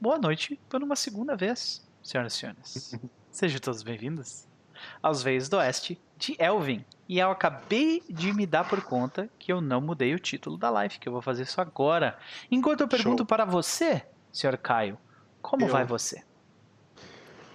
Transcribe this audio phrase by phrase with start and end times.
[0.00, 2.94] boa noite por uma segunda vez, senhoras e senhores.
[3.30, 4.46] Sejam todos bem-vindos
[5.02, 6.84] aos Veios do Oeste de Elvin.
[7.08, 10.70] E eu acabei de me dar por conta que eu não mudei o título da
[10.70, 12.16] live, que eu vou fazer isso agora.
[12.50, 13.26] Enquanto eu pergunto Show.
[13.26, 14.96] para você, senhor Caio,
[15.42, 15.68] como Eu.
[15.68, 16.22] vai você?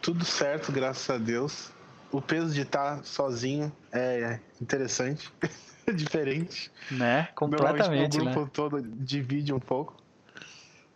[0.02, 1.72] Tudo certo, graças a Deus.
[2.12, 5.32] O peso de estar sozinho é interessante,
[5.96, 6.72] diferente.
[6.92, 7.30] Né?
[7.30, 8.32] Normalmente Completamente, o né?
[8.34, 10.03] grupo todo divide um pouco.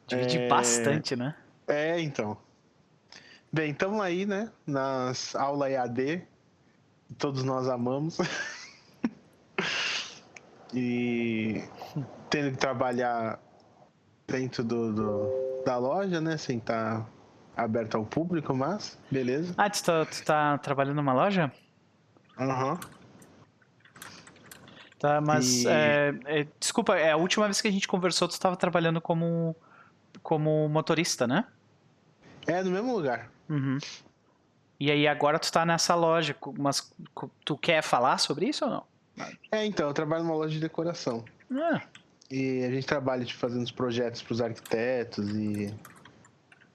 [0.08, 1.36] Divide é- bastante, né?
[1.68, 2.38] É, então.
[3.52, 4.52] Bem, estamos aí, né?
[4.66, 6.24] Nas aulas EAD.
[7.18, 8.18] Todos nós amamos.
[10.74, 11.64] e
[12.30, 13.40] tendo que trabalhar
[14.28, 16.38] dentro do, do- da loja, né?
[16.38, 17.06] Sem estar
[17.56, 19.54] aberto ao público, mas beleza.
[19.58, 21.52] Ah, tu tá, tu tá trabalhando numa loja?
[22.40, 22.80] Aham.
[25.00, 28.32] Tá, mas E- é, é, desculpa, é a última vez que a gente conversou, tu
[28.32, 29.56] estava trabalhando como
[30.28, 31.46] como motorista, né?
[32.46, 33.32] É no mesmo lugar.
[33.50, 33.78] Uhum.
[34.78, 36.94] E aí agora tu tá nessa loja, mas
[37.46, 38.84] tu quer falar sobre isso ou não?
[39.50, 41.24] É, então, eu trabalho numa loja de decoração.
[41.50, 41.82] Ah,
[42.30, 45.74] E a gente trabalha tipo, fazendo os projetos para os arquitetos e,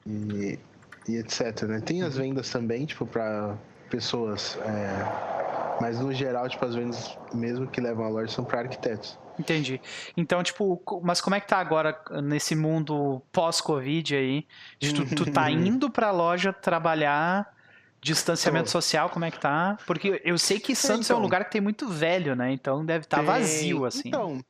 [0.06, 0.58] e,
[1.06, 1.64] e etc.
[1.64, 1.80] Né?
[1.80, 3.54] Tem as vendas também, tipo, para
[3.90, 4.56] pessoas.
[4.62, 5.31] é,
[5.80, 9.18] mas no geral, tipo, as vendas mesmo que levam a loja são para arquitetos.
[9.38, 9.80] entendi.
[10.16, 14.46] Então, tipo, mas como é que tá agora nesse mundo pós-Covid aí?
[14.78, 17.52] De tu, tu tá indo pra loja trabalhar
[18.00, 18.70] distanciamento Tô.
[18.72, 19.78] social, como é que tá?
[19.86, 21.22] Porque eu sei que Santos é um então.
[21.22, 22.52] lugar que tem muito velho, né?
[22.52, 24.08] Então deve estar Tem- vazio, assim.
[24.08, 24.40] Então,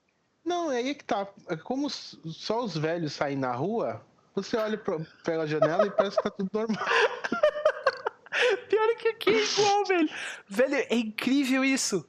[0.45, 1.27] não, é aí que tá.
[1.48, 4.01] É Como só os velhos saem na rua,
[4.34, 6.79] você olha pro- pela janela e parece que tá tudo normal.
[9.19, 10.08] Que é igual, velho.
[10.48, 12.06] Velho, é incrível isso.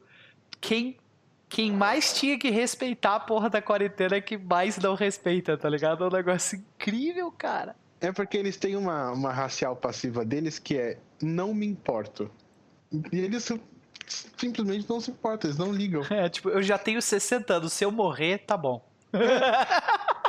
[0.61, 0.97] Quem,
[1.49, 5.69] quem mais tinha que respeitar a porra da quarentena é que mais não respeita, tá
[5.69, 6.03] ligado?
[6.03, 7.75] É um negócio incrível, cara.
[7.99, 12.30] É porque eles têm uma, uma racial passiva deles que é não me importo.
[13.11, 13.49] E eles
[14.37, 16.03] simplesmente não se importam, eles não ligam.
[16.09, 18.86] É, tipo, eu já tenho 60 anos, se eu morrer, tá bom.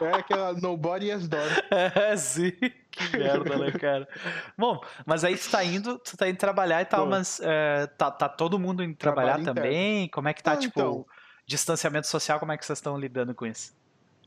[0.02, 1.40] É aquela nobody has door.
[1.70, 2.52] É, sim.
[2.96, 4.08] Que merda, né, cara?
[4.56, 7.10] Bom, mas aí tu tá indo, tu tá indo trabalhar e tal, Tô.
[7.10, 9.62] mas é, tá, tá todo mundo indo trabalhar Trabalho interno.
[9.62, 10.08] também?
[10.08, 11.06] Como é que tá, Não, tipo, então.
[11.46, 13.72] distanciamento social, como é que vocês estão lidando com isso?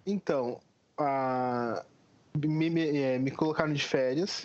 [0.05, 0.59] Então,
[0.97, 1.83] a-
[2.37, 4.43] me, me, é, me colocaram de férias.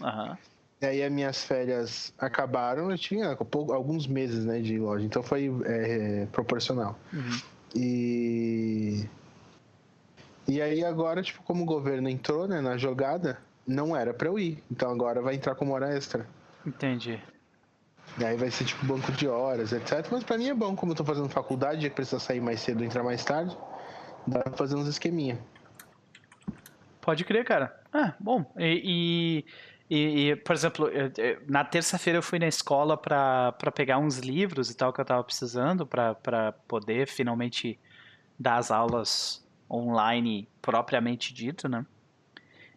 [0.80, 2.90] E aí as minhas férias acabaram.
[2.90, 3.36] Eu tinha
[3.70, 6.98] alguns meses né, de loja, então foi é, proporcional.
[7.12, 7.40] Uhum.
[7.74, 9.06] E.
[10.48, 14.38] E aí agora, tipo, como o governo entrou né, na jogada, não era pra eu
[14.38, 14.62] ir.
[14.70, 16.26] Então agora vai entrar como hora extra.
[16.66, 17.20] Entendi.
[18.18, 20.06] E aí vai ser tipo banco de horas, etc.
[20.10, 22.82] Mas pra mim é bom, como eu tô fazendo faculdade, que precisa sair mais cedo
[22.82, 23.56] e entrar mais tarde,
[24.26, 25.38] dá pra fazer uns esqueminha.
[27.00, 27.74] Pode crer, cara.
[27.92, 28.44] Ah, bom.
[28.58, 29.44] E,
[29.90, 30.88] e- e- por exemplo,
[31.48, 35.04] na terça-feira eu fui na escola pra pra pegar uns livros e tal que eu
[35.04, 37.78] tava precisando pra poder finalmente
[38.38, 41.84] dar as aulas online propriamente dito, né?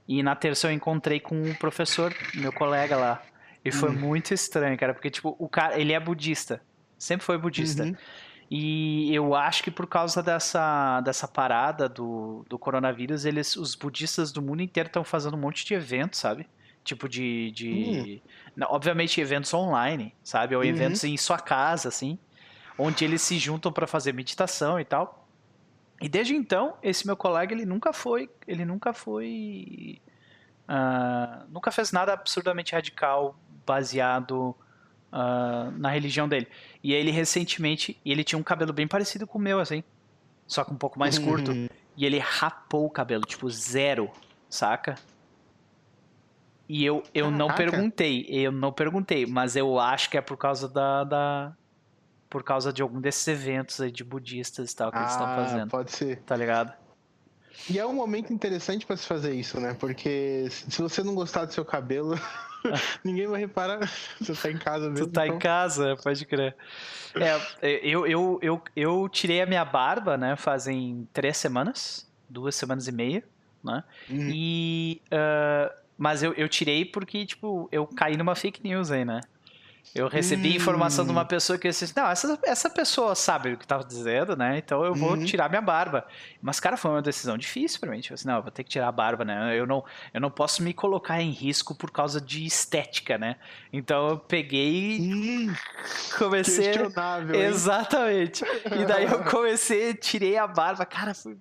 [0.08, 3.28] E na terça eu encontrei com o professor, meu colega lá.
[3.64, 4.00] E foi Hum.
[4.00, 6.64] muito estranho, cara, porque tipo, o cara, ele é budista.
[6.98, 7.84] Sempre foi budista.
[7.84, 7.98] Uhum.
[8.50, 14.32] E eu acho que por causa dessa, dessa parada do, do coronavírus, eles, os budistas
[14.32, 16.48] do mundo inteiro estão fazendo um monte de eventos, sabe?
[16.84, 17.52] Tipo de.
[17.52, 18.24] de
[18.56, 20.56] Não, obviamente eventos online, sabe?
[20.56, 20.70] Ou Uhum.
[20.70, 22.20] eventos em sua casa, assim.
[22.78, 25.25] Onde eles se juntam para fazer meditação e tal.
[26.02, 28.30] E desde então, esse meu colega, ele nunca foi.
[28.48, 30.02] Ele nunca foi.
[30.68, 34.56] ah, nunca fez nada absurdamente radical baseado
[35.12, 36.48] ah, na religião dele.
[36.84, 39.84] E ele recentemente, ele tinha um cabelo bem parecido com o meu, assim.
[40.48, 41.52] Só que um pouco mais curto.
[41.98, 44.12] E ele rapou o cabelo, tipo, zero,
[44.50, 44.96] saca?
[46.68, 50.68] E eu, eu não perguntei, eu não perguntei, mas eu acho que é por causa
[50.68, 51.04] da.
[51.04, 51.54] da
[52.30, 55.36] por causa de algum desses eventos aí de budistas e tal que eles estão Ah,
[55.36, 56.18] fazendo, Pode ser.
[56.24, 56.74] tá ligado?
[57.70, 59.74] E é um momento interessante pra se fazer isso, né?
[59.80, 62.20] Porque se você não gostar do seu cabelo,
[63.04, 63.80] ninguém vai reparar.
[64.20, 65.08] Você tá em casa mesmo.
[65.08, 66.54] Tu tá em então- casa, pode crer.
[67.16, 72.90] É, eu, eu, eu, eu tirei a minha barba, né, fazem três semanas, duas semanas
[72.90, 73.24] e meia,
[73.64, 73.84] né?
[74.10, 74.30] Uhum.
[74.34, 75.02] E.
[75.12, 79.22] ah, mas eu, eu tirei porque, tipo, eu caí numa fake news aí, né?
[79.94, 80.56] Eu recebi Hum.
[80.56, 83.84] informação de uma pessoa que eu disse, não, essa, essa pessoa sabe o que tava
[83.86, 84.58] dizendo, né?
[84.58, 85.24] Então eu vou Uhum.
[85.24, 86.06] tirar minha barba.
[86.42, 88.02] Mas, cara, foi uma decisão difícil pra mim.
[88.02, 89.58] Tipo assim, não, eu vou ter que tirar a barba, né?
[89.58, 93.38] Eu não, eu não posso me colocar em risco por causa de estética, né?
[93.72, 95.02] Então eu peguei e
[95.50, 95.54] Hum,
[96.18, 96.66] comecei.
[96.66, 97.36] questionável.
[97.36, 97.48] hein?
[97.48, 98.44] Exatamente.
[98.76, 101.38] E daí eu comecei, tirei a barba, cara, foi.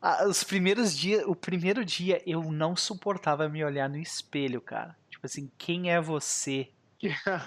[0.00, 4.94] Ah, Os primeiros dias, o primeiro dia eu não suportava me olhar no espelho, cara.
[5.10, 6.68] Tipo assim, quem é você?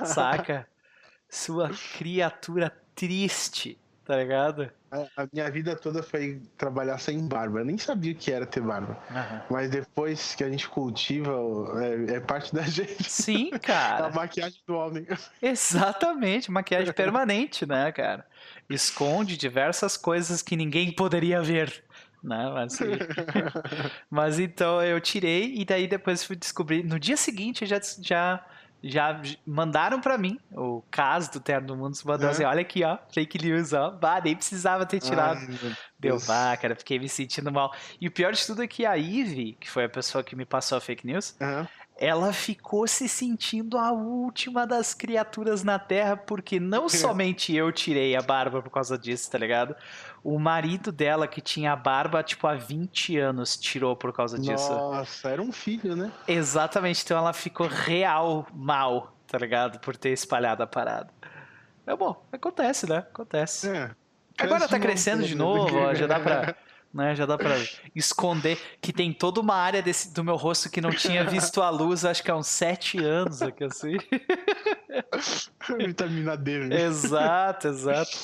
[0.06, 0.68] Saca?
[1.30, 4.71] Sua criatura triste, tá ligado?
[4.89, 7.59] A- A minha vida toda foi trabalhar sem barba.
[7.59, 8.98] Eu nem sabia o que era ter barba.
[9.12, 9.42] Aham.
[9.50, 11.33] Mas depois que a gente cultiva,
[11.83, 13.04] é, é parte da gente.
[13.09, 14.09] Sim, A cara.
[14.12, 15.06] maquiagem do homem.
[15.42, 18.25] Exatamente, maquiagem permanente, né, cara?
[18.69, 21.83] Esconde diversas coisas que ninguém poderia ver,
[22.24, 22.50] né?
[22.53, 22.80] Mas,
[24.10, 26.83] mas então eu tirei e daí depois fui descobrir.
[26.86, 28.45] No dia seguinte já já
[28.83, 32.31] já mandaram pra mim o caso do Terno do Mundo, mandou É.
[32.31, 35.45] assim, olha aqui, ó, fake news, ó, bah, nem precisava ter tirado.
[35.47, 37.74] Ai, Deu vá, cara, fiquei me sentindo mal.
[38.00, 40.45] E o pior de tudo é que a Ivy, que foi a pessoa que me
[40.45, 41.68] passou a fake news, Aham.
[42.00, 48.15] ela ficou se sentindo a última das criaturas na Terra, porque não somente eu tirei
[48.15, 49.75] a barba por causa disso, tá ligado?
[50.24, 54.69] O marido dela, que tinha a barba, tipo, há 20 anos, tirou por causa disso.
[54.69, 56.12] Nossa, era um filho, né?
[56.28, 59.80] Exatamente, então ela ficou real mal, tá ligado?
[59.80, 61.10] Por ter espalhado a parada.
[61.86, 62.98] É bom, acontece, né?
[62.98, 63.69] Acontece.
[63.69, 63.92] É.
[64.38, 65.40] Agora tá crescendo novo, de né?
[65.40, 66.56] novo, ó, já dá pra.
[66.94, 67.54] Né, já dá pra
[67.94, 71.70] esconder que tem toda uma área desse, do meu rosto que não tinha visto a
[71.70, 73.98] luz, acho que há uns sete anos aqui assim.
[75.78, 76.60] Vitamina D.
[76.60, 76.81] né?
[76.84, 78.18] exato, exato.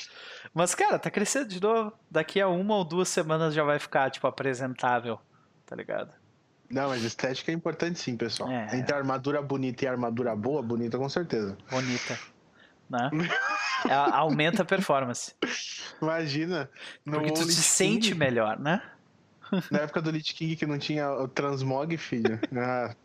[0.53, 1.93] Mas, cara, tá crescendo de novo.
[2.09, 5.19] Daqui a uma ou duas semanas já vai ficar, tipo, apresentável,
[5.65, 6.13] tá ligado?
[6.69, 8.49] Não, mas estética é importante sim, pessoal.
[8.49, 8.75] É.
[8.75, 11.55] Entre armadura bonita e armadura boa, bonita com certeza.
[11.69, 12.17] Bonita.
[12.89, 13.09] Né?
[13.87, 15.35] Ela aumenta a performance.
[16.01, 16.69] Imagina,
[17.05, 18.81] Porque tu Lich sente King, melhor, né?
[19.69, 22.39] Na época do Lich King que não tinha o transmog, filho.
[22.57, 22.95] Ah,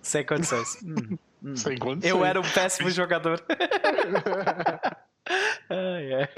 [0.00, 0.78] Sem condições.
[1.42, 1.56] Hum, hum.
[1.56, 2.10] sem condições.
[2.10, 3.44] Eu era um péssimo jogador.
[5.68, 6.28] Ai, ai.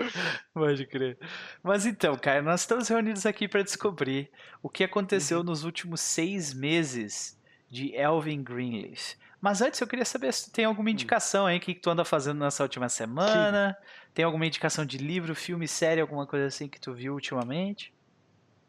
[0.54, 1.18] Pode crer.
[1.62, 4.30] Mas então, cara, nós estamos reunidos aqui para descobrir
[4.62, 7.38] o que aconteceu nos últimos seis meses
[7.70, 9.14] de Elvin Greenleaf.
[9.40, 11.90] Mas antes eu queria saber se tu tem alguma indicação aí, o que que tu
[11.90, 13.76] anda fazendo nessa última semana?
[14.12, 17.94] Tem alguma indicação de livro, filme, série, alguma coisa assim que tu viu ultimamente?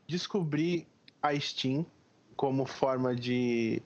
[0.08, 0.88] Descobri
[1.22, 1.86] a Steam
[2.36, 3.82] como forma de,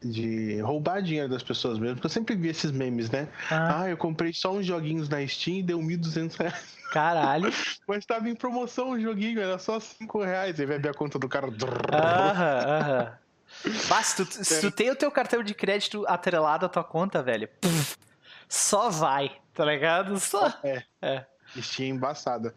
[0.00, 1.96] de roubar dinheiro das pessoas mesmo.
[1.96, 3.28] Porque eu sempre vi esses memes, né?
[3.50, 6.76] Ah, Ah, eu comprei só uns joguinhos na Steam e deu 1.200 reais.
[6.92, 7.52] caralho.
[7.86, 10.58] Mas tava em promoção o joguinho, era só 5 reais.
[10.60, 11.48] Aí vai ver a conta do cara.
[11.92, 13.18] Aham, aham.
[13.88, 17.22] Mas se tu, se tu tem o teu cartão de crédito atrelado à tua conta,
[17.22, 17.96] velho, puf,
[18.48, 20.20] só vai, tá ligado?
[20.20, 20.52] Só.
[20.62, 20.82] É.
[21.00, 21.24] É.
[21.60, 22.54] Steam embaçada.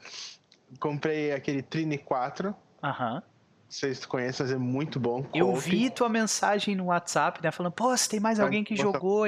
[0.80, 2.54] Comprei aquele Trini 4.
[2.84, 3.24] Aham.
[3.72, 5.26] Não sei se tu conhece, mas é muito bom.
[5.34, 7.52] Eu vi tua mensagem no WhatsApp, né?
[7.52, 9.24] Falando, pô, se tem mais Vai, alguém que jogou,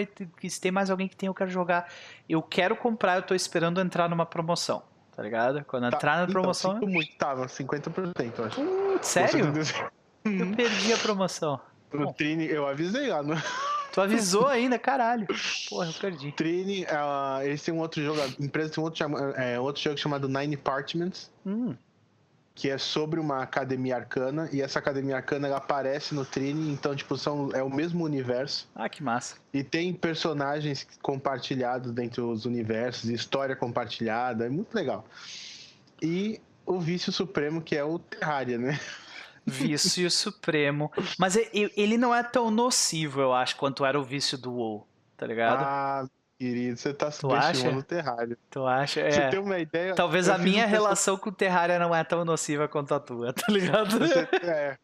[0.50, 1.90] se tem mais alguém que tem, eu quero jogar.
[2.28, 4.84] Eu quero comprar, eu tô esperando entrar numa promoção,
[5.16, 5.64] tá ligado?
[5.64, 6.74] Quando Tá, entrar na então, promoção.
[6.74, 8.62] sinto muito, tava 50%, eu acho.
[8.62, 9.54] Putz, sério?
[10.26, 11.58] Eu perdi a promoção.
[11.94, 13.36] O Trini, eu avisei lá no
[13.94, 15.26] Tu avisou ainda, caralho.
[15.70, 16.34] Porra, eu perdi.
[16.36, 19.06] Trini, ah, eles têm um outro jogo, a empresa tem um outro,
[19.38, 21.76] é, outro jogo chamado Nine Apartments, Hum,
[22.56, 26.96] que é sobre uma academia arcana, e essa academia arcana ela aparece no Trini, então
[26.96, 29.38] tipo são é o mesmo universo ah, que massa.
[29.52, 35.06] e tem personagens compartilhados dentro dos universos, história compartilhada, é muito legal.
[36.02, 38.80] E o vício supremo que é o Terraria, né?
[39.46, 40.90] Vício supremo.
[41.18, 45.28] Mas ele não é tão nocivo, eu acho, quanto era o vício do WoW, tá
[45.28, 45.62] ligado?
[45.62, 46.08] Ah,
[46.44, 48.38] querido, você tá subestimando o Terraria.
[48.50, 49.10] tu acha?
[49.12, 49.30] Você É.
[49.30, 49.96] tem uma ideia?
[49.96, 53.46] Talvez a minha relação com o Terraria não é tão nociva quanto a tua, tá
[53.52, 53.98] ligado?
[54.00, 54.78] Você- é.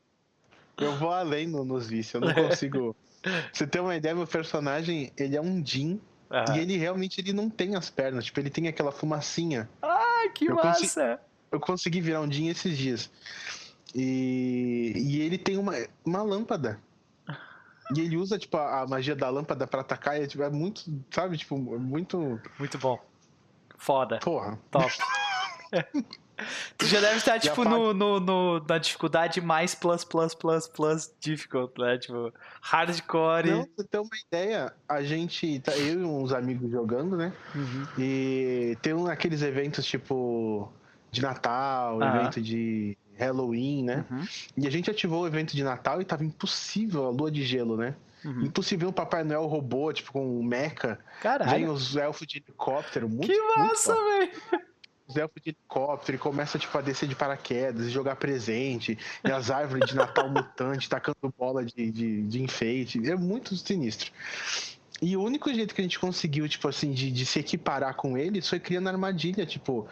[0.78, 2.96] Eu vou além no- nos vícios, eu não consigo.
[3.52, 6.00] Você tem uma ideia, meu personagem, ele é um Jin
[6.30, 6.46] Ah.
[6.56, 9.70] e ele realmente ele não tem as pernas, tipo, ele tem aquela fumacinha.
[9.82, 11.20] Ai, que Eu massa!
[11.52, 13.10] Eu consegui virar um Jin esses dias.
[13.96, 15.74] E, e ele tem uma,
[16.06, 16.80] uma lâmpada.
[17.96, 20.50] E ele usa, tipo, a, a magia da lâmpada pra atacar e é, tipo, é
[20.50, 20.82] muito,
[21.12, 22.40] sabe, tipo, muito.
[22.60, 23.00] Muito bom.
[23.78, 24.20] Foda.
[24.20, 24.60] Porra.
[24.72, 24.92] Top.
[26.78, 31.14] Tu já deve estar, tipo, no, no, no- na dificuldade mais plus, plus, plus, plus
[31.20, 31.98] difficult, né?
[31.98, 33.52] Tipo, hardcore.
[33.52, 37.34] Não, pra ter uma ideia, a gente, tá, eu e uns amigos jogando, né?
[37.54, 37.86] Uhum.
[37.98, 40.72] E tem um, aqueles eventos tipo
[41.12, 42.20] de Natal, Aham.
[42.22, 44.06] evento de Halloween, né?
[44.10, 44.26] Uhum.
[44.58, 47.76] E a gente ativou o evento de Natal e tava impossível a lua de gelo,
[47.78, 47.96] né?
[48.24, 48.46] Uhum.
[48.46, 50.88] Impossível um Papai Noel robô, tipo, com um mecha.
[50.88, 51.72] Vem Caralho.
[51.72, 54.32] os elfos de helicóptero, muito, Que massa, velho.
[55.08, 58.98] Os elfos de helicóptero e começa, tipo, a descer de paraquedas e jogar presente.
[59.24, 63.10] E as árvores de Natal mutante tacando bola de, de, de enfeite.
[63.10, 64.12] É muito sinistro.
[65.02, 68.18] E o único jeito que a gente conseguiu, tipo assim, de, de se equiparar com
[68.18, 69.88] eles foi criando armadilha, tipo.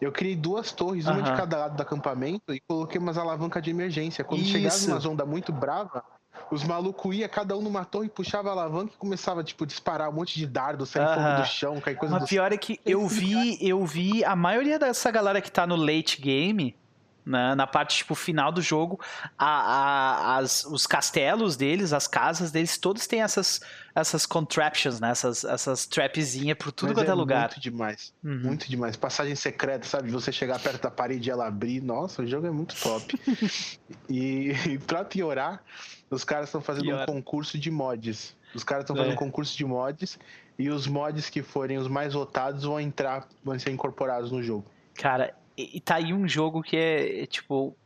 [0.00, 1.36] Eu criei duas torres, uma de Aham.
[1.36, 4.24] cada lado do acampamento, e coloquei umas alavancas de emergência.
[4.24, 4.90] Quando chegava Isso.
[4.90, 6.02] uma onda muito brava,
[6.50, 10.12] os malucos iam cada um numa torre, puxava a alavanca e começava, tipo, disparar um
[10.12, 11.40] monte de dardo, sair fogo Aham.
[11.40, 14.78] do chão, cair coisa Mas do pior é que eu vi, eu vi a maioria
[14.78, 16.76] dessa galera que tá no late game,
[17.24, 19.00] né, na parte tipo final do jogo,
[19.38, 23.60] a, a- as- os castelos deles, as casas deles, todos têm essas,
[23.94, 27.40] essas contraptions, né, essas, essas trapzinhas por tudo Mas quanto é é lugar.
[27.48, 28.12] Muito demais.
[28.22, 28.40] Uhum.
[28.42, 28.96] Muito demais.
[28.96, 30.10] Passagem secreta, sabe?
[30.10, 31.80] Você chegar perto da parede e ela abrir.
[31.82, 33.18] Nossa, o jogo é muito top.
[34.08, 35.62] e, e pra piorar,
[36.10, 37.02] os caras estão fazendo Piora.
[37.02, 38.36] um concurso de mods.
[38.54, 38.98] Os caras estão É.
[38.98, 40.18] fazendo um concurso de mods.
[40.58, 44.64] E os mods que forem os mais votados vão entrar, vão ser incorporados no jogo.
[44.94, 47.76] Cara, e, e tá aí um jogo que é, é, tipo.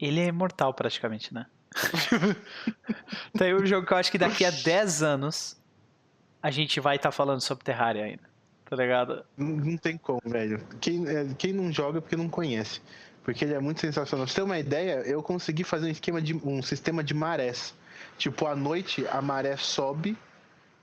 [0.00, 1.46] Ele é imortal praticamente, né?
[3.36, 5.60] tá aí um jogo que eu acho que daqui a 10 anos
[6.42, 8.34] a gente vai estar falando sobre Terraria ainda.
[8.64, 9.24] Tá ligado?
[9.36, 10.60] Não, não tem como, velho.
[10.80, 12.80] Quem, é, quem não joga é porque não conhece.
[13.22, 14.26] Porque ele é muito sensacional.
[14.26, 17.74] Pra você ter uma ideia, eu consegui fazer um esquema de um sistema de marés.
[18.18, 20.18] Tipo, à noite a maré sobe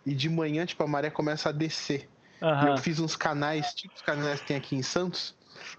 [0.05, 2.09] e de manhã, tipo, a maré começa a descer.
[2.41, 2.69] E Aham.
[2.69, 5.35] eu fiz uns canais, tipo os canais que tem aqui em Santos,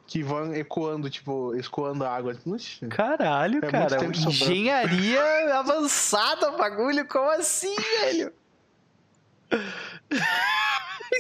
[0.06, 2.36] que vão ecoando, tipo, escoando a água.
[2.46, 4.04] Ixi, Caralho, É cara.
[4.06, 5.22] Engenharia
[5.58, 7.06] avançada, bagulho.
[7.06, 8.32] Como assim, velho?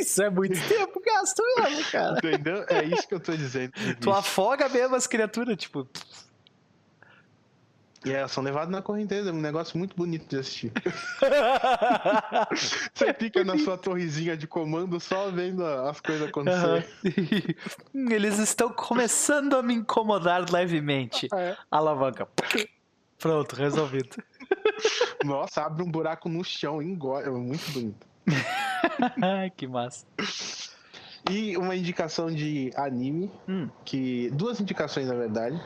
[0.00, 2.18] Isso é muito tempo gasto mesmo, cara.
[2.18, 2.64] entendeu?
[2.68, 3.72] É isso que eu tô dizendo.
[4.00, 5.86] Tu afoga mesmo as criaturas, tipo.
[8.04, 10.72] E é, são levados na correnteza, é um negócio muito bonito de assistir.
[12.94, 16.84] Você fica na sua torrezinha de comando só vendo as coisas acontecerem.
[17.94, 18.10] Aham.
[18.12, 21.28] Eles estão começando a me incomodar levemente.
[21.32, 21.56] É.
[21.70, 22.26] Alavanca.
[23.18, 24.16] Pronto, resolvido.
[25.24, 27.26] Nossa, abre um buraco no chão, engole.
[27.26, 28.06] É muito bonito.
[29.56, 30.04] que massa.
[31.30, 33.68] E uma indicação de anime, Hum.
[33.84, 34.28] que.
[34.32, 35.60] Duas indicações, na verdade.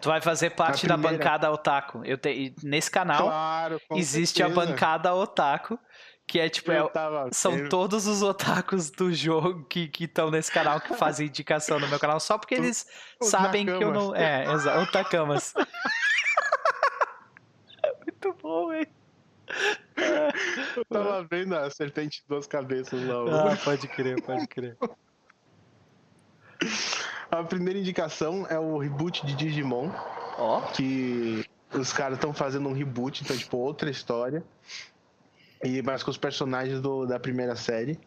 [0.00, 2.04] Tu vai fazer parte A da bancada Otaku.
[2.04, 2.54] Eu te...
[2.62, 4.66] Nesse canal claro, existe a certeza.
[4.66, 5.78] bancada Otaku,
[6.26, 6.72] que é tipo.
[6.72, 6.82] é-
[7.32, 11.98] São todos os otakus do jogo que estão nesse canal que fazem indicação no meu
[11.98, 12.86] canal, só porque eles
[13.20, 14.14] os sabem que eu não.
[14.14, 14.80] É, exato.
[14.80, 15.54] Otakamas.
[18.04, 18.88] Muito bom, velho.
[20.76, 23.52] Eu tava vendo a serpente de duas cabeças lá.
[23.52, 24.76] Ah, pode crer, pode crer.
[27.30, 29.90] A primeira indicação é o reboot de Digimon,
[30.38, 30.60] Ó.
[30.72, 34.44] que os caras estão fazendo um reboot, então, tipo, outra história.
[35.62, 37.98] E mas com os personagens do, da primeira série.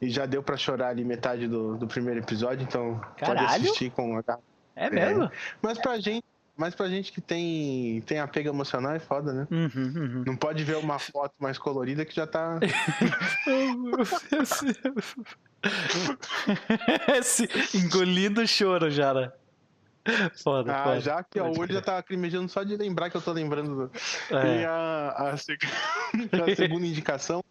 [0.00, 3.64] E já deu pra chorar ali metade do, do primeiro episódio, então pode Caralho!
[3.64, 4.38] assistir com a
[4.74, 5.30] É mesmo?
[5.60, 6.24] Mas pra gente,
[6.56, 9.46] mas pra gente que tem, tem apego emocional é foda, né?
[9.50, 10.24] Uhum, uhum.
[10.26, 12.58] Não pode ver uma foto mais colorida que já tá.
[17.18, 19.32] Esse engolindo o choro né?
[20.42, 21.00] Foda, Ah, foda.
[21.00, 23.86] já que o olho já tá lacrimejando só de lembrar que eu tô lembrando.
[23.86, 23.90] Do...
[24.36, 24.62] É.
[24.62, 25.62] E a, a seg-
[26.32, 27.42] a segunda indicação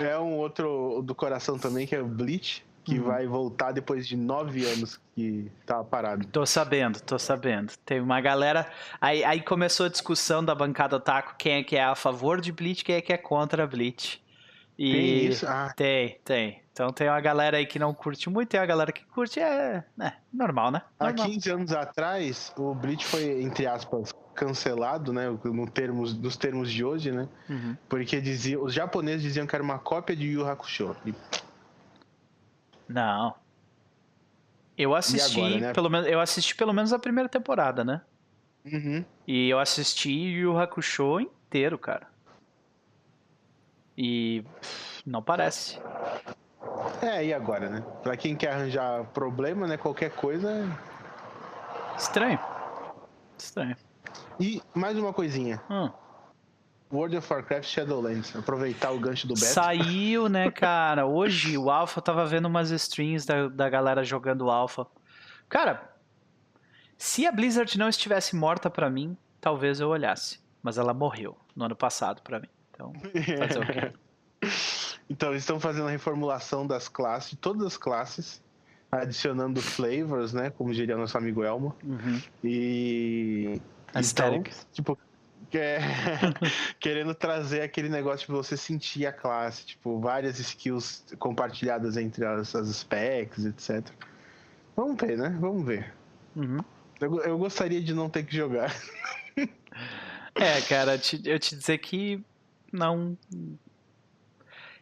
[0.00, 3.04] é um outro do coração também, que é o Bleach, que Uhum.
[3.06, 6.26] vai voltar depois de nove anos que tava parado.
[6.28, 7.72] Tô sabendo, tô sabendo.
[7.84, 8.66] Tem uma galera.
[9.00, 12.50] Aí, aí começou a discussão da bancada Otaku, quem é que é a favor de
[12.52, 14.22] Bleach, quem é que é contra Bleach.
[14.78, 15.46] E Tem isso?
[15.46, 16.62] Ah, tem, tem.
[16.72, 19.82] Então tem uma galera aí que não curte muito, tem uma galera que curte, é,
[20.00, 20.82] é normal, né?
[21.00, 21.26] há Normal.
[21.26, 25.28] 15 anos atrás, o Bleach foi, entre aspas, cancelado, né?
[25.44, 27.28] No termos, dos termos de hoje, né?
[27.50, 27.76] Uhum.
[27.88, 30.94] Porque dizia, os japoneses diziam que era uma cópia de Yu Hakusho.
[31.04, 31.12] E
[32.88, 33.34] Não.
[34.76, 35.72] Eu assisti, agora, né?
[35.72, 38.00] pelo menos, eu assisti pelo menos a primeira temporada, né?
[38.64, 39.04] Uhum.
[39.26, 42.06] E eu assisti Yu Yu Hakusho inteiro, cara.
[43.96, 44.44] E
[45.04, 45.80] não parece.
[47.02, 47.84] É, e agora, né?
[48.02, 49.76] Pra quem quer arranjar problema, né?
[49.76, 50.64] Qualquer coisa.
[51.96, 52.38] Estranho.
[53.36, 53.76] Estranho.
[54.38, 55.60] E mais uma coisinha.
[55.68, 55.90] Hum.
[56.92, 58.34] World of Warcraft Shadowlands.
[58.34, 59.46] Aproveitar o gancho do Beto.
[59.46, 61.06] Saiu, né, cara?
[61.06, 64.86] Hoje o Alpha eu tava vendo umas streams da, da galera jogando Alpha.
[65.48, 65.90] Cara,
[66.96, 70.40] se a Blizzard não estivesse morta pra mim, talvez eu olhasse.
[70.62, 72.48] Mas ela morreu no ano passado pra mim.
[72.70, 72.92] Então,
[73.38, 73.92] fazer o quê?
[75.10, 78.42] Então, eles estão fazendo a reformulação das classes, de todas as classes,
[78.92, 80.50] adicionando flavors, né?
[80.50, 81.74] Como diria nosso amigo Elmo.
[81.82, 82.20] Uhum.
[82.44, 83.58] E.
[83.94, 84.48] Aesthetic.
[84.48, 84.98] Então, tipo,
[85.50, 85.80] quer-
[86.80, 92.54] querendo trazer aquele negócio de você sentir a classe, tipo, várias skills compartilhadas entre as,
[92.54, 93.86] as specs, etc.
[94.76, 95.36] Vamos ver, né?
[95.40, 95.92] Vamos ver.
[96.36, 96.58] Uhum.
[97.00, 98.74] Eu, eu gostaria de não ter que jogar.
[100.34, 102.22] É, cara, eu te, eu te dizer que
[102.72, 103.18] não.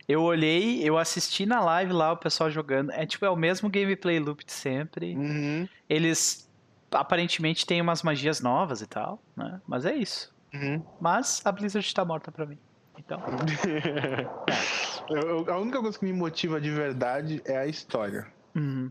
[0.07, 2.93] Eu olhei, eu assisti na live lá o pessoal jogando.
[2.93, 5.17] É tipo, é o mesmo gameplay loop de sempre.
[5.17, 6.47] Uhum, Eles
[6.91, 9.59] aparentemente têm umas magias novas e tal, né?
[9.67, 10.33] Mas é isso.
[10.55, 10.85] Uhum.
[11.01, 12.59] Mas a Blizzard tá morta pra mim.
[12.99, 13.23] Então,
[15.09, 18.27] Eu- eu- a única coisa que me motiva de verdade é a história.
[18.55, 18.91] uhum.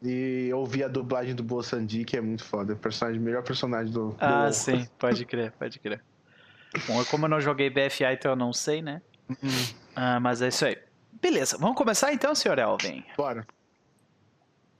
[0.00, 2.74] E ouvir a dublagem do Boa Sandi, que é muito foda.
[2.74, 4.10] O personagem, melhor personagem do.
[4.10, 4.52] do Ah, WoW.
[4.52, 6.04] sim, pode crer, pode crer.
[6.86, 9.02] Bom, como eu não joguei BFA, então eu não sei, né?
[9.28, 9.36] Uhum.
[9.96, 10.76] Ah, mas é isso aí.
[11.20, 13.04] Beleza, vamos começar então, senhor Elvin.
[13.16, 13.44] Bora.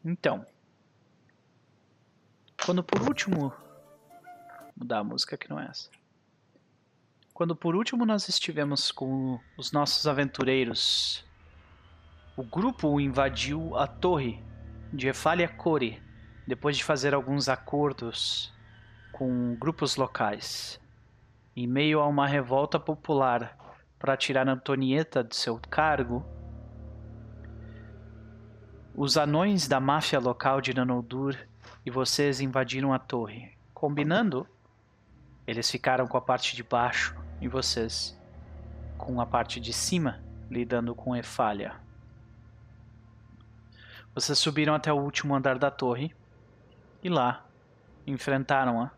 [0.04, 0.46] Então.
[2.64, 3.52] Quando por último.
[4.78, 5.90] Mudar a música que não é essa.
[7.34, 11.24] Quando por último nós estivemos com os nossos aventureiros,
[12.36, 14.40] o grupo invadiu a torre
[14.92, 16.00] de Efalia Core
[16.46, 18.54] depois de fazer alguns acordos
[19.12, 20.80] com grupos locais.
[21.56, 23.56] Em meio a uma revolta popular
[23.98, 26.24] para tirar Antonieta de seu cargo,
[28.94, 31.36] os anões da máfia local de Nanoldur
[31.84, 33.56] e vocês invadiram a torre.
[33.74, 34.46] Combinando,
[35.48, 38.14] eles ficaram com a parte de baixo e vocês
[38.98, 41.74] com a parte de cima, lidando com Efalha.
[44.14, 46.14] Vocês subiram até o último andar da torre
[47.02, 47.46] e lá
[48.06, 48.90] enfrentaram-a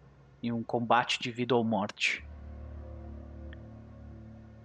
[0.42, 2.26] em um combate de vida ou morte.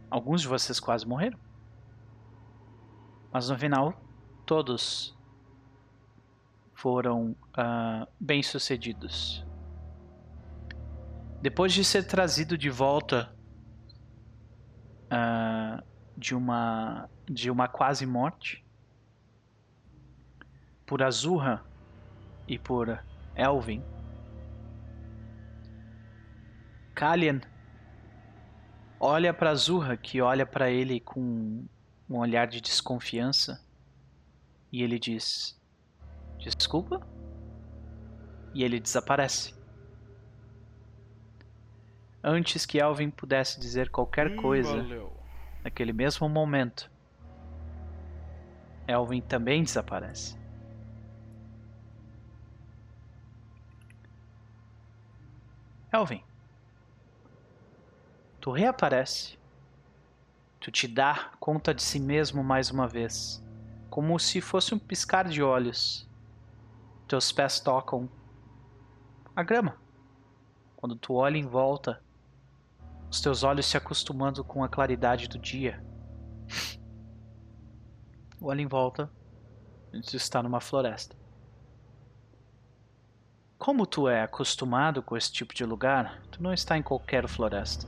[0.09, 1.37] Alguns de vocês quase morreram.
[3.31, 3.93] Mas no final,
[4.43, 5.15] todos
[6.73, 9.45] foram ah, bem-sucedidos.
[11.45, 13.31] Depois de ser trazido de volta
[15.11, 15.83] ah,
[16.17, 18.65] de uma de uma quase morte
[20.87, 21.63] por Azurra
[22.47, 22.99] e por
[23.35, 23.83] Elvin,
[26.95, 27.41] Kalian
[28.99, 31.63] olha para Azurra, que olha para ele com
[32.09, 33.63] um olhar de desconfiança,
[34.71, 35.55] e ele diz:
[36.39, 37.07] Desculpa?
[38.51, 39.54] E ele desaparece.
[42.27, 44.83] Antes que Alvin pudesse dizer qualquer coisa,
[45.63, 46.89] naquele mesmo momento,
[48.87, 50.35] Elvin também desaparece.
[55.93, 56.23] Elvin,
[58.41, 59.37] tu reaparece.
[60.59, 63.39] Tu te dá conta de si mesmo mais uma vez,
[63.87, 66.09] como se fosse um piscar de olhos.
[67.07, 68.09] Teus pés tocam
[69.35, 69.77] a grama.
[70.75, 72.03] Quando tu olha em volta,
[73.09, 75.83] os teus olhos se acostumando com a claridade do dia.
[78.41, 79.09] Olha em volta,
[79.91, 81.15] tu está numa floresta.
[83.57, 87.87] Como tu é acostumado com esse tipo de lugar, tu não está em qualquer floresta.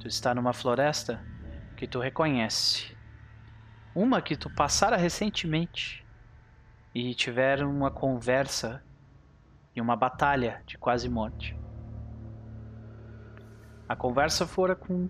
[0.00, 1.22] Tu está numa floresta
[1.76, 2.96] que tu reconhece.
[3.94, 6.04] Uma que tu passara recentemente
[6.94, 8.82] e tiveram uma conversa
[9.74, 11.54] e uma batalha de quase morte.
[13.88, 15.08] A conversa fora com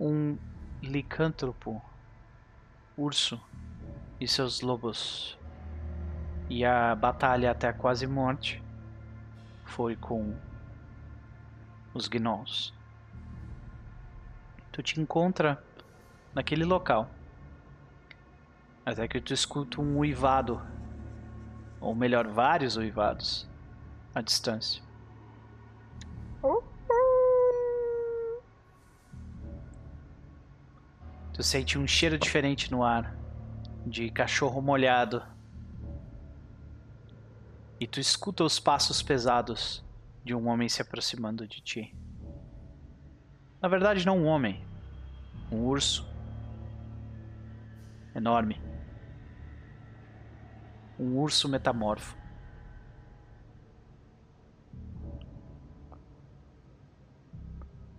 [0.00, 0.36] um
[0.82, 1.80] licântropo,
[2.96, 3.40] urso
[4.20, 5.38] e seus lobos.
[6.50, 8.60] E a batalha até a quase morte
[9.64, 10.34] foi com
[11.94, 12.74] os gnolls.
[14.72, 15.62] Tu te encontra
[16.34, 17.08] naquele local.
[18.84, 20.60] Até que tu escuta um uivado,
[21.80, 23.48] ou melhor, vários uivados,
[24.12, 24.82] à distância.
[31.36, 33.14] Tu sente um cheiro diferente no ar,
[33.86, 35.22] de cachorro molhado.
[37.78, 39.84] E tu escuta os passos pesados
[40.24, 41.94] de um homem se aproximando de ti.
[43.60, 44.66] Na verdade, não um homem,
[45.52, 46.08] um urso.
[48.14, 48.58] Enorme.
[50.98, 52.16] Um urso metamorfo.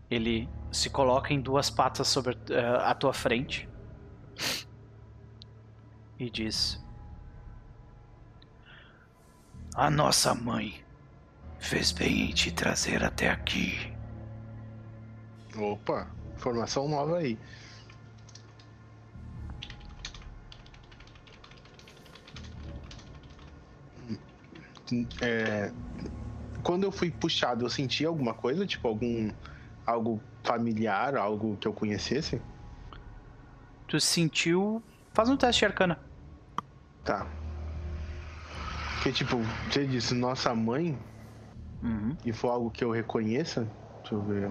[0.09, 3.67] Ele se coloca em duas patas sobre eh, a tua frente
[6.19, 6.83] e diz:
[9.75, 10.83] A nossa mãe
[11.59, 13.91] fez bem em te trazer até aqui.
[15.55, 17.37] Opa, informação nova aí.
[25.21, 25.71] É,
[26.63, 29.29] quando eu fui puxado, eu senti alguma coisa, tipo algum
[29.85, 32.41] algo familiar, algo que eu conhecesse?
[33.87, 34.81] Tu sentiu.
[35.13, 35.99] Faz um teste de arcana.
[37.03, 37.27] Tá.
[38.95, 39.37] Porque tipo,
[39.69, 40.97] você disse nossa mãe
[41.83, 42.17] Uhum.
[42.25, 43.67] e foi algo que eu reconheça?
[44.01, 44.49] Deixa eu ver.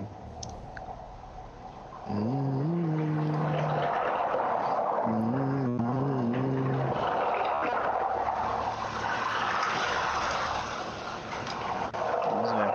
[12.24, 12.72] Vamos ver.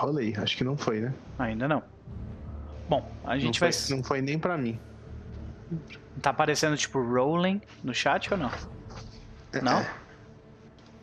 [0.00, 1.14] Rolei, acho que não foi, né?
[1.38, 1.82] Ainda não.
[2.88, 3.80] Bom, a Não gente foi, vai.
[3.90, 4.78] não foi nem pra mim.
[6.22, 8.50] Tá aparecendo tipo rolling no chat ou não?
[9.62, 9.76] Não?
[9.80, 9.92] Deixa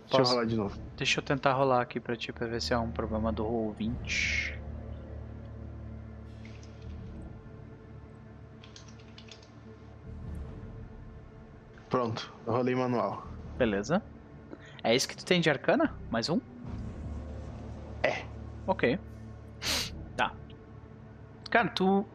[0.09, 0.77] Posso- eu rolar de novo.
[0.97, 4.57] Deixa eu tentar rolar aqui pra ti pra ver se é um problema do ouvinte.
[11.89, 13.25] Pronto, eu rolei manual.
[13.57, 14.01] Beleza.
[14.83, 15.93] É isso que tu tem de arcana?
[16.09, 16.39] Mais um?
[18.67, 18.99] Ok.
[20.15, 20.33] Tá.
[21.49, 22.05] Cara, tu.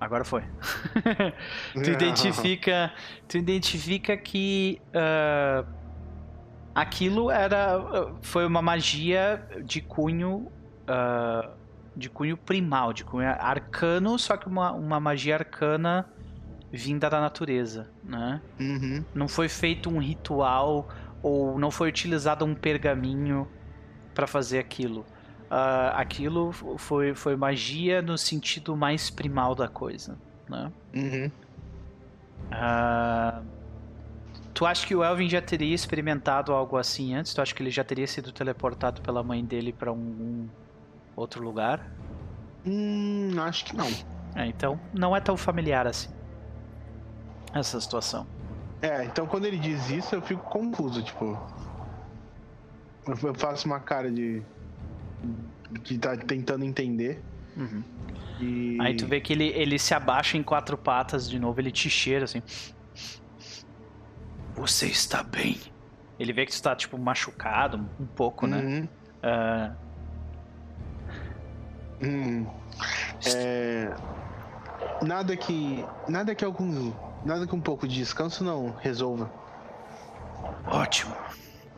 [0.00, 0.42] Agora foi.
[1.74, 2.92] tu identifica.
[3.28, 4.80] Tu identifica que.
[4.94, 5.64] ah,
[6.74, 7.78] aquilo era.
[8.22, 10.50] Foi uma magia de cunho.
[10.88, 11.50] ah,
[11.96, 16.08] de cunho primal, de cunho arcano, só que uma, uma magia arcana
[16.72, 18.40] vinda da natureza, né?
[18.58, 19.04] Uhum.
[19.14, 20.88] não foi feito um ritual
[21.22, 23.48] ou não foi utilizado um pergaminho
[24.14, 25.04] para fazer aquilo.
[25.50, 30.16] Ah, aquilo foi, foi magia no sentido mais primal da coisa,
[30.48, 30.72] né?
[30.94, 31.30] Uhum.
[32.52, 33.42] Ah,
[34.54, 37.34] tu acha que o Elvin já teria experimentado algo assim antes?
[37.34, 40.48] Tu acha que ele já teria sido teleportado pela mãe dele para um, um
[41.16, 41.84] outro lugar?
[42.64, 43.88] Hum, acho que não.
[44.36, 46.10] É, então não é tão familiar assim
[47.52, 48.26] essa situação.
[48.82, 51.38] É, então quando ele diz isso eu fico confuso, tipo.
[53.22, 54.42] Eu faço uma cara de.
[55.82, 57.22] De tá tentando entender.
[57.56, 57.82] Uhum.
[58.40, 58.78] E.
[58.80, 61.88] Aí tu vê que ele, ele se abaixa em quatro patas de novo, ele te
[61.90, 62.42] cheira assim.
[64.54, 65.58] Você está bem?
[66.18, 68.58] Ele vê que tu está, tipo, machucado um pouco, né?
[68.58, 68.88] Uhum.
[69.22, 69.74] Ah,
[72.02, 72.46] Hum.
[73.26, 73.94] É,
[75.02, 75.84] nada que.
[76.08, 76.92] Nada que algum.
[77.24, 79.30] Nada que um pouco de descanso não resolva.
[80.66, 81.14] ótimo.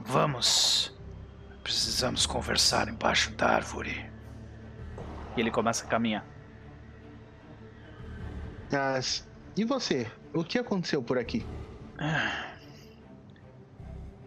[0.01, 0.92] Vamos.
[1.63, 4.11] Precisamos conversar embaixo da árvore.
[5.37, 6.27] E ele começa a caminhar.
[8.71, 9.29] Mas.
[9.57, 10.11] E você?
[10.35, 11.47] O que aconteceu por aqui?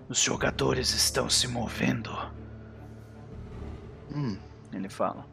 [0.08, 2.12] Os jogadores estão se movendo.
[4.13, 4.38] Hum.
[4.71, 5.28] Ele fala.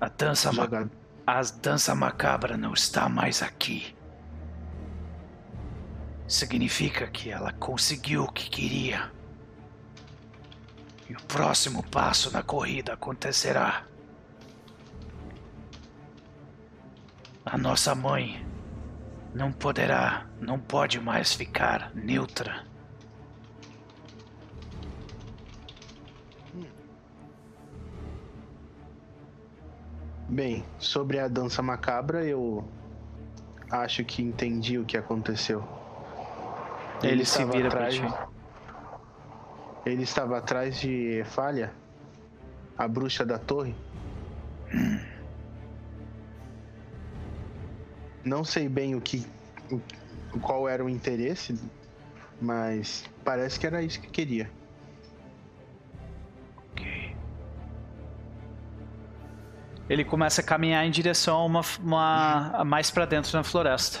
[0.00, 0.88] A dança ma-.
[1.26, 3.96] A dança macabra não está mais aqui.
[6.28, 9.10] Significa que ela conseguiu o que queria.
[11.08, 13.84] E o próximo passo na corrida acontecerá.
[17.44, 18.44] A nossa mãe
[19.32, 22.64] não poderá, não pode mais ficar neutra.
[30.28, 32.66] Bem, sobre a dança macabra, eu
[33.70, 35.62] acho que entendi o que aconteceu.
[37.02, 38.35] Ele, se estava vira pra atrás- ti.
[39.86, 41.72] Ele estava atrás de Falha,
[42.76, 43.74] a bruxa da torre.
[48.24, 49.24] Não sei bem o que,
[49.70, 49.80] o-
[50.40, 51.56] qual era o interesse,
[52.40, 54.50] mas parece que era isso que queria.
[59.88, 64.00] Ele começa a caminhar em direção a uma, uma mais pra dentro na floresta.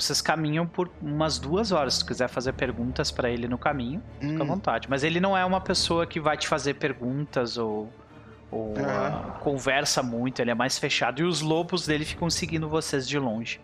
[0.00, 1.94] Vocês caminham por umas duas horas.
[1.94, 4.88] Se tu quiser fazer perguntas pra ele no caminho, fica à Hum, vontade.
[4.88, 7.92] Mas ele não é uma pessoa que vai te fazer perguntas ou,
[8.50, 10.40] ou ah, conversa muito.
[10.40, 11.20] Ele é mais fechado.
[11.20, 13.60] E os lobos dele ficam seguindo vocês de longe.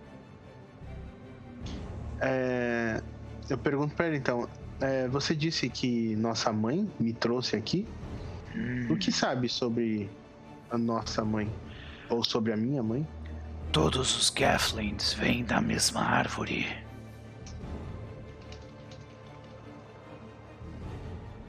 [2.21, 3.03] é,
[3.49, 4.49] eu pergunto pra ele então.
[4.81, 7.87] é, você disse que nossa mãe me trouxe aqui.
[8.89, 10.09] O que sabe sobre
[10.71, 11.53] a nossa mãe?
[12.09, 13.07] Ou sobre a minha mãe?
[13.75, 16.65] Todos os Gafflings vêm da mesma árvore.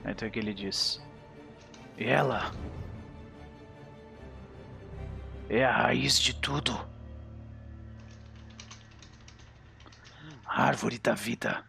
[0.04, 1.00] Então o que ele diz?
[2.00, 2.52] E ela
[5.48, 6.74] é a raiz de tudo.
[10.48, 11.64] A árvore da vida.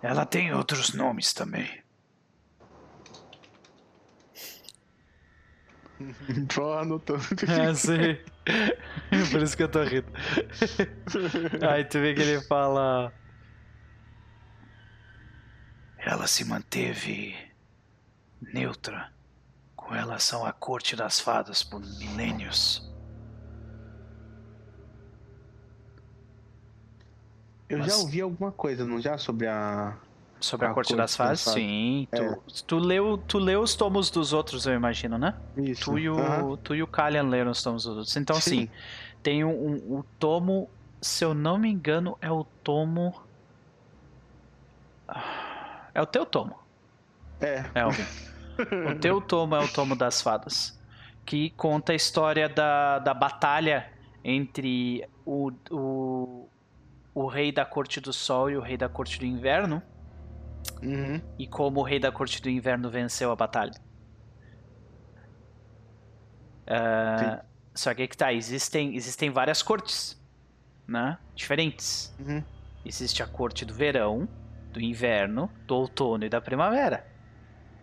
[0.00, 1.79] Ela tem outros nomes também.
[6.54, 7.22] Tô anotando.
[7.48, 8.16] É, sim.
[9.30, 10.06] Por isso que eu tô rindo.
[11.68, 13.12] Aí tu vê que ele fala.
[15.98, 17.36] Ela se manteve
[18.40, 19.12] neutra
[19.76, 22.88] com relação à corte das fadas por milênios.
[27.68, 29.16] Eu Mas- já ouvi alguma coisa, não já?
[29.18, 29.96] Sobre a.
[30.40, 31.52] Sobre a, A Corte Corte das das Fases?
[31.52, 32.08] Sim.
[32.14, 32.36] Tu, É.
[32.66, 35.34] tu, leu, tu leu os tomos dos outros, eu imagino, né?
[35.56, 35.84] Isso.
[35.84, 36.56] Tu e o, Aham.
[36.56, 38.16] tu e o Kalian leram os tomos dos outros.
[38.16, 38.70] Então, assim, Sim.
[39.22, 40.70] tem um, um- o tomo,
[41.02, 43.14] se eu não me engano, é o tomo.
[45.08, 46.56] Ah, É o teu tomo,
[47.40, 47.64] É.
[47.74, 48.04] Elvin.
[48.94, 50.78] o teu tomo é o tomo das fadas.
[51.26, 53.90] Que conta a história da, da batalha
[54.24, 56.48] entre o, o,
[57.14, 59.82] o rei da corte do sol e o rei da corte do inverno.
[60.82, 61.20] Uhum.
[61.38, 63.74] E como o rei da corte do inverno venceu a batalha.
[66.66, 67.42] Ah,
[67.74, 70.20] só que aí que tá, existem, existem várias cortes,
[70.86, 71.18] né?
[71.34, 72.14] Diferentes.
[72.18, 72.42] Uhum.
[72.84, 74.28] Existe a corte do verão,
[74.72, 77.06] do inverno, do outono e da primavera.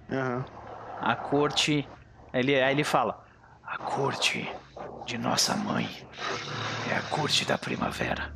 [0.10, 0.46] Aham.
[1.00, 1.88] A corte.
[2.34, 3.26] Ele, aí ele fala:
[3.63, 4.50] A corte
[5.06, 5.88] de nossa mãe
[6.92, 8.34] é a corte da primavera.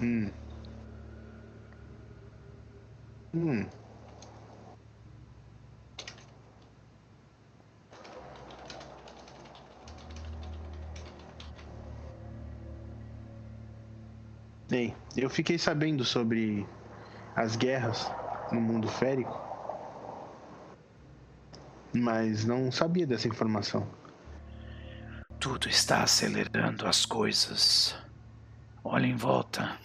[0.00, 0.30] Hum.
[3.34, 3.68] Hum.
[14.70, 16.64] Bem, eu fiquei sabendo sobre
[17.34, 18.08] as guerras
[18.52, 19.36] no mundo férico,
[21.92, 23.88] mas não sabia dessa informação.
[25.40, 27.96] Tudo está acelerando as coisas.
[28.82, 29.78] Olha em volta.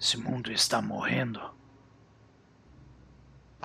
[0.00, 1.55] Esse mundo está morrendo.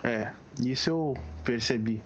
[0.04, 2.04] É, isso eu percebi.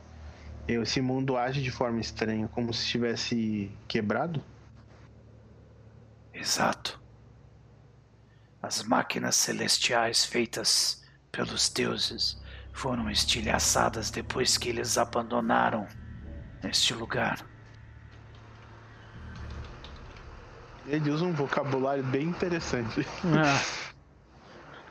[0.68, 4.44] Eu, esse mundo age de forma estranha, como se estivesse quebrado.
[6.34, 7.00] Exato.
[8.62, 12.42] As máquinas celestiais feitas pelos deuses
[12.74, 15.88] foram estilhaçadas depois que eles abandonaram
[16.64, 17.46] este lugar.
[20.88, 23.08] Ele usa um vocabulário bem interessante.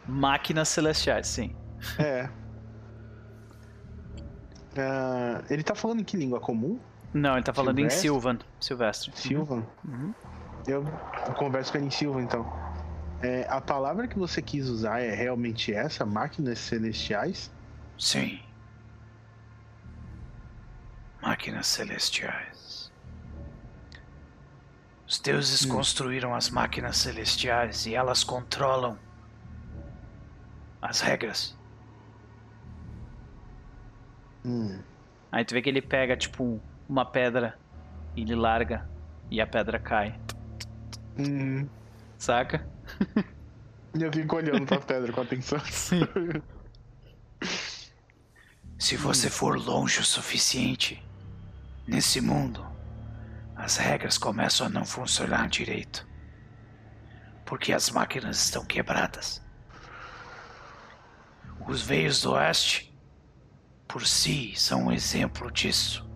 [0.07, 1.55] Máquinas celestiais, sim.
[1.99, 2.29] É.
[4.76, 6.78] Ah, ele tá falando em que língua comum?
[7.12, 8.00] Não, ele tá falando em Silvestre?
[8.00, 8.38] Sylvan.
[8.60, 9.12] Silvestre.
[9.14, 9.66] Silvan?
[9.84, 10.14] Uhum.
[10.66, 10.82] Eu
[11.37, 12.44] converso com ele em Silvan, então.
[13.22, 16.04] É, a palavra que você quis usar é realmente essa?
[16.04, 17.50] Máquinas celestiais?
[17.98, 18.40] Sim.
[21.22, 22.92] Máquinas celestiais.
[25.06, 25.68] Os deuses Hum.
[25.68, 28.98] construíram as máquinas celestiais e elas controlam
[30.82, 31.56] as regras.
[34.44, 34.78] Hum.
[35.33, 37.59] Aí tu vê que ele pega, tipo, uma pedra
[38.14, 38.88] e ele larga
[39.30, 40.18] e a pedra cai.
[41.18, 41.68] Hum.
[42.18, 42.66] Saca?
[43.98, 45.59] Eu fico olhando pra pedra com atenção.
[45.70, 46.02] Sim.
[48.78, 51.02] Se você for longe o suficiente
[51.87, 52.64] nesse mundo,
[53.57, 56.07] as regras começam a não funcionar direito.
[57.44, 59.42] Porque as máquinas estão quebradas.
[61.66, 62.93] Os veios do oeste,
[63.88, 66.09] por si, são um exemplo disso.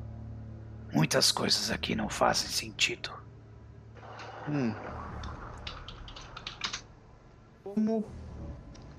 [0.93, 3.13] Muitas coisas aqui não fazem sentido.
[4.49, 4.75] Hum.
[7.63, 8.05] Como,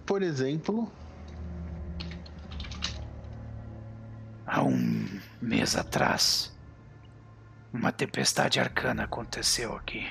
[0.06, 0.92] por exemplo,
[4.46, 6.52] Há um mês atrás,
[7.72, 10.08] uma tempestade arcana aconteceu aqui.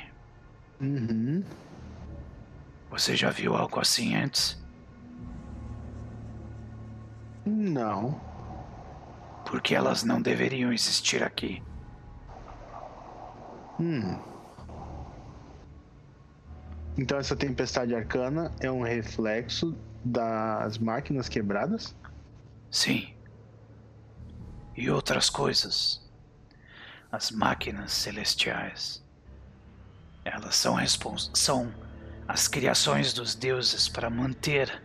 [0.81, 1.43] uhum,
[2.91, 4.59] Você já viu algo assim antes?
[7.45, 8.28] não.
[9.49, 11.63] Porque elas não deveriam existir aqui.
[13.81, 14.19] Hum.
[16.99, 21.97] Então essa tempestade arcana é um reflexo das máquinas quebradas?
[22.71, 23.15] Sim.
[24.77, 26.07] E outras coisas.
[27.11, 29.03] As máquinas celestiais.
[30.27, 31.73] Elas são, respons são
[32.27, 34.83] as criações dos deuses para manter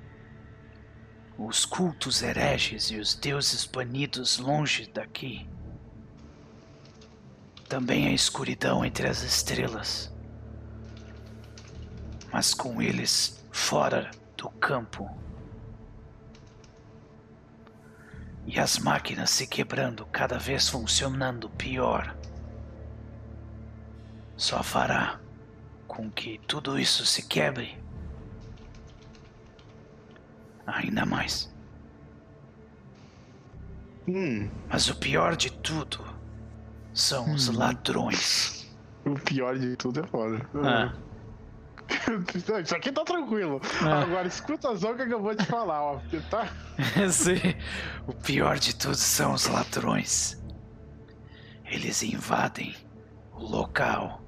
[1.38, 5.50] os cultos hereges e os deuses banidos longe daqui.
[7.68, 10.14] Também a escuridão entre as estrelas.
[12.32, 15.10] Mas com eles fora do campo.
[18.46, 22.16] E as máquinas se quebrando, cada vez funcionando pior.
[24.36, 25.20] Só fará
[25.88, 27.83] com que tudo isso se quebre
[30.66, 31.54] ainda mais.
[34.08, 34.50] Hum.
[34.70, 36.04] Mas o pior de tudo
[36.94, 38.62] são os ladrões.
[39.06, 40.50] O pior de tudo é foda.
[40.64, 40.94] Ah.
[42.64, 43.60] Isso aqui tá tranquilo.
[43.82, 44.04] Ah.
[44.04, 45.98] Agora escuta só o que eu vou te falar, ó.
[45.98, 46.48] Porque tá.
[47.12, 47.54] Sim.
[48.08, 50.42] O pior de tudo são os ladrões.
[51.66, 52.74] Eles invadem
[53.34, 54.22] o local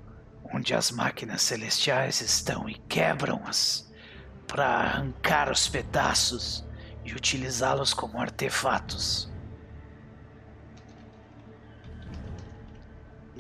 [0.54, 3.85] onde as máquinas celestiais estão e quebram-as
[4.48, 6.66] para arrancar os pedaços
[7.04, 9.30] e utilizá-los como artefatos.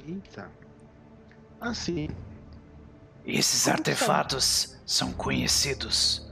[0.07, 0.49] Eita.
[1.59, 2.09] Assim.
[3.25, 6.29] Esses artefatos são conhecidos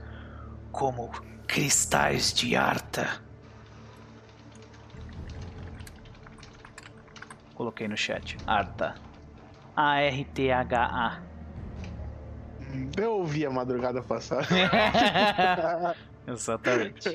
[0.70, 1.10] como
[1.46, 3.20] cristais de Arta.
[7.54, 8.36] Coloquei no chat.
[8.46, 8.94] Arta.
[9.76, 11.33] A-R-T-H-A.
[12.96, 14.46] Eu ouvi a madrugada passada.
[16.26, 17.08] Exatamente.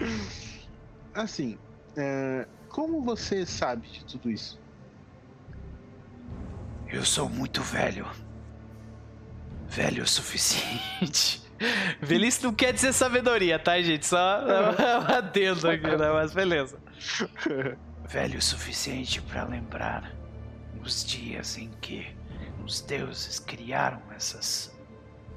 [1.14, 1.58] Assim,
[1.96, 4.58] é, como você sabe de tudo isso?
[6.90, 8.06] Eu sou muito velho.
[9.68, 11.42] Velho o suficiente.
[12.00, 14.06] Velhice não quer dizer sabedoria, tá, gente?
[14.06, 16.10] Só um adendo aqui, né?
[16.12, 16.78] Mas beleza.
[18.08, 20.12] Velho o suficiente para lembrar
[20.82, 22.06] os dias em que
[22.68, 24.70] os deuses criaram essas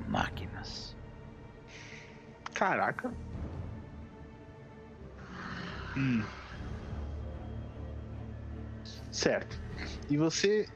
[0.10, 0.94] máquinas.
[2.54, 3.10] Caraca.
[5.96, 6.24] Hum.
[9.10, 9.58] Certo.
[10.10, 10.68] E você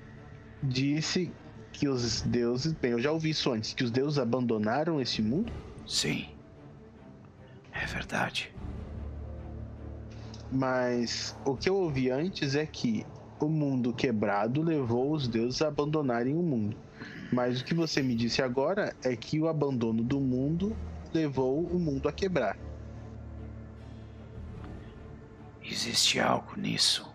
[0.63, 1.29] disse
[1.73, 2.71] que os deuses.
[2.71, 5.51] Bem, eu já ouvi isso antes, que os deuses abandonaram esse mundo?
[5.85, 6.29] Sim.
[7.73, 8.55] É verdade.
[10.49, 13.05] Mas o que eu ouvi antes é que
[13.39, 16.77] o mundo quebrado levou os deuses a abandonarem o mundo.
[17.31, 20.75] Mas o que você me disse agora é que o abandono do mundo
[21.13, 22.57] levou o mundo a quebrar.
[25.63, 27.11] Existe algo nisso.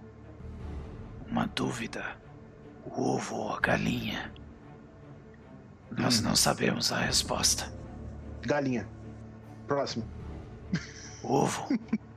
[1.30, 2.04] Uma dúvida.
[2.84, 4.32] O ovo ou a galinha?
[5.96, 6.24] Nós Hum.
[6.24, 7.72] não sabemos a resposta.
[8.42, 8.88] Galinha.
[9.66, 10.04] Próximo.
[11.22, 11.68] Ovo.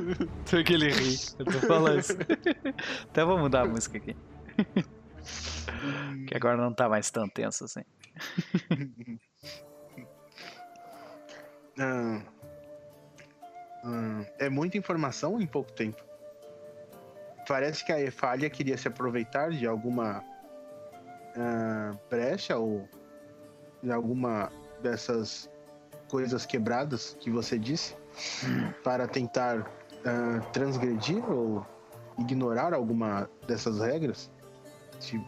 [0.46, 1.16] Foi que ele ri.
[1.38, 2.16] Eu tô falando isso.
[3.04, 4.16] Até vou mudar a música aqui.
[6.26, 7.82] Que agora não tá mais tão tenso assim.
[11.78, 12.22] Ah,
[13.84, 16.02] ah, é muita informação em pouco tempo.
[17.46, 20.24] Parece que a Efalha queria se aproveitar de alguma
[21.36, 22.88] ah, brecha ou
[23.82, 24.50] de alguma
[24.82, 25.50] dessas
[26.08, 27.96] coisas quebradas que você disse
[28.82, 29.70] para tentar
[30.06, 31.66] ah, transgredir ou
[32.18, 34.30] ignorar alguma dessas regras.
[35.00, 35.20] Se,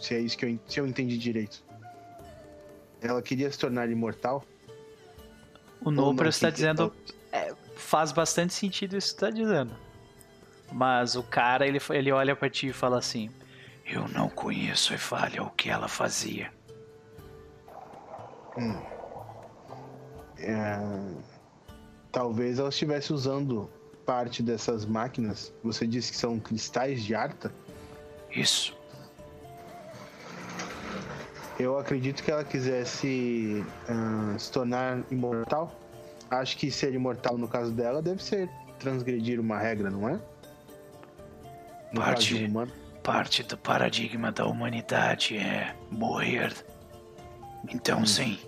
[0.00, 1.62] se é isso que eu, se eu entendi direito.
[3.00, 4.44] Ela queria se tornar imortal.
[5.84, 6.94] O Nopra está dizendo.
[7.32, 9.74] é, faz bastante sentido isso que tu tá dizendo.
[10.70, 13.30] Mas o cara, ele, ele olha pra ti e fala assim:
[13.84, 16.50] Eu não conheço Efalha, o que ela fazia.
[20.38, 20.78] É,
[22.12, 23.70] Talvez ela estivesse usando
[24.04, 25.52] parte dessas máquinas.
[25.62, 27.52] Você disse que são cristais de Arta.
[28.30, 28.76] Isso.
[31.58, 35.78] Eu acredito que ela quisesse ah, se tornar imortal.
[36.30, 40.18] Acho que ser imortal no caso dela deve ser transgredir uma regra, não é?
[41.92, 42.50] No Parte.
[43.02, 46.54] Parte do paradigma da humanidade é morrer.
[47.68, 48.38] Então, sim.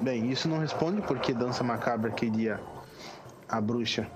[0.00, 2.60] Bem, isso não responde porque Dança Macabra queria
[3.48, 4.06] a bruxa.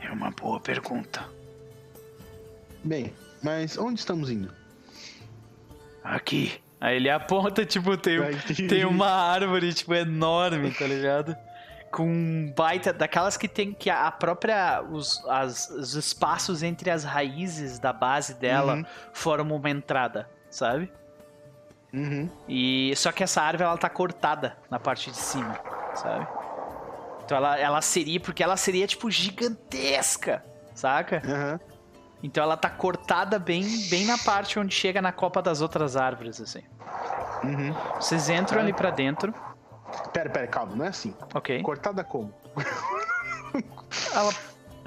[0.00, 1.24] É uma boa pergunta.
[2.82, 4.52] Bem, mas onde estamos indo?
[6.02, 6.52] Aqui.
[6.80, 8.66] Aí ele aponta, tipo, tem, Aqui.
[8.66, 11.34] tem uma árvore, tipo, enorme, tá ligado?
[11.90, 12.92] Com um baita.
[12.92, 14.82] Daquelas que tem que a própria.
[14.82, 18.84] Os, as- os espaços entre as raízes da base dela Uhum.
[19.12, 20.92] formam uma entrada, sabe?
[21.94, 22.28] Uhum.
[22.48, 25.54] E só que essa árvore ela tá cortada na parte de cima,
[25.94, 26.26] sabe?
[27.24, 31.22] Então ela, ela seria porque ela seria tipo gigantesca, saca?
[31.24, 31.60] Aham.
[32.20, 36.40] Então ela tá cortada bem bem na parte onde chega na copa das outras árvores
[36.40, 36.62] assim.
[37.44, 37.72] Uhum.
[38.00, 39.32] Vocês entram ali pra dentro,
[40.12, 41.14] Pera, pera, calma, não é assim.
[41.32, 41.62] ok?
[41.62, 42.34] Cortada como?
[44.12, 44.32] Ela,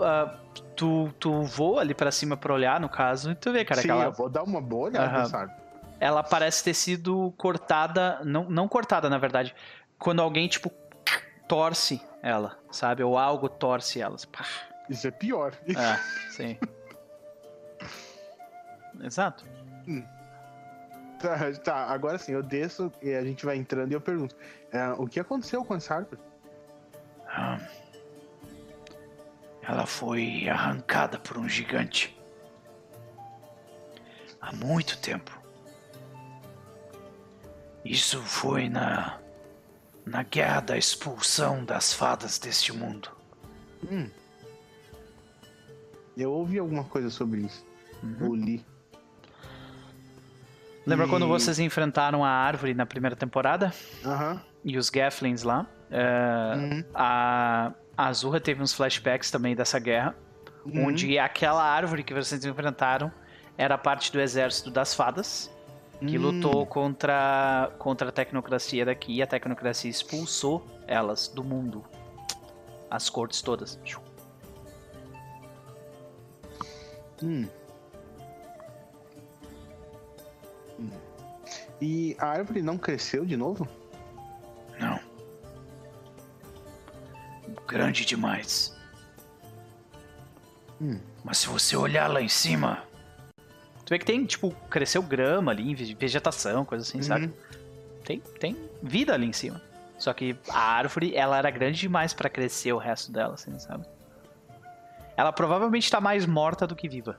[0.02, 0.38] ah,
[0.76, 3.88] tu, tu voa ali pra cima pra olhar, no caso, e tu vê, cara, Sim,
[3.88, 5.20] que ela, eu vou dar uma boa olhada Aham.
[5.20, 5.67] nessa árvore.
[6.00, 9.56] Ela parece ter sido cortada, não, não cortada, na verdade,
[9.98, 10.72] quando alguém, tipo,
[11.48, 13.04] torce ela, sabe?
[13.04, 14.18] Ou algo torce ela.
[14.32, 14.46] Pá.
[14.90, 15.54] Isso é pior.
[15.68, 16.58] É, sim.
[19.02, 19.46] Exato.
[21.20, 24.36] Tá, tá, agora sim, eu desço e a gente vai entrando e eu pergunto:
[24.72, 26.22] é, o que aconteceu com essa árvore?
[27.28, 27.60] Ah,
[29.62, 32.18] ela foi arrancada por um gigante.
[34.40, 35.37] Há muito tempo.
[37.92, 39.18] Isso foi na.
[40.06, 43.10] na guerra da expulsão das fadas deste mundo.
[43.92, 44.10] Hum.
[46.16, 47.66] Eu ouvi alguma coisa sobre isso.
[48.04, 48.28] Uhum.
[48.30, 48.66] Ou li.
[50.86, 53.74] Lembra E- quando vocês enfrentaram a árvore na primeira temporada?
[54.06, 54.42] Aham.
[54.64, 55.66] E os Gafflings lá?
[55.92, 56.84] É, Uhum.
[56.94, 60.16] a, a Azurra teve uns flashbacks também dessa guerra,
[60.66, 60.88] Uhum.
[60.88, 63.12] onde aquela árvore que vocês enfrentaram
[63.58, 65.52] era parte do exército das fadas,
[66.00, 66.22] que Hum.
[66.22, 71.84] lutou contra, contra a tecnocracia daqui e a tecnocracia expulsou elas do mundo.
[72.90, 73.80] As cortes todas.
[77.24, 77.48] Hum.
[80.80, 80.90] Hum.
[81.82, 83.68] E a árvore não cresceu de novo?
[84.80, 85.00] Não.
[87.68, 88.76] Grande demais.
[90.80, 91.00] Hum.
[91.24, 92.87] Mas se você olhar lá em cima.
[93.88, 97.28] Tu vê que tem, tipo, cresceu grama ali, ve- vegetação, coisa assim, sabe?
[97.28, 97.34] Uhum.
[98.04, 99.62] Tem, tem vida ali em cima.
[99.98, 103.86] Só que a árvore, ela era grande demais pra crescer o resto dela, assim, sabe?
[105.16, 107.18] Ela provavelmente tá mais morta do que viva,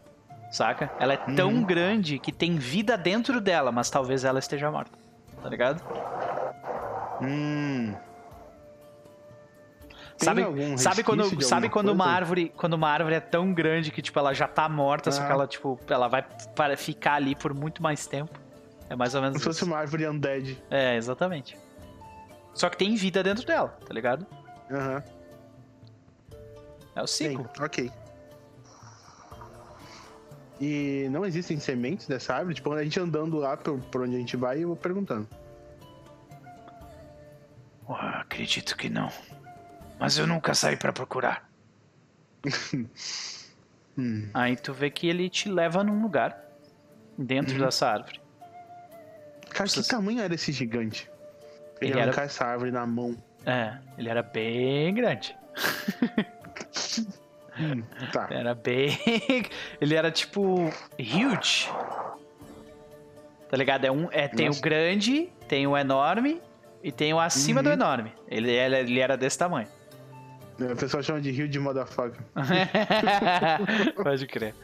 [0.53, 0.93] saca?
[1.01, 1.65] Ela é tão Uhum.
[1.65, 4.93] grande que tem vida dentro dela, mas talvez ela esteja morta,
[5.43, 5.83] tá ligado?
[7.23, 7.95] Hum.
[10.19, 10.43] Sabe,
[10.79, 12.17] sabe quando, sabe quando uma coisa?
[12.19, 15.27] árvore, quando uma árvore é tão grande que tipo ela já tá morta, só Ah.
[15.27, 16.23] que ela tipo, ela vai
[16.57, 18.39] para ficar ali por muito mais tempo.
[18.91, 20.61] É mais ou menos Como se fosse uma árvore undead.
[20.71, 21.57] É, exatamente.
[22.53, 24.27] Só que tem vida dentro dela, tá ligado?
[24.71, 25.03] Aham.
[26.97, 27.45] É o ciclo.
[27.57, 27.93] Bem, ok.
[30.61, 32.57] E não existem sementes dessa árvore?
[32.57, 35.29] Tipo, a gente andando lá por, por onde a gente vai, eu vou perguntando.
[37.89, 39.09] Acredito que não.
[39.99, 41.49] Mas eu nunca saí pra procurar.
[44.01, 44.31] Hum.
[44.33, 46.41] Aí tu vê que ele te leva num lugar
[47.19, 47.65] dentro Uhum.
[47.65, 48.21] dessa árvore.
[49.51, 51.11] Cara, que Vocês- tamanho era esse gigante?
[51.81, 53.17] Ele, Ele era- arrancar essa árvore na mão.
[53.45, 55.37] É, ele era bem grande.
[57.61, 57.83] Hum,
[58.13, 58.29] tá.
[58.31, 58.97] Era bem.
[59.81, 60.71] Ele era tipo.
[60.97, 61.69] huge.
[63.51, 63.85] Tá ligado?
[63.85, 64.61] É um, é, tem Nossa.
[64.61, 66.41] o grande, tem o enorme
[66.85, 67.65] e tem o acima Uhum.
[67.65, 68.13] do enorme.
[68.29, 69.67] Ele, ele, ele era desse tamanho.
[70.61, 72.21] O pessoal chama de rio de motherfucker.
[74.03, 74.55] Pode crer.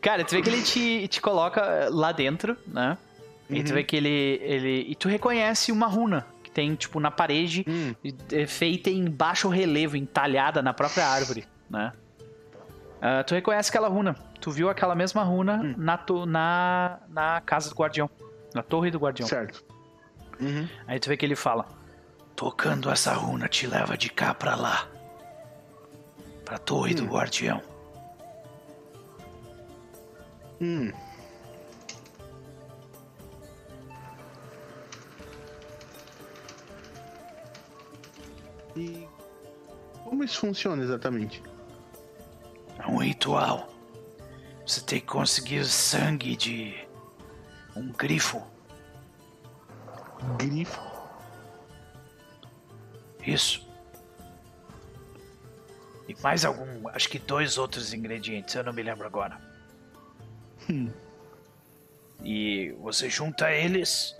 [0.00, 2.96] Cara, tu vê que ele te, te coloca lá dentro, né?
[3.50, 3.74] E tu Uhum.
[3.74, 4.08] vê que ele,
[4.42, 4.86] ele.
[4.88, 7.94] E tu reconhece uma runa que tem, tipo, na parede, Hum,
[8.32, 11.92] é, feita em baixo relevo, entalhada na própria árvore, né?
[13.00, 14.14] Ah, tu reconhece aquela runa.
[14.40, 15.74] Tu viu aquela mesma runa Hum.
[15.76, 18.08] na, na, na casa do guardião.
[18.54, 19.28] Na torre do guardião.
[19.28, 19.62] certo.
[20.40, 20.66] Uhum.
[20.86, 21.66] Aí tu vê que ele fala:
[22.34, 24.86] Tocando essa runa te leva de cá pra lá.
[26.46, 27.08] Pra torre do Hum.
[27.08, 27.60] guardião.
[30.60, 30.90] Hum.
[38.76, 39.08] E
[40.04, 41.42] como isso funciona exatamente?
[42.78, 43.68] É um ritual.
[44.66, 46.86] Você tem que conseguir sangue de
[47.74, 48.42] um grifo.
[50.38, 50.80] Grifo.
[53.24, 53.65] Isso.
[56.08, 59.40] E mais algum, acho que dois outros ingredientes, eu não me lembro agora.
[60.70, 60.90] Hum.
[62.22, 64.16] E você junta eles,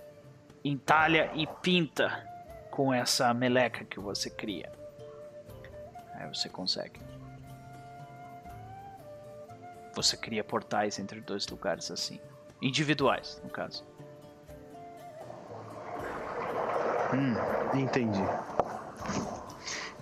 [0.64, 2.24] entalha e pinta
[2.70, 4.70] com essa meleca que você cria.
[6.14, 7.00] Aí você consegue.
[9.94, 12.20] Você cria portais entre dois lugares assim.
[12.60, 13.84] Individuais, no caso.
[17.14, 18.22] Hum, entendi.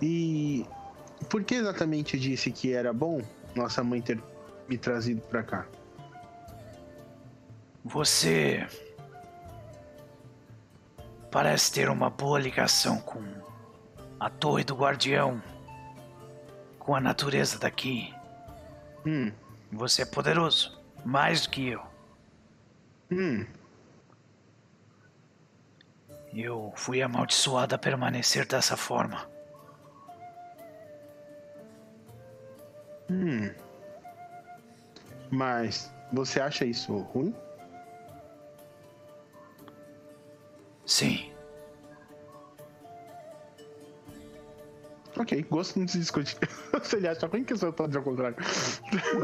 [0.01, 0.65] E
[1.29, 3.21] por que exatamente disse que era bom
[3.55, 4.21] nossa mãe ter
[4.67, 5.65] me trazido pra cá?
[7.83, 8.67] Você
[11.31, 13.23] parece ter uma boa ligação com
[14.19, 15.41] a Torre do Guardião,
[16.79, 18.13] com a natureza daqui.
[19.05, 19.31] Hum,
[19.71, 21.81] Você é poderoso, mais do que eu.
[23.11, 23.45] hum,
[26.33, 29.29] Eu fui amaldiçoado a permanecer dessa forma.
[33.09, 33.51] Hum.
[35.31, 37.33] Mas você acha isso ruim?
[40.85, 41.35] Sim,
[45.17, 46.35] Ok, gosto não se discute.
[46.83, 48.35] Se ele acha ruim que eu tô de ao contrário.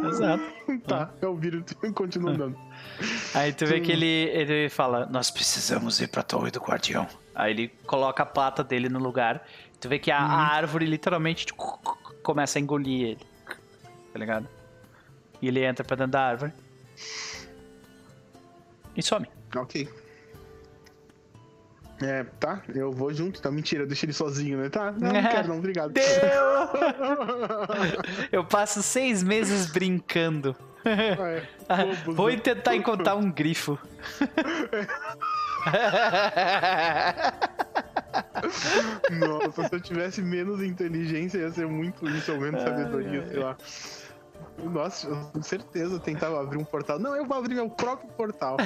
[0.07, 0.43] exato.
[0.87, 2.57] tá, eu viro e continuo andando.
[3.33, 3.83] Aí tu vê Sim.
[3.83, 7.07] que ele, ele fala: Nós precisamos ir pra Torre do Guardião.
[7.35, 9.45] Aí ele coloca a pata dele no lugar.
[9.79, 11.79] Tu vê que a, a árvore literalmente tipo,
[12.23, 13.30] começa a engolir ele.
[14.11, 14.47] Tá ligado?
[15.41, 16.51] E ele entra pra dentro da árvore.
[18.95, 19.27] E some.
[19.55, 19.89] Ok.
[22.01, 23.41] É, tá, eu vou junto.
[23.41, 24.69] Tá, mentira, deixa ele sozinho, né?
[24.69, 25.91] Tá, não, não quero não, obrigado.
[25.91, 26.01] Deu!
[28.31, 32.37] Eu passo seis meses brincando É, bobos, Vou né?
[32.37, 33.77] tentar encontrar um grifo.
[39.11, 43.55] Nossa, se eu tivesse menos inteligência ia ser muito isso, ou menos sabedoria, sei lá.
[44.57, 46.99] Nossa, eu com certeza tentava abrir um portal.
[46.99, 48.57] Não, eu vou abrir meu próprio portal.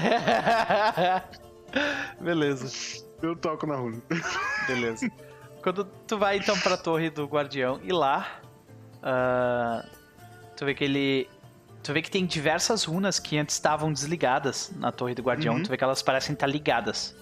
[2.19, 4.01] Beleza, Eu toco na runa.
[4.67, 5.09] beleza.
[5.61, 8.39] Quando tu vai então pra torre do guardião e lá,
[9.01, 9.85] ah,
[10.55, 11.29] tu vê que ele.
[11.83, 15.55] Tu vê que tem diversas runas que antes estavam desligadas na torre do guardião.
[15.55, 15.63] Uhum.
[15.63, 17.15] Tu vê que elas parecem estar ligadas.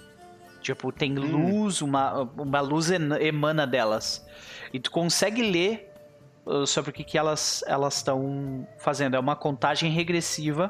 [0.61, 4.25] Tipo, tem luz, uma, uma luz emana delas.
[4.71, 5.92] E tu consegue ler uh,
[6.65, 9.15] sobre o que, que elas elas estão fazendo.
[9.15, 10.69] É uma contagem regressiva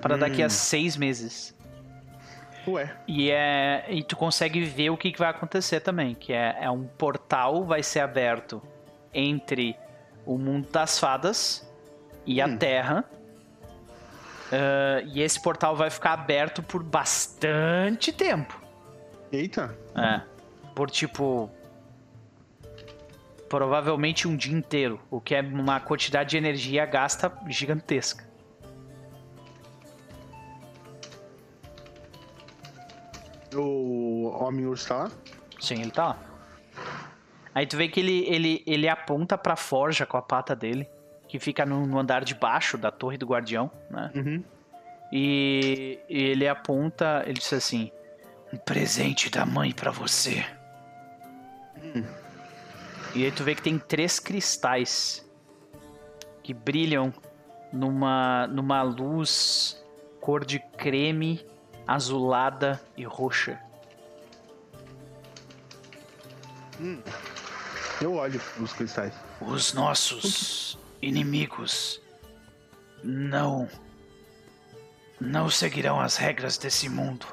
[0.00, 0.50] para daqui a Hum.
[0.50, 1.54] seis meses.
[2.66, 6.14] Ué, E, é, e tu consegue ver o que, que vai acontecer também.
[6.14, 8.62] Que é, é um portal vai ser aberto
[9.14, 9.74] entre
[10.26, 11.66] o mundo das fadas
[12.26, 12.56] e a Hum.
[12.58, 13.04] Terra.
[14.52, 18.60] Ah, e esse portal vai ficar aberto por bastante tempo.
[19.32, 19.76] eita.
[19.96, 20.20] É.
[20.74, 21.50] Por tipo.
[23.50, 25.00] Provavelmente um dia inteiro.
[25.10, 28.24] O que é uma quantidade de energia gasta gigantesca.
[33.52, 35.10] O Homem-Urso tá lá?
[35.58, 36.18] Sim, ele tá lá.
[37.52, 40.88] Aí tu vê que ele, ele, ele aponta pra forja com a pata dele,
[41.26, 44.12] que fica no, no andar de baixo da torre do guardião, né?
[44.14, 44.44] Uhum.
[45.10, 47.90] E, e ele aponta, ele diz assim:
[48.52, 50.46] Um presente da mãe pra você.
[53.14, 55.28] E aí tu vê que tem três cristais
[56.42, 57.12] que brilham
[57.72, 59.82] numa, numa luz
[60.20, 61.44] cor de creme,
[61.86, 63.60] azulada e roxa.
[68.00, 69.12] Eu olho os cristais.
[69.40, 72.00] Os nossos inimigos
[73.02, 73.68] não
[75.20, 77.26] não seguirão as regras desse mundo.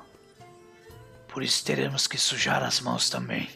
[1.29, 3.47] Por isso teremos que sujar as mãos também.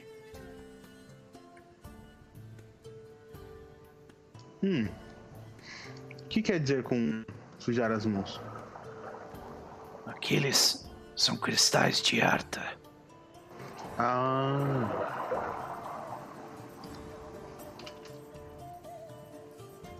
[4.64, 4.88] Hum.
[6.20, 7.26] O que quer dizer com
[7.57, 8.39] sujar as mãos?
[10.05, 12.62] Aqueles são cristais de Arta.
[13.97, 15.12] Ah.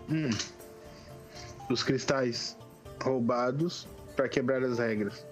[0.08, 0.30] Hum.
[1.70, 2.56] Os cristais
[3.02, 5.26] roubados para quebrar as regras.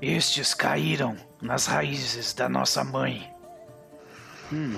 [0.00, 3.30] Estes caíram nas raízes da nossa mãe.
[4.52, 4.76] Hum.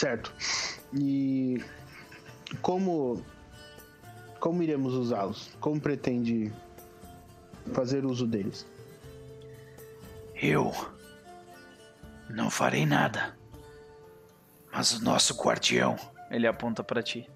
[0.00, 0.32] Certo.
[0.94, 1.62] E
[2.62, 3.22] como
[4.38, 5.50] como iremos usá-los?
[5.60, 6.50] Como pretende
[7.74, 8.66] fazer uso deles?
[10.34, 10.72] Eu
[12.30, 13.36] não farei nada.
[14.72, 15.96] Mas o nosso guardião,
[16.30, 17.28] ele aponta pra ti.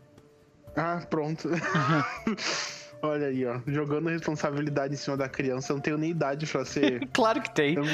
[0.74, 1.50] Ah, pronto.
[3.06, 3.60] Olha aí, ó.
[3.66, 5.72] Jogando responsabilidade em cima da criança.
[5.72, 7.06] Eu não tenho nem idade pra ser.
[7.12, 7.74] Claro que tem.
[7.74, 7.84] Eu-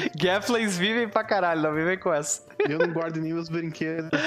[0.79, 2.45] vivem pra caralho, não vivem com essa.
[2.61, 4.09] Eu não guardo nem meus brinquedos.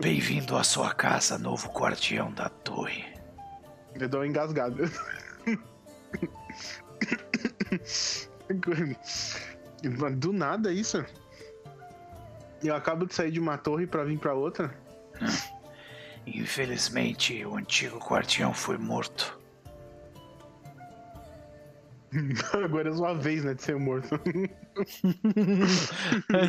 [0.00, 3.04] Bem-vindo à sua casa, novo guardião da torre.
[3.94, 4.84] Eu dou uma engasgada.
[10.16, 11.04] Do nada isso?
[12.62, 14.72] Eu acabo de sair de uma torre pra vir pra outra?
[16.26, 19.40] Infelizmente, o antigo guardião foi morto.
[22.64, 24.18] Agora é sua vez, né, de ser morto.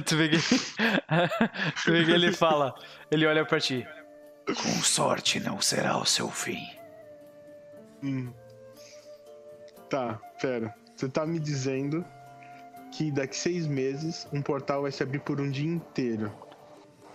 [0.05, 0.38] tu, vê que...
[1.86, 2.76] tu vê que ele fala,
[3.09, 3.88] ele olha pra ti.
[4.45, 6.67] Com sorte não será o seu fim.
[8.03, 8.34] Hum.
[9.89, 10.76] Tá, pera.
[10.95, 12.05] Você tá me dizendo
[12.91, 16.32] que daqui seis meses um portal vai se abrir por um dia inteiro.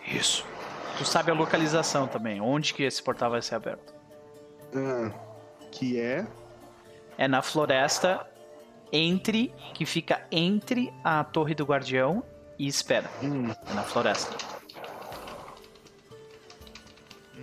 [0.07, 0.47] Isso.
[0.99, 3.95] Tu sabe a localização também, onde que esse portal vai ser aberto.
[4.75, 5.13] Ah,
[5.71, 6.27] que é.
[7.17, 8.27] É na floresta
[8.93, 12.25] entre, que fica entre a torre do guardião
[12.59, 13.09] e espera.
[13.23, 13.51] Hum.
[13.71, 14.37] É na floresta.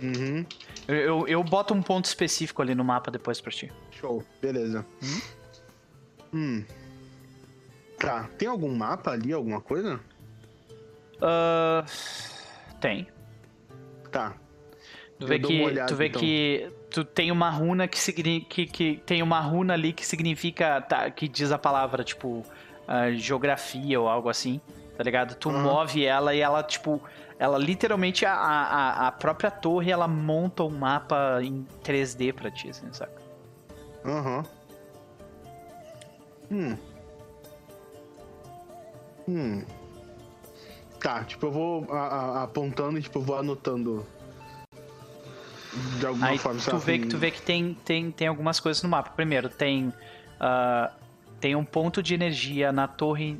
[0.02, 0.44] Uhum.
[0.86, 3.72] Eu, eu, eu boto um ponto específico ali no mapa depois pra ti.
[3.90, 4.84] Show, beleza.
[6.32, 6.62] Hum.
[7.98, 9.98] Tá, tem algum mapa ali, alguma coisa?
[11.22, 11.84] Ah,
[12.80, 13.08] tem.
[14.10, 14.34] Tá.
[15.18, 16.20] Tu vê que olhada, tu vê então.
[16.20, 20.80] que tu tem uma runa que significa que, que tem uma runa ali que significa
[20.82, 22.44] tá, que diz a palavra tipo
[22.86, 24.60] ah, geografia ou algo assim,
[24.96, 25.34] tá ligado?
[25.34, 25.62] Tu Aham.
[25.62, 27.02] move ela e ela tipo
[27.38, 32.70] ela literalmente a, a, a própria torre ela monta um mapa em 3D pra ti,
[32.70, 33.22] assim, saca?
[34.04, 34.44] Aham.
[36.50, 36.76] Hum.
[39.28, 39.64] Hum.
[41.06, 44.04] Tá, tipo, eu vou a, a, apontando e tipo, vou anotando.
[46.00, 46.60] De alguma Aí forma.
[46.60, 49.10] Tu vê, que, tu vê que tem, tem, tem algumas coisas no mapa.
[49.10, 49.86] Primeiro, tem.
[49.86, 50.92] Uh,
[51.38, 53.38] tem um ponto de energia na torre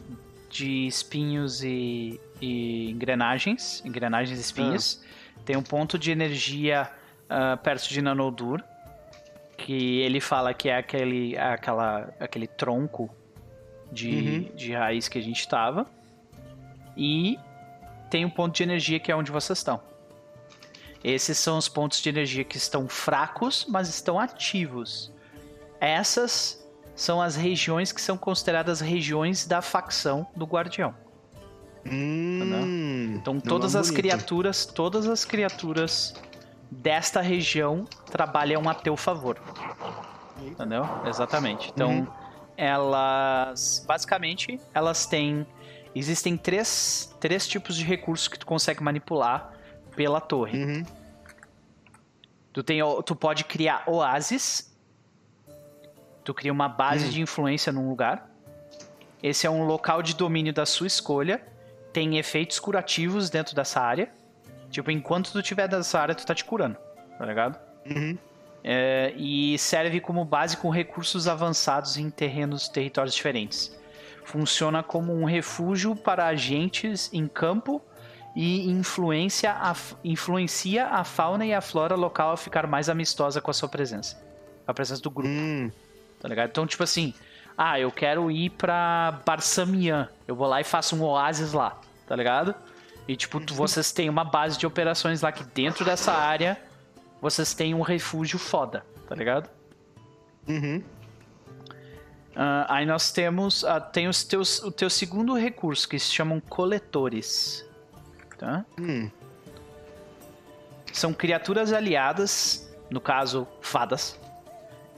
[0.49, 3.83] de espinhos e, e engrenagens.
[3.85, 5.03] Engrenagens e espinhos.
[5.03, 5.41] Ah.
[5.45, 6.89] Tem um ponto de energia
[7.25, 8.63] uh, perto de Nanodur.
[9.57, 13.11] Que ele fala que é aquele, aquela, aquele tronco
[13.91, 14.57] de, uhum.
[14.57, 15.85] de raiz que a gente estava.
[16.97, 17.37] E
[18.17, 19.79] tem um ponto de energia que é onde vocês estão.
[21.05, 25.13] Esses são os pontos de energia que estão fracos, mas estão ativos.
[25.79, 30.95] Essas são as regiões que são consideradas regiões da facção do Guardião.
[31.85, 34.01] Hum, então todas as bonito.
[34.01, 36.15] criaturas, todas as criaturas
[36.71, 39.39] desta região trabalham a teu favor.
[40.41, 40.89] Entendeu?
[41.05, 41.71] Exatamente.
[41.75, 42.07] Então, uhum.
[42.57, 45.47] elas basicamente elas têm
[45.99, 49.53] existem três, três tipos de recursos que tu consegue manipular
[49.95, 50.63] pela torre.
[50.63, 50.85] Uhum.
[52.53, 54.75] Tu, tem, tu pode criar oásis.
[56.25, 57.11] Tu cria uma base uhum.
[57.11, 58.31] de influência num lugar.
[59.23, 61.43] Esse é um local de domínio da sua escolha.
[61.93, 64.13] Tem efeitos curativos dentro dessa área.
[64.71, 66.77] Tipo, enquanto tu tiver nessa área, tu tá te curando.
[67.19, 67.59] Tá ligado?
[67.87, 68.19] Uhum.
[68.63, 73.75] É, e serve como base com recursos avançados em terrenos, territórios diferentes.
[74.27, 77.81] Funciona como um refúgio para agentes em campo
[78.35, 79.73] e influencia a,
[80.03, 84.21] influencia a fauna e a flora local a ficar mais amistosa com a sua presença.
[84.67, 85.31] A presença do grupo.
[85.31, 85.71] Hum.
[86.19, 86.51] Tá ligado?
[86.51, 87.15] Então, tipo assim,
[87.57, 90.09] ah, eu quero ir pra Barsamian.
[90.27, 92.53] Eu vou lá e faço um oásis lá, tá ligado?
[93.07, 93.47] E, tipo, uhum.
[93.51, 96.61] vocês têm uma base de operações lá que dentro dessa área
[97.23, 99.49] vocês têm um refúgio foda, tá ligado?
[100.49, 100.83] Uhum.
[102.37, 106.39] Uh, aí nós temos uh, tem os teus, o teu segundo recurso, que se chamam
[106.39, 107.67] coletores.
[108.39, 108.63] Tá?
[108.79, 109.11] Hum.
[110.93, 114.21] São criaturas aliadas, no caso, fadas,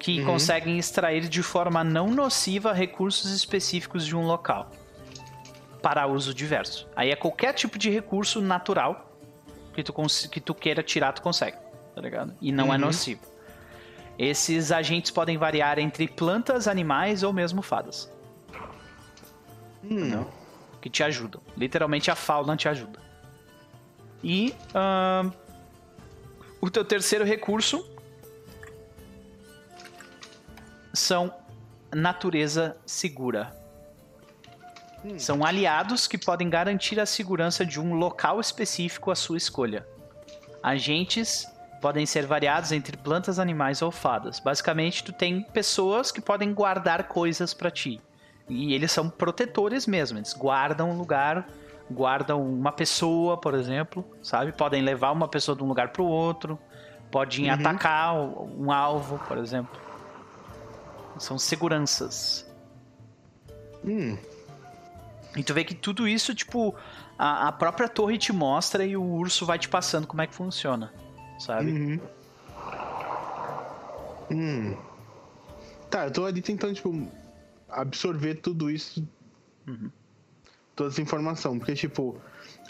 [0.00, 0.26] que uhum.
[0.26, 4.72] conseguem extrair de forma não nociva recursos específicos de um local
[5.80, 6.88] para uso diverso.
[6.96, 9.12] Aí é qualquer tipo de recurso natural
[9.72, 9.94] que tu,
[10.28, 11.56] que tu queira tirar, tu consegue,
[11.94, 12.34] tá ligado?
[12.40, 12.74] E não é uhum.
[12.74, 13.37] é nocivo.
[14.18, 18.10] Esses agentes podem variar entre plantas, animais ou mesmo fadas.
[19.84, 20.26] Hum.
[20.80, 21.40] Que te ajudam.
[21.56, 23.00] Literalmente a fauna te ajuda.
[24.22, 25.32] E uh,
[26.60, 27.88] o teu terceiro recurso
[30.92, 31.32] são
[31.94, 33.56] natureza segura.
[35.04, 35.16] Hum.
[35.16, 39.86] São aliados que podem garantir a segurança de um local específico à sua escolha.
[40.60, 41.46] Agentes
[41.80, 44.40] podem ser variados entre plantas, animais ou fadas.
[44.40, 48.00] Basicamente, tu tem pessoas que podem guardar coisas para ti.
[48.48, 51.48] E eles são protetores mesmo, eles guardam um lugar,
[51.90, 54.52] guardam uma pessoa, por exemplo, sabe?
[54.52, 56.58] Podem levar uma pessoa de um lugar para o outro,
[57.10, 57.54] podem uhum.
[57.54, 59.78] atacar um alvo, por exemplo.
[61.18, 62.50] São seguranças.
[63.84, 64.16] Hum.
[65.36, 66.74] E tu vê que tudo isso, tipo,
[67.18, 70.34] a, a própria torre te mostra e o urso vai te passando como é que
[70.34, 70.90] funciona
[71.38, 71.70] sabe?
[71.70, 72.00] Uhum.
[74.30, 74.76] Hum.
[75.90, 77.08] Tá, eu tô ali tentando, tipo,
[77.68, 79.06] absorver tudo isso.
[79.66, 79.90] Uhum.
[80.76, 81.58] Toda essa informação.
[81.58, 82.20] Porque, tipo,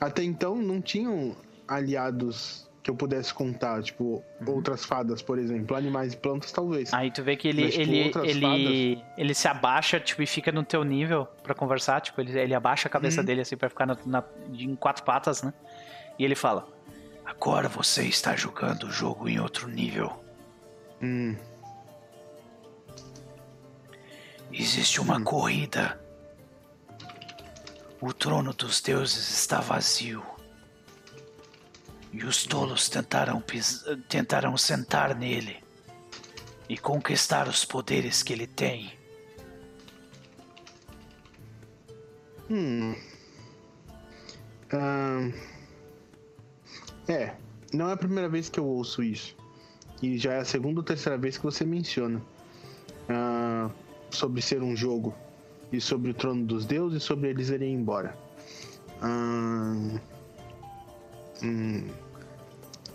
[0.00, 4.54] até então não tinham aliados que eu pudesse contar, tipo, uhum.
[4.54, 6.92] outras fadas, por exemplo, animais e plantas, talvez.
[6.94, 9.14] Aí tu vê que ele Mas, tipo, ele ele, fadas...
[9.18, 12.88] ele se abaixa, tipo, e fica no teu nível para conversar, tipo, ele, ele abaixa
[12.88, 13.26] a cabeça uhum.
[13.26, 15.52] dele assim para ficar na, na, em quatro patas, né?
[16.18, 16.66] E ele fala:
[17.28, 20.24] Agora você está jogando o jogo em outro nível.
[21.02, 21.36] Hum.
[24.50, 25.24] Existe uma hum.
[25.24, 26.00] corrida.
[28.00, 30.24] O trono dos deuses está vazio.
[32.10, 33.44] E os tolos tentaram,
[34.08, 35.62] tentaram sentar nele
[36.66, 38.98] e conquistar os poderes que ele tem.
[42.50, 42.96] Hum.
[44.72, 45.57] Um...
[47.08, 47.34] É,
[47.72, 49.36] não é a primeira vez que eu ouço isso.
[50.02, 52.22] E já é a segunda ou terceira vez que você menciona
[53.08, 53.72] uh,
[54.10, 55.14] sobre ser um jogo
[55.72, 58.16] e sobre o trono dos deuses e sobre eles irem embora.
[59.02, 59.98] Uh,
[61.42, 61.88] hum,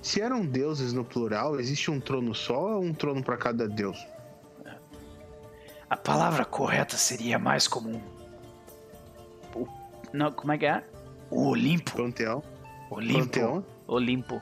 [0.02, 3.98] se eram deuses no plural, existe um trono só ou um trono para cada deus?
[5.90, 8.02] A palavra correta seria mais comum.
[9.56, 9.68] O,
[10.12, 10.84] não, como é que é?
[11.30, 11.96] O Olimpo.
[11.96, 12.42] Panteão.
[12.90, 13.20] Olimpo.
[13.20, 13.64] Panteão?
[13.88, 14.42] Olimpo.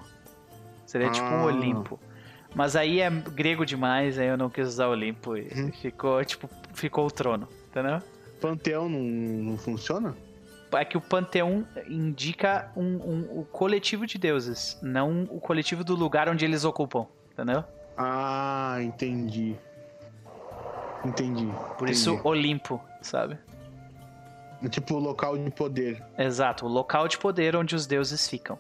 [0.86, 1.12] Seria ah.
[1.12, 1.44] tipo um.
[1.44, 2.00] Olimpo.
[2.54, 5.72] Mas aí é grego demais, aí eu não quis usar Olimpo e uhum.
[5.72, 8.00] ficou, tipo, ficou o trono, entendeu?
[8.42, 10.16] Panteão não, não funciona?
[10.78, 15.96] é que o panteão indica um, um, o coletivo de deuses, não o coletivo do
[15.96, 17.64] lugar onde eles ocupam, entendeu?
[17.98, 19.56] Ah, entendi.
[21.04, 21.46] Entendi.
[21.78, 21.92] Por entendi.
[21.92, 23.38] isso Olimpo, sabe?
[24.70, 26.04] Tipo o local de poder.
[26.18, 28.58] Exato, o local de poder onde os deuses ficam.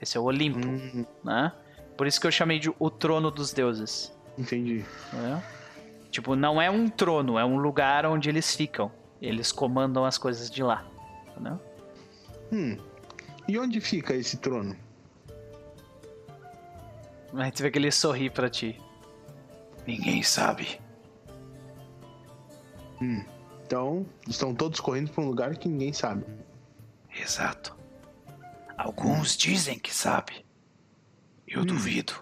[0.00, 1.52] Esse é o Olimpo, Hum, né?
[1.96, 4.16] Por isso que eu chamei de o trono dos deuses.
[4.38, 4.84] entendi.
[5.12, 5.42] né?
[6.10, 8.90] Tipo, não é um trono, é um lugar onde eles ficam.
[9.20, 10.86] Eles comandam as coisas de lá.
[11.32, 11.60] Entendeu?
[12.52, 12.78] Hum.
[13.48, 14.76] E onde fica esse trono?
[17.34, 18.80] Aí tu vê que ele sorri pra ti.
[19.86, 20.80] Ninguém sabe.
[23.64, 26.24] Então, estão todos correndo para um lugar que ninguém sabe.
[27.20, 27.76] Exato.
[28.78, 30.46] Alguns dizem que sabe.
[31.48, 32.14] Eu duvido.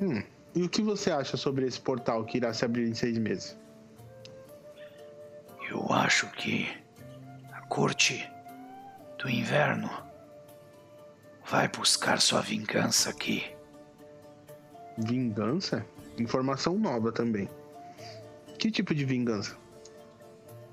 [0.00, 0.24] Hum.
[0.56, 3.56] E o que você acha sobre esse portal que irá se abrir em seis meses?
[5.70, 6.66] Eu acho que
[7.52, 8.28] a corte
[9.18, 9.88] do inverno
[11.46, 13.44] vai buscar sua vingança aqui.
[14.96, 15.86] Vingança?
[16.18, 17.48] Informação nova também.
[18.58, 19.56] Que tipo de vingança?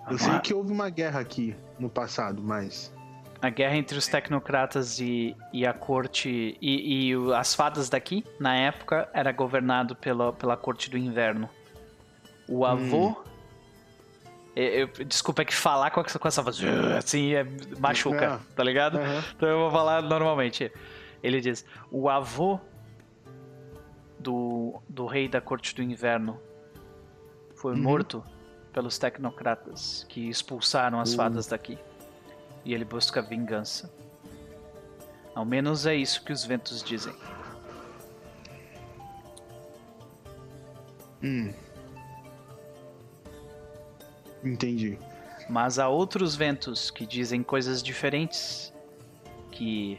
[0.10, 2.93] Eu sei que houve uma guerra aqui no passado, mas.
[3.41, 6.58] A guerra entre os tecnocratas e, e a corte.
[6.62, 11.49] E, e as fadas daqui, na época, era governado pela, pela corte do inverno.
[12.47, 13.16] O avô.
[14.56, 14.64] Eu,
[14.97, 16.58] eu- desculpa, é que falar com essa, com essa voz
[16.97, 17.45] assim é,
[17.80, 18.53] machuca, É.
[18.56, 18.97] tá ligado?
[18.99, 19.24] Aham.
[19.36, 20.72] Então eu vou falar normalmente.
[21.22, 22.60] Ele diz: o avô
[24.20, 26.39] do, do rei da corte do inverno
[27.56, 27.82] foi Uhum.
[27.82, 28.24] morto
[28.76, 31.16] pelos tecnocratas que expulsaram as Uh.
[31.16, 31.80] fadas daqui.
[32.66, 33.90] E ele busca vingança.
[35.34, 37.16] Ao menos é isso que os ventos dizem.
[41.24, 41.54] Hum.
[44.44, 45.00] Entendi.
[45.50, 48.74] Mas há outros ventos que dizem coisas diferentes.
[49.52, 49.98] Que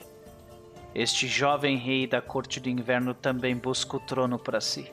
[0.94, 4.92] este jovem rei da corte do inverno também busca o trono para si.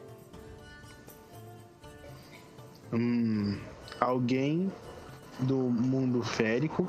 [2.94, 3.60] Hum.
[4.04, 4.70] Alguém
[5.40, 6.86] do mundo férico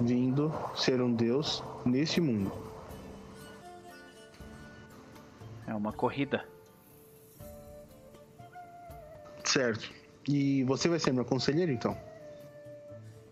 [0.00, 2.50] vindo ser um deus nesse mundo.
[5.68, 6.44] É uma corrida.
[9.44, 9.90] Certo.
[10.28, 11.96] E você vai ser meu conselheiro então?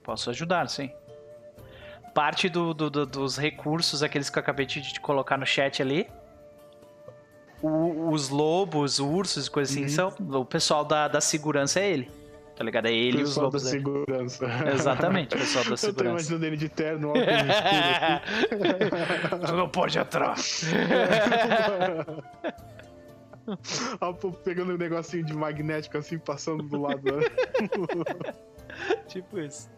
[0.02, 0.90] Posso ajudar, sim.
[2.14, 6.08] Parte do, do- do- dos recursos, aqueles que eu acabei de, colocar no chat ali.
[7.60, 10.14] o- os lobos, ursos e coisas assim, Uhum.
[10.16, 10.40] são.
[10.40, 12.08] O pessoal da, da segurança é ele.
[12.58, 12.86] Tá ligado?
[12.86, 13.76] É ele e os Pessoal da lobos dele.
[13.76, 14.46] segurança.
[14.74, 16.10] Exatamente, o pessoal da Eu tô segurança.
[16.10, 17.26] imaginando ele de terno, óculos
[18.50, 19.46] escuros.
[19.48, 20.34] tu não pode entrar.
[24.44, 27.00] Pegando um negocinho de magnético assim, passando do lado.
[27.04, 27.22] né?
[29.06, 29.70] tipo isso.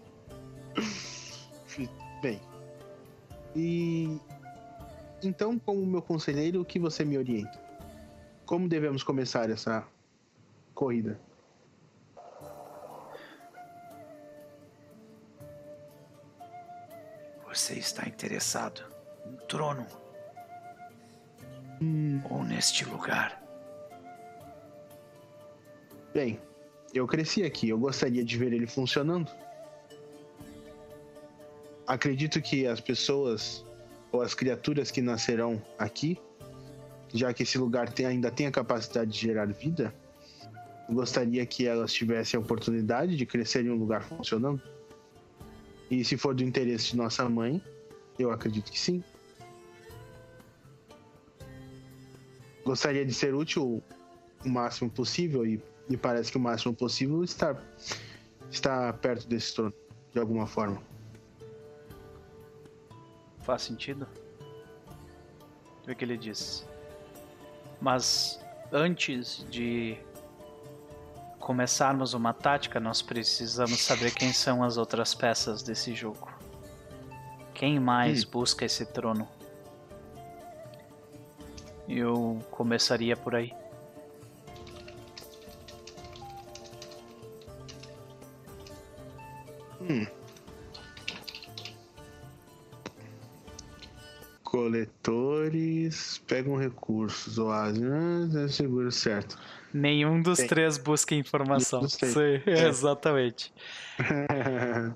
[2.22, 2.40] Bem.
[3.54, 4.18] E.
[5.22, 7.60] Então, como meu conselheiro, o que você me orienta?
[8.46, 9.84] Como devemos começar essa
[10.74, 11.20] corrida?
[17.52, 18.82] Você está interessado
[19.26, 19.84] no trono
[22.30, 23.42] ou neste lugar?
[26.14, 26.38] Bem,
[26.94, 29.32] eu cresci aqui, eu gostaria de ver ele funcionando.
[31.88, 33.64] Acredito que as pessoas
[34.12, 36.20] ou as criaturas que nascerão aqui,
[37.12, 39.92] já que esse lugar tem- ainda tem a capacidade de gerar vida,
[40.88, 44.62] gostaria que elas tivessem a oportunidade de crescer em um lugar funcionando.
[45.90, 47.60] E se for do interesse de nossa mãe,
[48.18, 49.02] eu acredito que sim.
[52.64, 53.82] Gostaria de ser útil
[54.44, 57.60] o máximo possível e me parece que o máximo possível está
[58.50, 59.74] está perto desse trono
[60.12, 60.80] de alguma forma.
[63.40, 64.06] Faz sentido?
[65.88, 66.66] O que ele diz.
[67.80, 68.40] Mas
[68.72, 69.96] antes de
[71.50, 76.30] começarmos uma tática, nós precisamos saber quem são as outras peças desse jogo.
[77.52, 79.28] Quem mais busca esse trono?
[81.88, 83.52] Eu começaria por aí.
[94.44, 99.36] Coletores pegam recursos, oásis, ah, é seguro certo.
[99.72, 100.48] Nenhum dos Tem.
[100.48, 101.86] três busca informação.
[101.88, 102.66] Sim, É.
[102.68, 103.52] exatamente.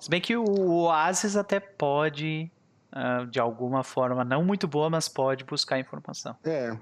[0.00, 0.44] Se bem que o
[0.84, 2.50] Oasis até pode,
[2.90, 6.34] ah, de alguma forma, não muito boa, mas pode buscar informação.
[6.44, 6.76] é.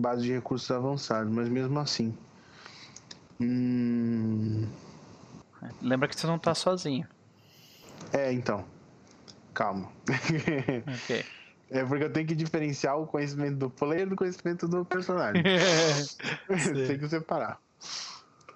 [0.00, 2.16] Base de recursos avançados, mas mesmo assim.
[3.40, 4.68] Hum...
[5.82, 7.04] Lembra que você não tá sozinho.
[8.12, 8.64] É, então.
[9.52, 9.90] Calma.
[11.02, 11.24] Ok.
[11.70, 15.42] É porque eu tenho que diferenciar o conhecimento do player do conhecimento do personagem.
[16.86, 17.60] Tem que separar.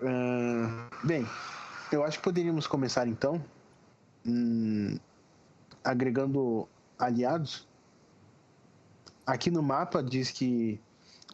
[0.01, 1.27] Uh, bem,
[1.93, 3.43] eu acho que poderíamos começar então
[4.27, 4.99] hum,
[5.85, 7.69] agregando aliados.
[9.27, 10.81] Aqui no mapa diz que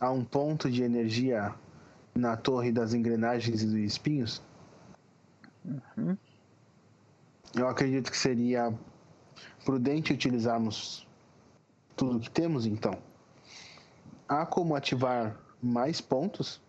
[0.01, 1.55] há um ponto de energia
[2.15, 4.43] na torre das engrenagens e dos espinhos.
[5.65, 6.17] Uhum.
[7.55, 8.75] Eu acredito que seria
[9.65, 11.08] prudente utilizarmos
[11.99, 12.97] tudo que temos, então.
[14.29, 16.61] Há como ativar mais pontos?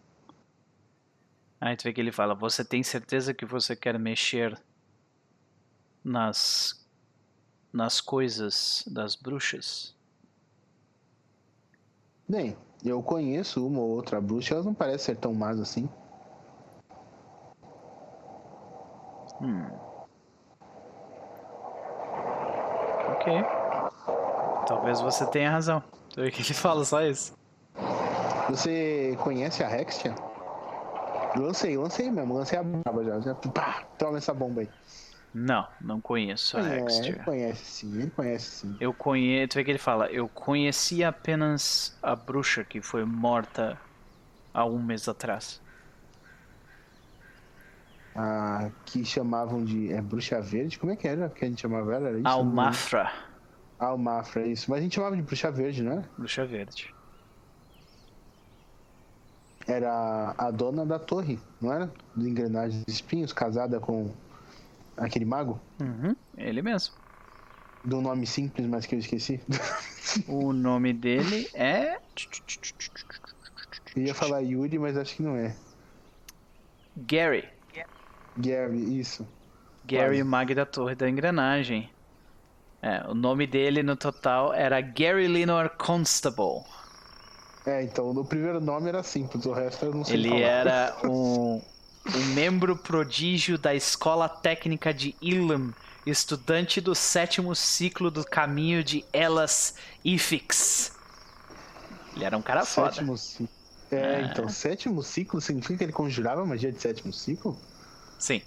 [1.62, 4.60] Aí tu vê que ele fala: Você tem certeza que você quer mexer
[6.04, 6.86] nas,
[7.72, 9.96] nas coisas das bruxas?
[12.28, 15.88] Bem, eu conheço uma ou outra bruxa, elas não parecem ser tão más assim.
[19.42, 19.70] Hum.
[23.12, 23.59] Ok.
[24.70, 25.84] Talvez você tenha razão.
[26.14, 27.34] Tu vê que ele fala só isso.
[28.50, 30.14] Você conhece a Hextia?
[31.36, 33.20] Lancei, lancei mesmo, lancei a braba já.
[33.20, 34.70] já pá, toma essa bomba aí.
[35.34, 37.06] Não, não conheço a É, Hexter.
[37.16, 38.78] ele conhece sim, ele conhece sim.
[38.80, 39.50] Eu conheço.
[39.50, 43.76] Tu vê que ele fala: Eu conheci apenas a bruxa que foi morta
[44.54, 45.60] há um mês atrás.
[48.16, 49.92] Ah, que chamavam de.
[49.94, 50.78] É bruxa verde?
[50.78, 52.10] Como é que era que a gente chamava ela?
[52.10, 52.28] Era isso?
[52.28, 53.12] Almafra.
[53.80, 54.70] Almafra, isso.
[54.70, 56.04] Mas a gente chamava de bruxa verde, não é?
[56.18, 56.94] Bruxa verde.
[59.68, 61.92] Era a dona da torre, não era?
[62.16, 64.12] Dos engrenagens de espinhos, casada com
[64.98, 65.60] aquele mago.
[65.80, 66.96] Uhum, ele mesmo.
[67.86, 69.40] Do nome simples, mas que eu esqueci.
[70.28, 72.00] O nome dele é.
[73.96, 75.56] Eu ia falar Yuri, mas acho que não é.
[76.98, 77.48] Gary.
[78.36, 79.28] Gary, isso.
[79.86, 80.24] Gary Quase.
[80.24, 81.90] Mag da Torre da Engrenagem.
[82.82, 86.64] É, o nome dele no total era Gary Lenor Constable.
[87.66, 90.42] É, então, o primeiro nome era simples, o resto eu não sei Ele falar.
[90.42, 91.62] era um,
[92.16, 95.74] um membro prodígio da Escola Técnica de Ilam,
[96.06, 100.94] estudante do sétimo ciclo do caminho de Elas Ifix.
[102.16, 102.92] Ele era um cara foda.
[102.92, 103.50] Sétimo ciclo.
[103.92, 107.60] É, então, sétimo ciclo significa que ele conjurava magia de sétimo ciclo?
[108.18, 108.42] Sim.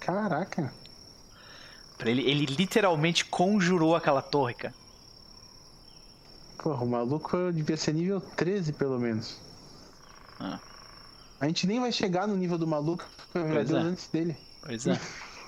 [0.00, 0.72] Caraca.
[2.04, 4.74] Ele, ele literalmente conjurou aquela torre, cara.
[6.58, 9.40] Porra, o maluco devia ser nível 13, pelo menos.
[10.40, 10.58] Ah.
[11.40, 13.76] A gente nem vai chegar no nível do maluco, Pois é.
[13.76, 14.36] antes dele.
[14.62, 15.00] Pois é.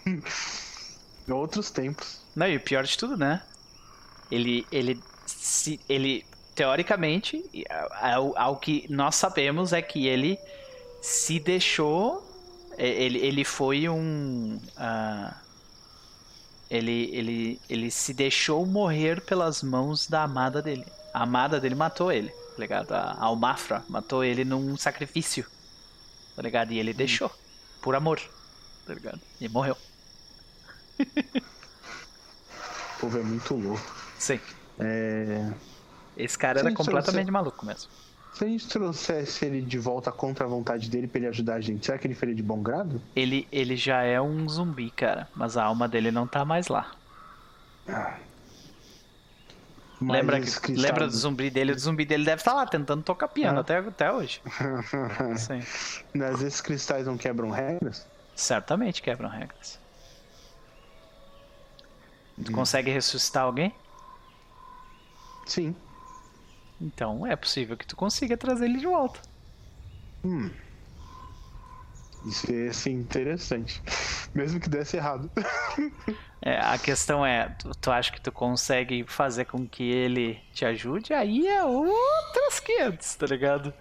[1.32, 2.20] Outros tempos.
[2.34, 3.42] Não, e o pior de tudo, né?
[4.30, 6.24] Ele, ele, se, ele
[6.54, 7.44] teoricamente,
[8.00, 10.38] ao, ao que nós sabemos é que ele
[11.00, 12.22] se deixou,
[12.76, 15.34] é, ele, ele foi um, ah,
[16.70, 20.86] ele, ele, ele se deixou morrer pelas mãos da amada dele.
[21.12, 22.92] A amada dele matou ele, tá ligado?
[22.92, 25.44] A Almafra matou ele num sacrifício,
[26.36, 26.72] tá ligado?
[26.72, 27.30] E ele deixou,
[27.82, 28.20] por amor,
[28.86, 29.20] tá ligado?
[29.40, 29.76] E morreu.
[32.96, 33.96] O povo é muito louco.
[34.18, 34.38] Sim.
[34.78, 35.52] É...
[36.16, 37.90] Esse cara era Sim, completamente você- maluco mesmo.
[38.32, 41.60] Se a gente trouxesse ele de volta contra a vontade dele pra ele ajudar a
[41.60, 43.00] gente, será que ele faria de bom grado?
[43.14, 45.28] Ele, ele já é um zumbi, cara.
[45.34, 46.92] Mas a alma dele não tá mais lá.
[50.00, 51.72] Mas lembra, que, lembra do zumbi dele?
[51.72, 53.60] O zumbi dele deve estar lá tentando tocar piano Ah.
[53.60, 54.40] até, até hoje.
[55.36, 55.60] Sim.
[56.14, 58.06] Mas esses cristais não quebram regras?
[58.34, 59.78] Certamente quebram regras.
[62.42, 63.74] Tu consegue ressuscitar alguém?
[65.44, 65.76] Sim.
[66.80, 69.20] Então é possível que tu consiga trazer ele de volta.
[70.24, 70.50] Hum.
[72.26, 73.82] Isso ia ser interessante.
[74.34, 75.30] Mesmo que desse errado.
[76.42, 80.64] É, a questão é, tu, tu acha que tu consegue fazer com que ele te
[80.64, 81.12] ajude?
[81.12, 83.74] Aí é outras 500, tá ligado?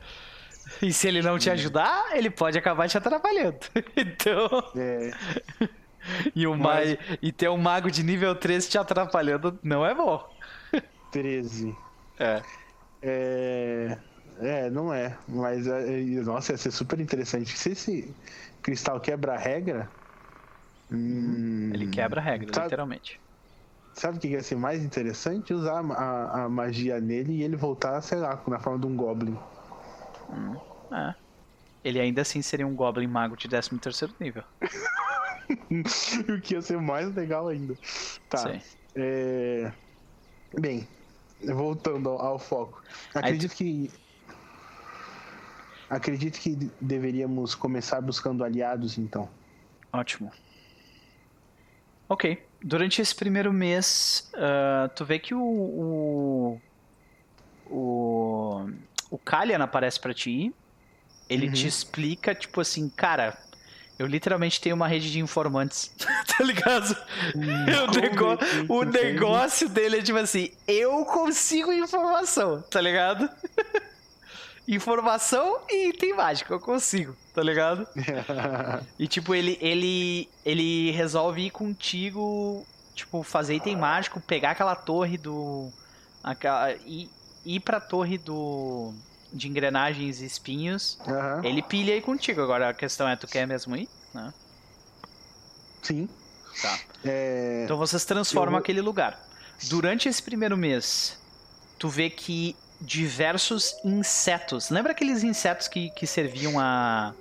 [0.81, 3.59] E se ele não te ajudar, ele pode acabar te atrapalhando.
[3.95, 5.11] Então, É,
[6.35, 9.95] e, o Mas- ma- e ter um mago de nível 13 te atrapalhando não é
[9.95, 10.29] bom.
[11.13, 11.73] 13.
[12.19, 12.41] É.
[13.01, 13.97] É.
[14.41, 15.17] É, não é.
[15.27, 17.57] Mas, é, é, nossa, ia ser super interessante.
[17.57, 18.15] Se esse
[18.61, 19.89] cristal quebra a regra.
[20.91, 23.19] hum, Ele quebra a regra, Sabe- literalmente.
[23.93, 25.53] Sabe o que ia ser mais interessante?
[25.53, 29.37] Usar a, a- magia nele e ele voltar, sei lá, na forma de um Goblin.
[30.91, 31.15] É.
[31.83, 34.43] Ele ainda assim seria um Goblin Mago de 13º nível.
[36.37, 37.75] o que ia ser mais legal ainda.
[38.29, 38.37] Tá.
[38.37, 38.61] Sim.
[38.95, 39.71] É...
[40.59, 40.87] Bem,
[41.43, 42.83] voltando ao, ao foco.
[43.13, 43.91] Acredito que.
[45.89, 49.27] Acredito que deveríamos começar buscando aliados, então.
[49.91, 50.31] Ótimo.
[52.07, 52.43] Ok.
[52.61, 55.41] Durante esse primeiro mês, uh, tu vê que o.
[55.41, 56.61] O,
[57.69, 58.69] o,
[59.09, 60.53] o Kalian aparece pra ti.
[61.29, 61.53] Ele uhum.
[61.53, 63.37] te explica, tipo assim, cara,
[63.99, 66.95] eu literalmente tenho uma rede de informantes, tá ligado?
[67.35, 67.43] Hum,
[67.83, 73.29] o, nego o negócio dele é tipo assim, eu consigo informação, tá ligado?
[74.65, 77.85] informação e item mágico, eu consigo, tá ligado?
[78.97, 85.17] e tipo, ele, ele, ele resolve ir contigo, tipo, fazer item mágico, pegar aquela torre
[85.17, 85.69] do.
[86.23, 87.09] Aquela, ir,
[87.45, 88.93] ir pra torre do.
[89.31, 90.97] De engrenagens e espinhos.
[91.05, 91.43] Uhum.
[91.43, 92.41] Ele pilha aí contigo.
[92.41, 93.87] Agora a questão é, tu quer mesmo ir?
[94.13, 94.33] Né?
[95.81, 96.09] Sim.
[96.61, 96.79] Tá.
[97.05, 97.61] É...
[97.65, 98.59] Então vocês transformam eu...
[98.59, 99.19] aquele lugar.
[99.69, 101.17] Durante esse primeiro mês,
[101.77, 104.69] tu vê que diversos insetos.
[104.69, 107.13] Lembra aqueles insetos que, que serviam a.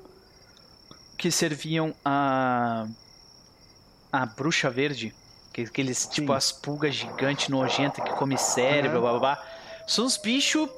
[1.16, 2.86] que serviam a.
[4.12, 5.14] a bruxa verde?
[5.52, 6.10] Aqueles, Sim.
[6.10, 9.02] tipo, as pulgas gigantes nojentas que come cérebro, uhum.
[9.02, 9.46] blá blá blá.
[9.88, 10.68] São uns bichos.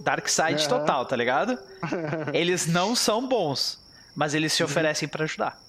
[0.00, 0.68] Dark Side uhum.
[0.68, 1.58] total, tá ligado?
[2.32, 3.78] Eles não são bons,
[4.14, 4.68] mas eles se uhum.
[4.68, 5.60] oferecem para ajudar.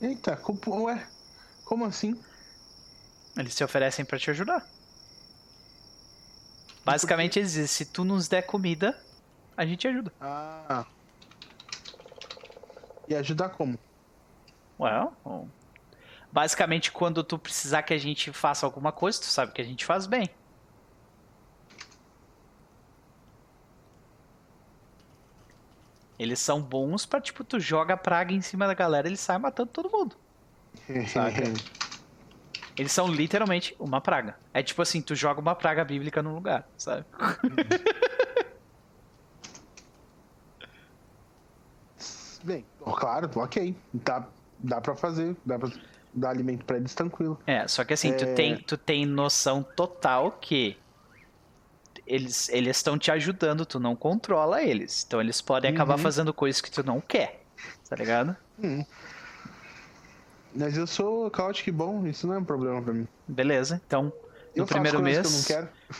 [0.00, 1.06] Eita, como, ué,
[1.64, 2.18] como assim?
[3.36, 4.66] Eles se oferecem para te ajudar.
[6.84, 8.98] Basicamente eles dizem, se tu nos der comida,
[9.56, 10.12] a gente ajuda.
[10.20, 10.86] Ah.
[13.06, 13.78] E ajudar como?
[14.78, 15.12] Well,
[16.32, 19.84] basicamente quando tu precisar que a gente faça alguma coisa, tu sabe que a gente
[19.84, 20.30] faz bem.
[26.20, 29.40] Eles são bons pra, tipo, tu joga praga em cima da galera e eles saem
[29.40, 30.14] matando todo mundo.
[31.08, 31.44] Saca?
[32.76, 34.36] Eles são literalmente uma praga.
[34.54, 37.06] É tipo assim, tu joga uma praga bíblica num lugar, sabe?
[42.44, 42.64] Bem,
[42.96, 43.74] claro, ok.
[43.92, 44.26] Dá,
[44.58, 45.68] dá pra fazer, dá pra
[46.12, 47.40] dar alimento pra eles tranquilo.
[47.46, 48.14] É, só que assim, é...
[48.14, 50.76] tu, tem, tu tem noção total que
[52.10, 55.04] eles eles estão te ajudando, tu não controla eles.
[55.06, 56.02] Então eles podem acabar uhum.
[56.02, 57.40] fazendo coisas que tu não quer,
[57.88, 58.36] tá ligado?
[58.58, 58.84] Uhum.
[60.52, 63.06] Mas eu sou caótico e bom, isso não é um problema pra mim.
[63.28, 64.12] Beleza, então no
[64.56, 65.46] eu primeiro mês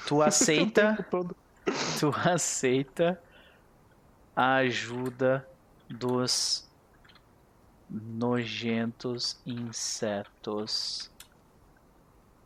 [0.06, 1.06] tu aceita
[2.00, 3.20] tu aceita
[4.34, 5.46] a ajuda
[5.88, 6.68] dos
[7.88, 11.08] nojentos insetos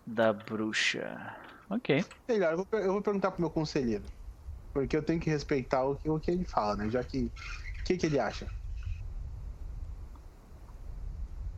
[0.06, 1.34] da bruxa.
[1.76, 2.04] Ok.
[2.28, 4.04] Melhor, eu vou, eu vou perguntar pro meu conselheiro.
[4.72, 6.88] Porque eu tenho que respeitar o que, o que ele fala, né?
[6.90, 7.30] Já que.
[7.80, 8.48] O que, que ele acha?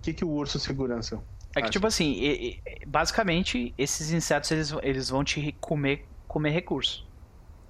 [0.07, 1.21] que, que o urso segurança
[1.55, 7.07] É que, tipo assim, basicamente, esses insetos, eles, eles vão te comer, comer recurso.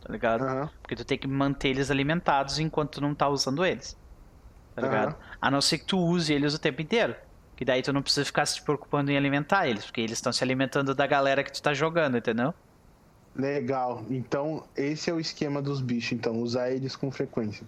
[0.01, 0.45] Tá ligado?
[0.45, 0.69] Uhum.
[0.83, 3.97] Porque tu tem que manter eles alimentados enquanto tu não tá usando eles.
[4.75, 5.13] Tá ligado?
[5.13, 5.21] Uhum.
[5.41, 7.17] A não ser que tu use eles o tempo inteiro.
[7.57, 9.85] Que daí tu não precisa ficar se preocupando em alimentar eles.
[9.85, 12.55] Porque eles estão se alimentando da galera que tu tá jogando, entendeu?
[13.35, 14.05] Legal.
[14.11, 16.41] Então, esse é o esquema dos bichos, então.
[16.41, 17.67] Usar eles com frequência.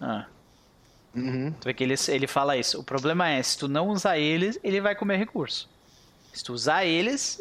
[0.00, 0.26] Ah.
[1.14, 1.52] Uhum.
[1.52, 2.78] Tu vê que ele, ele fala isso.
[2.78, 5.68] O problema é, se tu não usar eles, ele vai comer recurso.
[6.32, 7.40] Se tu usar eles,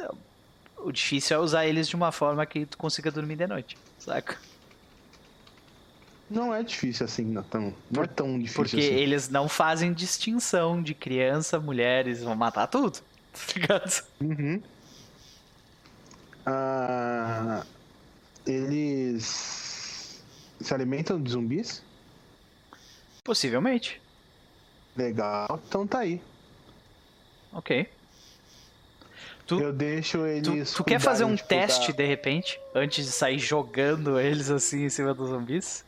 [0.78, 4.38] o difícil é usar eles de uma forma que tu consiga dormir de noite, saca?
[6.30, 8.94] Não é difícil assim, tão, não é tão difícil Porque assim.
[8.94, 13.00] eles não fazem distinção de criança, mulheres, vão matar tudo,
[13.34, 14.04] tá ligado?
[14.22, 14.62] Uhum.
[16.46, 17.66] Ah,
[18.46, 20.24] eles
[20.62, 21.84] se alimentam de zumbis?
[23.24, 24.02] Possivelmente.
[24.96, 26.22] Legal, então tá aí.
[27.52, 27.88] Ok.
[29.48, 30.72] Tu, eu deixo eles.
[30.74, 34.90] Tu, tu quer fazer um teste de repente, antes de sair jogando eles assim em
[34.90, 35.84] cima dos zumbis?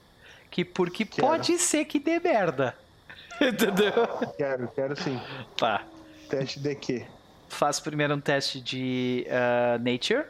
[0.51, 1.27] Que porque quero.
[1.27, 2.77] pode ser que dê merda.
[3.41, 3.93] Entendeu?
[4.37, 5.19] Quero, quero sim.
[5.57, 5.83] Tá.
[6.29, 7.07] Teste de quê?
[7.49, 10.25] Faz primeiro um teste de uh, Nature.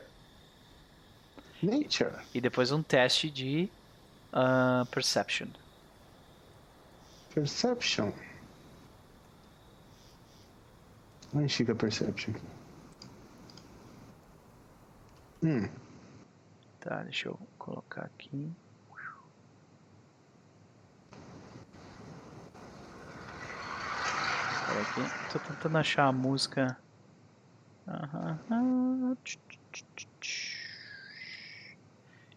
[1.62, 2.14] Nature.
[2.34, 3.70] E depois um teste de
[4.32, 5.48] uh, Perception.
[7.34, 8.12] Perception.
[11.34, 12.34] Onde fica Perception?
[15.44, 15.68] Hum.
[16.80, 18.52] Tá, deixa eu colocar aqui.
[24.80, 25.34] Espera aqui.
[25.34, 26.78] Tô tentando achar a música.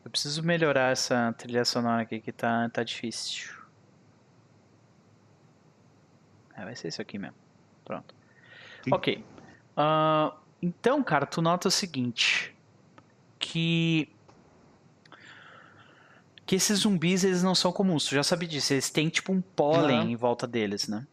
[0.05, 3.55] Eu preciso melhorar essa trilha sonora aqui que tá, tá difícil.
[6.57, 7.37] É, vai ser isso aqui mesmo.
[7.85, 8.15] Pronto.
[8.85, 8.91] Sim.
[8.93, 9.25] Ok.
[9.77, 12.55] Uh, então, cara, tu nota o seguinte.
[13.39, 14.11] Que
[16.47, 18.05] que esses zumbis eles não são comuns.
[18.05, 18.75] Tu já sabe disso.
[18.75, 20.09] Eles têm tipo um pólen Uhum.
[20.11, 21.07] em volta deles, né?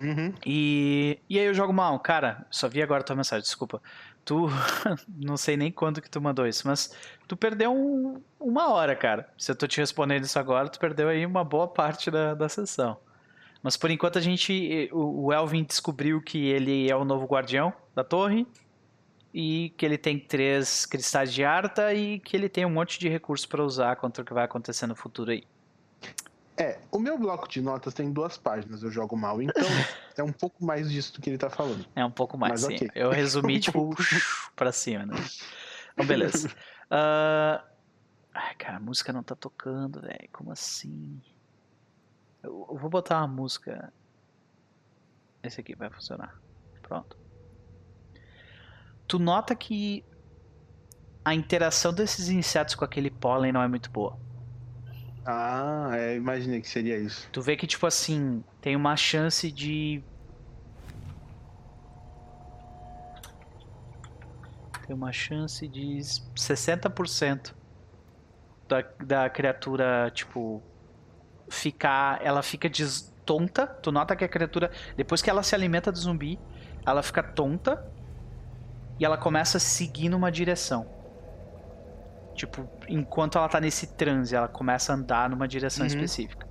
[0.00, 0.34] Uhum.
[0.44, 1.98] E, e aí eu jogo mal.
[2.00, 3.80] Cara, só vi agora tua mensagem, desculpa.
[4.24, 4.46] Tu.
[5.08, 6.94] não sei nem quando que tu mandou isso, mas
[7.28, 9.28] tu perdeu um- uma hora, cara.
[9.38, 12.48] Se eu tô te respondendo isso agora, tu perdeu aí uma boa parte da, da
[12.48, 12.98] sessão.
[13.62, 14.88] Mas por enquanto a gente.
[14.92, 18.46] O, o Elvin descobriu que ele é o novo guardião da torre.
[19.36, 23.08] E que ele tem três cristais de Arta e que ele tem um monte de
[23.08, 25.44] recursos pra usar contra o que vai acontecer no futuro aí.
[26.56, 29.54] É, o meu bloco de notas tem duas páginas, eu jogo mal, então
[30.16, 31.84] é um pouco mais disso do que ele tá falando.
[31.96, 32.76] É um pouco mais, Mas sim.
[32.76, 32.90] ok.
[32.94, 33.90] Eu resumi, tipo,
[34.54, 35.16] pra cima, né?
[35.92, 36.48] Então, beleza.
[36.90, 37.64] Ah,
[38.34, 40.28] Ai, cara, a música não tá tocando, velho.
[40.32, 41.22] Como assim?
[42.42, 43.92] Eu eu vou botar uma música.
[45.42, 46.34] Esse aqui vai funcionar.
[46.82, 47.16] Pronto.
[49.06, 50.04] Tu nota que
[51.24, 54.18] a interação desses insetos com aquele pólen não é muito boa.
[55.26, 57.28] Ah, é, imaginei que seria isso.
[57.32, 60.04] Tu vê que, tipo assim, tem uma chance de.
[64.86, 66.00] Tem uma chance de
[66.36, 67.56] 60%
[68.68, 70.62] da, da criatura, tipo,
[71.50, 72.20] ficar.
[72.22, 73.66] Ela fica des- tonta.
[73.66, 76.38] Tu nota que a criatura, depois que ela se alimenta do zumbi,
[76.86, 77.82] ela fica tonta
[78.98, 80.93] e ela começa a seguir numa direção.
[82.34, 85.86] Tipo, enquanto ela tá nesse transe, ela começa a andar numa direção Uhum.
[85.86, 86.46] específica.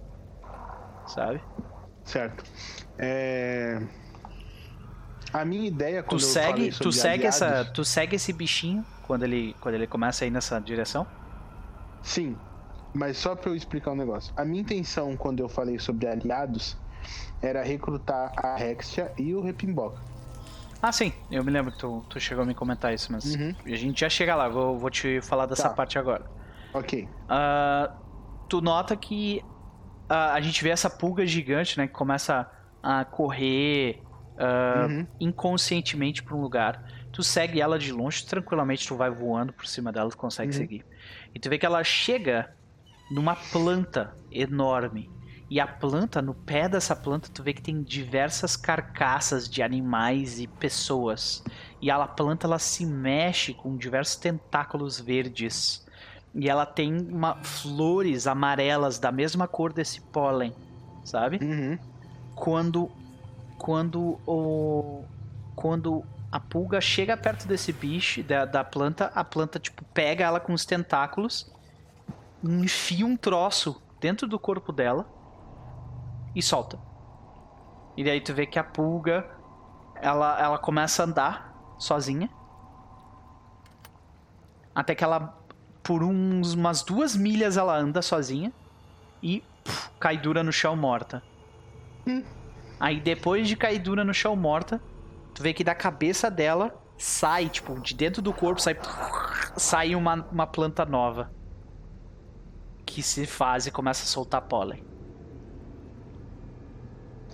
[1.07, 1.41] Sabe?
[2.05, 2.43] Certo.
[2.97, 3.81] É...
[5.33, 8.31] A minha ideia Tu quando eu segue, falei tu segue essa, aliados- tu segue esse
[8.31, 11.05] bichinho quando ele, quando ele começa a ir nessa direção?
[12.03, 12.37] Sim,
[12.93, 14.31] mas só pra eu explicar um negócio.
[14.37, 16.77] A minha intenção quando eu falei sobre aliados
[17.41, 20.01] era recrutar a Rexia e o Repimboca.
[20.85, 23.55] Ah, sim, eu me lembro que tu, tu chegou a me comentar isso, mas Uhum.
[23.65, 25.75] a gente já chega lá, vou, vou te falar dessa Tá.
[25.75, 26.29] parte agora.
[26.73, 26.93] Ok.
[27.27, 27.89] Ah,
[28.49, 29.43] tu nota que
[30.09, 32.49] ah, a gente vê essa pulga gigante, né, que começa
[32.83, 34.03] a correr
[34.37, 35.07] ah, Uhum.
[35.19, 36.83] inconscientemente pra um lugar.
[37.13, 40.55] Tu segue ela de longe, tranquilamente tu vai voando por cima dela, tu consegue Uhum.
[40.55, 40.85] seguir.
[41.35, 42.49] E tu vê que ela chega
[43.09, 45.12] numa planta enorme.
[45.49, 50.39] E a planta, no pé dessa planta, tu vê que tem diversas carcaças de animais
[50.39, 51.43] e pessoas.
[51.81, 55.85] E a planta ela se mexe com diversos tentáculos verdes.
[56.33, 60.53] E ela tem uma, flores amarelas da mesma cor desse pólen,
[61.03, 61.39] sabe?
[61.41, 61.77] Uhum.
[62.35, 62.89] quando
[63.57, 65.03] quando o
[65.55, 70.39] quando a pulga chega perto desse bicho da, da planta a planta tipo pega ela
[70.39, 71.49] com os tentáculos
[72.43, 75.07] enfia um troço dentro do corpo dela
[76.35, 76.79] e solta
[77.95, 79.29] e daí tu vê que a pulga
[79.95, 82.29] ela ela começa a andar sozinha
[84.73, 85.37] até que ela
[85.83, 88.51] por uns umas duas milhas ela anda sozinha
[89.21, 91.21] e puf, cai dura no chão morta
[92.79, 94.81] Aí depois de cair dura no chão morta,
[95.33, 98.77] tu vê que da cabeça dela sai, tipo, de dentro do corpo sai
[99.55, 101.31] sai uma, uma planta nova.
[102.85, 104.83] Que se faz e começa a soltar pólen.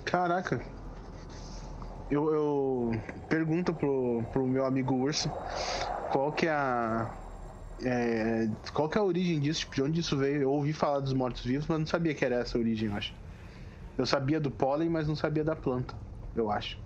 [0.09, 0.59] Caraca.
[2.09, 2.91] Eu, eu
[3.27, 5.29] pergunto pro, pro meu amigo Urso
[6.11, 7.11] qual que é a.
[7.83, 9.61] é, qual que é a origem disso?
[9.61, 10.43] Tipo, de onde isso veio?
[10.43, 13.13] Eu ouvi falar dos mortos-vivos, mas não sabia que era essa a origem, eu acho.
[13.97, 15.95] Eu sabia do pólen, mas não sabia da planta,
[16.35, 16.79] eu acho.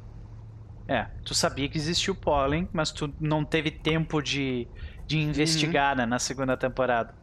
[0.88, 4.70] É, tu sabia que existia o pólen, mas tu não teve tempo de,
[5.08, 7.16] de investigar, né, na segunda temporada.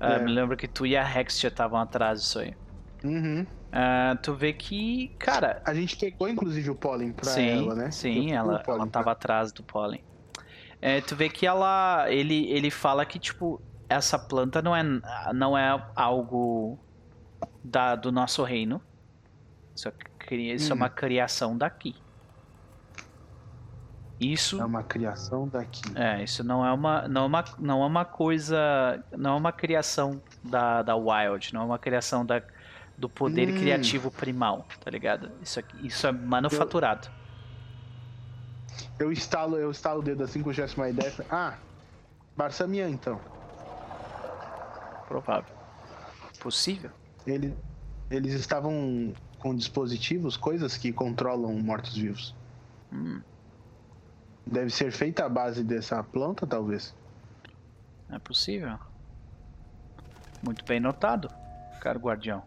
[0.00, 0.18] Ah, É.
[0.18, 2.56] Me lembro que tu e a Rex já estavam atrás disso aí.
[3.04, 3.46] Uhum.
[3.72, 7.90] Ah, tu vê que, cara, A gente pegou, inclusive, o pólen pra sim, ela, né?
[7.90, 10.04] Sim, Eu- ela, ela pra- tava atrás do pólen.
[10.80, 12.06] É, tu vê que ela.
[12.10, 14.82] Ele, ele fala que, tipo, essa planta não é,
[15.34, 16.84] não é algo
[17.64, 18.82] da, do nosso reino.
[19.76, 20.78] Isso, é, isso é Hum.
[20.78, 21.94] uma criação daqui.
[24.18, 24.60] Isso.
[24.60, 25.82] É uma criação daqui.
[25.94, 28.56] É, isso não é uma, não é uma, não é uma coisa,
[29.12, 32.42] não é uma criação da, da Wild, não é uma criação da,
[32.96, 33.58] do poder Hum.
[33.58, 35.30] criativo primal, tá ligado?
[35.42, 37.08] Isso, aqui, isso é manufaturado.
[38.98, 41.12] Eu estalo, eu estalo o dedo assim com o gesto uma ideia.
[41.30, 41.54] Ah,
[42.36, 43.20] Barsamian, então.
[45.08, 45.54] Provável.
[46.40, 46.90] Possível?
[47.26, 47.56] Ele,
[48.10, 52.34] eles estavam com dispositivos, coisas que controlam mortos-vivos.
[52.92, 53.20] Hum,
[54.46, 56.94] Deve ser feita a base dessa planta, talvez.
[58.10, 58.78] é possível.
[60.42, 61.28] Muito bem notado,
[61.80, 62.42] caro guardião.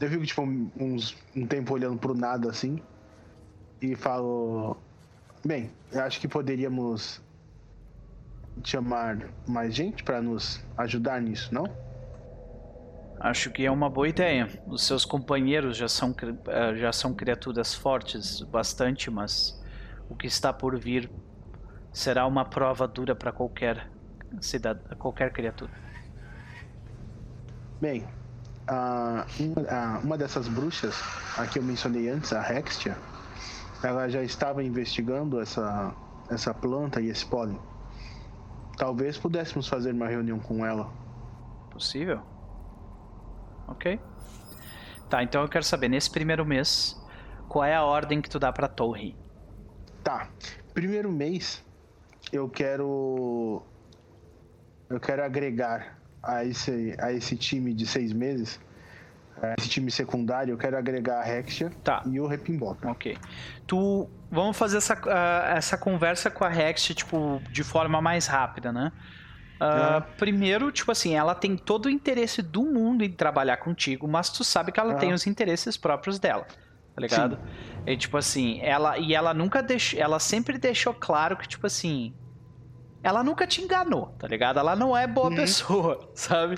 [0.00, 2.80] Eu fico, tipo, uns, um tempo olhando pro nada assim.
[3.80, 4.76] E falo.
[5.44, 7.22] Bem, eu acho que poderíamos
[8.64, 11.66] chamar mais gente para nos ajudar nisso, não?
[13.20, 14.48] Acho que é uma boa ideia.
[14.66, 16.14] Os seus companheiros já são,
[16.48, 19.62] eh, já são criaturas fortes bastante, mas
[20.08, 21.10] o que está por vir
[21.92, 23.88] será uma prova dura para qualquer
[24.40, 25.70] cidade, qualquer criatura.
[27.80, 28.06] Bem,
[28.66, 30.94] a, uma, uma dessas bruxas,
[31.36, 32.96] a que eu mencionei antes, a Hextia,
[33.82, 35.94] ela já estava investigando essa,
[36.30, 37.58] essa planta e esse pólen.
[38.78, 40.90] Talvez pudéssemos fazer uma reunião com ela.
[41.70, 42.22] Possível?
[43.68, 44.00] Ok.
[45.10, 46.98] Tá, então eu quero saber, nesse primeiro mês,
[47.48, 49.14] qual é a ordem que tu dá pra torre?
[50.02, 50.28] Tá.
[50.72, 51.64] Primeiro mês,
[52.32, 53.62] eu quero.
[54.88, 55.95] Eu quero agregar
[56.26, 58.60] a esse, a esse time de seis meses,
[59.58, 62.02] esse time secundário, eu quero agregar a Hexia Tá.
[62.06, 62.90] e o Repimboca.
[62.90, 63.16] Ok.
[63.66, 64.08] Tu.
[64.30, 68.90] Vamos fazer essa, ah, essa conversa com a Rex, tipo, de forma mais rápida, né?
[69.60, 74.28] Ah, Primeiro, tipo assim, ela tem todo o interesse do mundo em trabalhar contigo, mas
[74.30, 74.98] tu sabe que ela Aham.
[74.98, 76.44] tem os interesses próprios dela,
[76.94, 77.38] tá ligado?
[77.86, 82.12] E tipo assim, ela e ela nunca deixou, ela sempre deixou claro que tipo assim,
[83.06, 84.58] ela nunca te enganou, tá ligado?
[84.58, 85.36] Ela não é boa Uhum.
[85.36, 86.56] pessoa, sabe?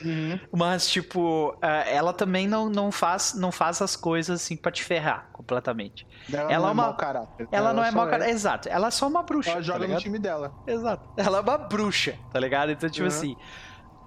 [0.52, 4.82] Mas tipo, ah, ela também não, não faz não faz as coisas assim pra te
[4.82, 6.06] ferrar completamente.
[6.32, 7.48] Ela, Ela não é é uma- mau caráter.
[7.52, 8.68] Ela, não é mau cara, exato.
[8.68, 10.00] Ela é só uma bruxa, Ela tá joga no ligado?
[10.02, 10.52] time dela.
[10.66, 11.08] Exato.
[11.16, 12.72] Ela é uma bruxa, tá ligado?
[12.72, 13.08] Então, tipo Uhum.
[13.08, 13.36] assim,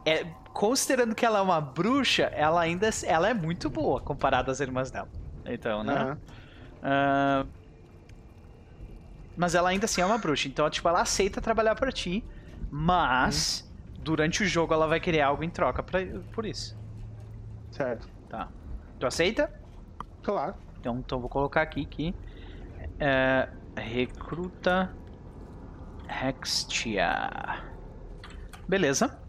[0.05, 4.59] é, considerando que ela é uma bruxa, ela ainda ela é muito boa comparada às
[4.59, 5.07] irmãs dela.
[5.45, 5.93] Então, né?
[5.93, 6.17] Aham.
[6.83, 7.45] Ah,
[9.41, 10.47] mas ela ainda assim é uma bruxa.
[10.47, 12.23] Então, tipo, ela aceita trabalhar pra ti,
[12.69, 15.99] mas durante o jogo ela vai querer algo em troca pra,
[16.31, 16.77] por isso.
[17.71, 18.07] Certo.
[18.29, 18.49] Tá.
[18.99, 19.51] Tu aceita?
[20.21, 20.53] Claro.
[20.79, 22.13] Então, então vou colocar aqui que
[22.99, 24.95] é, recruta
[26.07, 27.63] Hextia.
[28.67, 29.19] Beleza.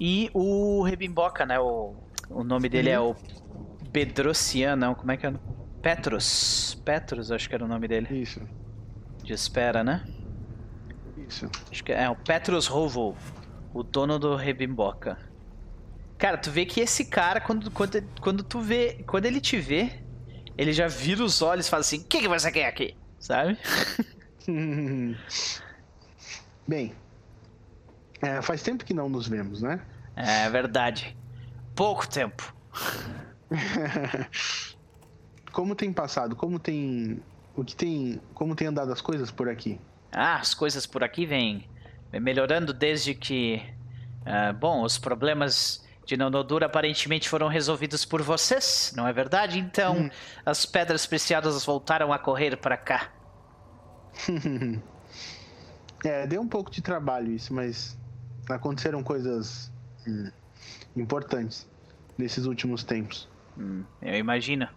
[0.00, 1.58] E o Rebimboca, né?
[1.58, 1.96] O,
[2.30, 3.16] o nome dele é o
[3.90, 5.34] Bedrocian, não, como é que é?
[5.82, 6.80] Petrus.
[6.84, 8.22] Petrus, acho que era o nome dele.
[8.22, 8.40] Isso.
[9.26, 10.04] De espera, né?
[11.28, 11.50] Isso.
[11.68, 13.16] Acho que é o Petrus Rovo,
[13.74, 15.18] o dono do Rebimboca.
[16.16, 19.02] Cara, tu vê que esse cara, quando, quando, quando tu vê.
[19.04, 20.00] Quando ele te vê,
[20.56, 22.96] ele já vira os olhos e fala assim: O que, que você quer aqui?
[23.18, 23.58] Sabe?
[26.68, 26.94] Bem,
[28.22, 29.80] é, faz tempo que não nos vemos, né?
[30.14, 31.16] É verdade.
[31.74, 32.54] Pouco tempo.
[35.50, 36.36] como tem passado?
[36.36, 37.20] Como tem.
[37.56, 38.20] O que tem.
[38.34, 39.80] Como tem andado as coisas por aqui?
[40.12, 41.68] Ah, as coisas por aqui vêm
[42.12, 43.62] melhorando desde que.
[44.24, 49.58] ah, bom, os problemas de Nanodura aparentemente foram resolvidos por vocês, não é verdade?
[49.58, 50.10] Então, Hum.
[50.44, 53.12] as pedras preciosas voltaram a correr para cá.
[56.04, 57.98] é, deu um pouco de trabalho isso, mas
[58.48, 59.72] aconteceram coisas
[60.06, 60.30] hum,
[60.96, 61.66] importantes
[62.16, 63.28] nesses últimos tempos.
[63.58, 64.68] Hum, eu imagino.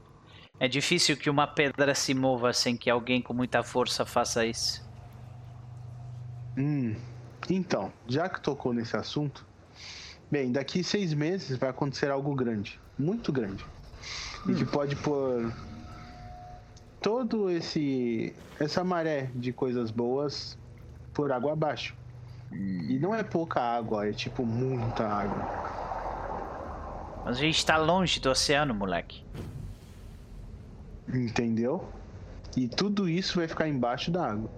[0.60, 4.86] É difícil que uma pedra se mova sem que alguém com muita força faça isso.
[6.58, 6.96] Hum,
[7.50, 9.46] então, já que tocou nesse assunto,
[10.30, 13.66] bem, daqui seis meses vai acontecer algo grande, muito grande,
[14.50, 15.54] e que pode pôr
[17.02, 20.58] todo esse essa maré de coisas boas
[21.14, 21.96] por água abaixo.
[22.52, 25.70] E não é pouca água, é tipo muita água.
[27.24, 29.24] Mas a gente tá longe do oceano, moleque.
[31.14, 31.92] Entendeu?
[32.56, 34.52] E tudo isso vai ficar embaixo da água.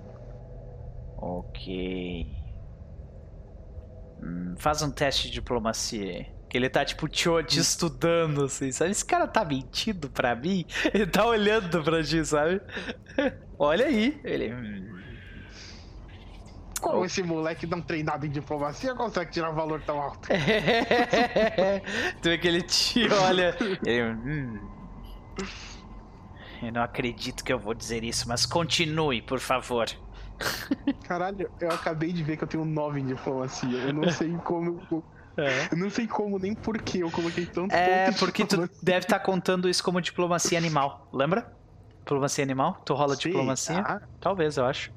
[1.15, 1.65] Ok.
[4.21, 6.27] Hum, faz um teste de diplomacia.
[6.49, 8.91] Que ele tá, tipo, te, te estudando, assim, sabe?
[8.91, 10.65] Esse cara tá mentindo pra mim?
[10.93, 12.61] Ele tá olhando pra ti, sabe?
[13.57, 14.19] Olha aí.
[14.23, 14.53] Ele.
[14.53, 15.21] hum,
[16.81, 20.29] Como esse moleque não treinado em diplomacia consegue tirar um valor tão alto?
[22.21, 23.55] tu vê que ele te olha.
[23.85, 24.59] Ele, hum.
[26.61, 29.87] Eu não acredito que eu vou dizer isso, mas continue, por favor.
[31.03, 33.77] Caralho, eu acabei de ver que eu tenho 9 em diplomacia.
[33.79, 34.79] Eu não sei como.
[35.71, 39.19] Eu não sei como nem por que eu coloquei tanto É, porque tu deve estar
[39.19, 41.51] contando isso como diplomacia animal, lembra?
[41.99, 42.81] Diplomacia animal?
[42.85, 43.81] Tu rola Sim, diplomacia?
[43.85, 44.91] ah, Talvez, eu acho.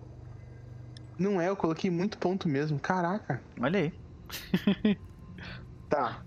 [1.18, 2.78] não é, eu coloquei muito ponto mesmo.
[2.78, 3.40] Caraca.
[3.60, 3.92] Olha aí.
[5.88, 6.23] Tá.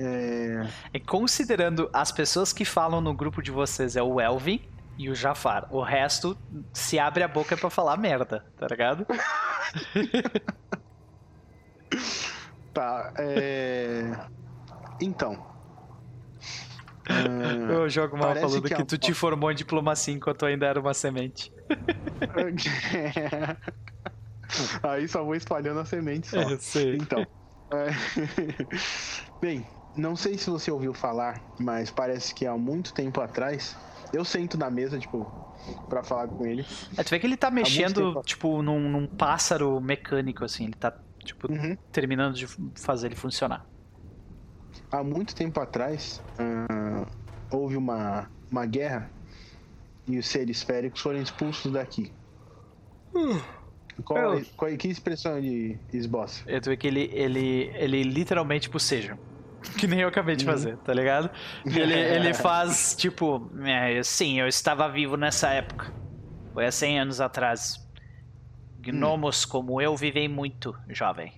[0.00, 0.66] É.
[0.94, 4.60] E considerando as pessoas que falam no grupo de vocês é o Elvin
[4.96, 6.36] e o Jafar, o resto
[6.72, 9.06] se abre a boca pra falar merda, tá ligado?
[12.72, 13.12] Tá.
[13.18, 14.12] É.
[15.00, 15.44] Então.
[17.08, 20.44] Ah, Eu jogo mal parece falando que que, a- tu te formou em diplomacia enquanto
[20.46, 21.52] ainda era uma semente.
[24.82, 26.40] Aí só vou espalhando a semente só.
[26.40, 26.96] É, sei.
[26.96, 27.26] Então.
[27.72, 27.88] é,
[29.40, 29.66] Bem,
[29.96, 33.76] não sei se você ouviu falar, mas parece que há muito tempo atrás,
[34.12, 35.26] eu sento na mesa, tipo,
[35.88, 36.64] pra falar com ele.
[36.96, 40.64] É, tu vê que ele tá mexendo, tipo, num, num pássaro mecânico, assim.
[40.64, 40.92] Ele tá,
[41.24, 41.76] tipo, Uhum.
[41.90, 42.46] terminando de
[42.76, 43.66] fazer ele funcionar.
[44.90, 47.06] Há muito tempo atrás, ah,
[47.50, 49.10] houve uma, uma guerra
[50.06, 52.12] e os seres féricos foram expulsos daqui.
[54.04, 56.42] Qual, Eu- qual, que expressão ele esboça?
[56.46, 59.18] Eu tu vê que ele, ele, ele literalmente boceja.
[59.78, 61.30] Que nem eu acabei de fazer, tá ligado?
[61.64, 65.92] Ele, ele faz, tipo, é, sim, eu estava vivo nessa época.
[66.52, 67.86] Foi há 100 anos atrás.
[68.78, 71.32] Gnomos como eu vivem muito, jovem.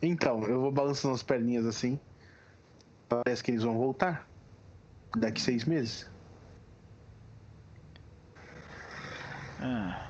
[0.00, 1.98] Então, eu vou balançando as perninhas assim.
[3.08, 4.28] Parece que eles vão voltar.
[5.16, 6.10] Daqui seis meses.
[9.60, 10.08] Ah.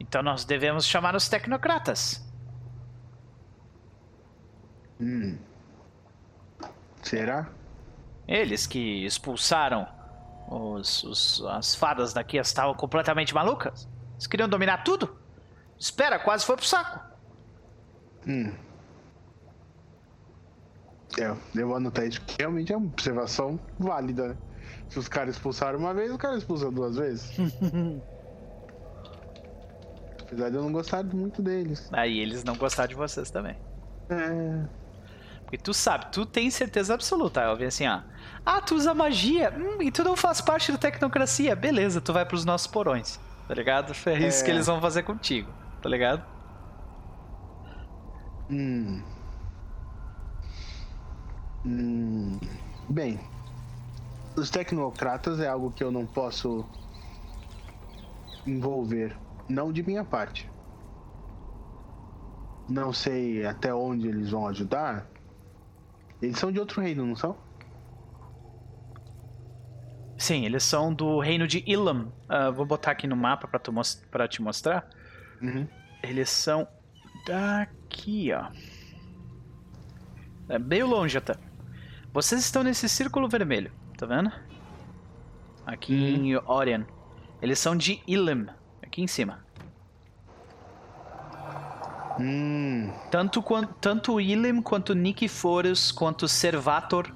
[0.00, 2.23] Então nós devemos chamar os tecnocratas.
[5.00, 5.36] Hum.
[7.02, 7.48] Será?
[8.26, 9.86] Eles que expulsaram
[10.48, 13.88] os, os- as fadas daqui estavam completamente malucas.
[14.14, 15.16] Eles queriam dominar tudo.
[15.78, 17.00] Espera, quase foi pro saco.
[18.26, 18.52] Hum.
[21.18, 24.36] É, eu vou anotar isso realmente é uma observação válida, né?
[24.88, 27.36] Se os caras expulsaram uma vez, o cara expulsa duas vezes.
[30.22, 31.88] Apesar de eu não gostar muito deles.
[31.92, 33.56] Aí eles não gostaram de vocês também.
[34.08, 34.64] É.
[35.44, 37.40] Porque tu sabe, tu tem certeza absoluta.
[37.42, 38.00] Eu vi assim, ó.
[38.44, 39.52] Ah, tu usa magia.
[39.56, 41.54] Hum, e tu não faz parte da tecnocracia.
[41.54, 43.20] Beleza, tu vai pros nossos porões.
[43.46, 43.92] Tá ligado?
[44.06, 44.44] É isso É.
[44.44, 45.52] que eles vão fazer contigo.
[45.82, 46.24] Tá ligado?
[48.50, 49.02] Hum.
[51.64, 52.38] Hum.
[52.88, 53.20] Bem,
[54.36, 56.64] os tecnocratas é algo que eu não posso
[58.46, 59.16] envolver,
[59.48, 60.50] não de minha parte.
[62.68, 65.06] Não sei até onde eles vão ajudar.
[66.24, 67.36] Eles são de outro reino, não são?
[70.16, 72.12] Sim, eles são do reino de Ilam.
[72.28, 74.88] Ah, vou botar aqui no mapa pra, tu mos- pra te mostrar.
[75.42, 75.66] Uhum.
[76.02, 76.66] Eles são
[77.26, 78.50] daqui, ó.
[80.48, 81.34] É meio longe até.
[82.12, 84.30] Vocês estão nesse círculo vermelho, tá vendo?
[85.66, 86.84] Aqui em Orion.
[87.42, 88.46] Eles são de Ilam,
[88.82, 89.43] aqui em cima.
[92.20, 92.92] Hum.
[93.10, 93.42] Tanto,
[93.80, 97.12] tanto Ilim quanto Nikiforus, quanto Servator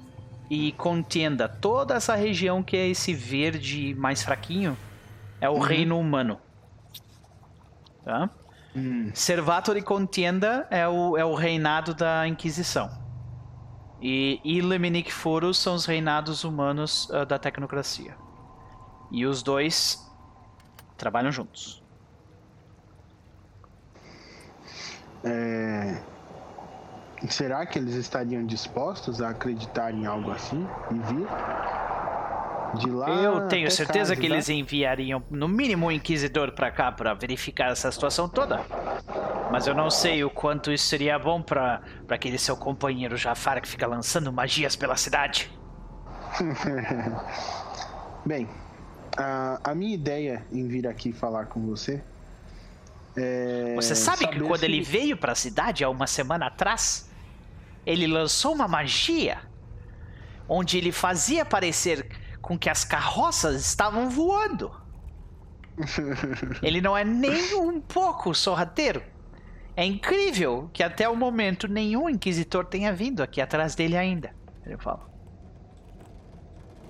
[0.49, 1.47] e Contienda.
[1.47, 4.77] Toda essa região que é esse verde mais fraquinho
[5.39, 6.39] é o reino humano.
[8.03, 8.29] Tá?
[8.75, 9.11] Hum.
[9.13, 12.89] Servator e Contienda é o, é o reinado da Inquisição.
[14.01, 18.15] E Ilim e Nikiforus são os reinados humanos ah, da tecnocracia.
[19.11, 20.09] E os dois
[20.97, 21.83] trabalham juntos.
[25.23, 25.97] É...
[27.27, 31.27] Será que eles estariam dispostos a acreditar em algo assim e vir?
[32.75, 33.09] De lá.
[33.09, 37.91] Eu tenho certeza que eles enviariam no mínimo um inquisidor pra cá pra verificar essa
[37.91, 38.61] situação toda.
[39.51, 43.59] Mas eu não sei o quanto isso seria bom pra para aquele seu companheiro Jafar
[43.61, 45.51] que fica lançando magias pela cidade.
[48.25, 48.47] Bem,
[49.17, 52.01] a, a minha ideia em vir aqui falar com você
[53.19, 53.75] é.
[53.75, 57.09] Você sabe que quando se- ele veio pra cidade há uma semana atrás,
[57.85, 59.39] ele lançou uma magia
[60.47, 62.07] onde ele fazia parecer
[62.41, 64.71] com que as carroças estavam voando.
[66.61, 69.01] Ele não é nem um pouco sorrateiro.
[69.75, 74.33] É incrível que até o momento nenhum inquisitor tenha vindo aqui atrás dele ainda.
[74.65, 75.07] Ele fala.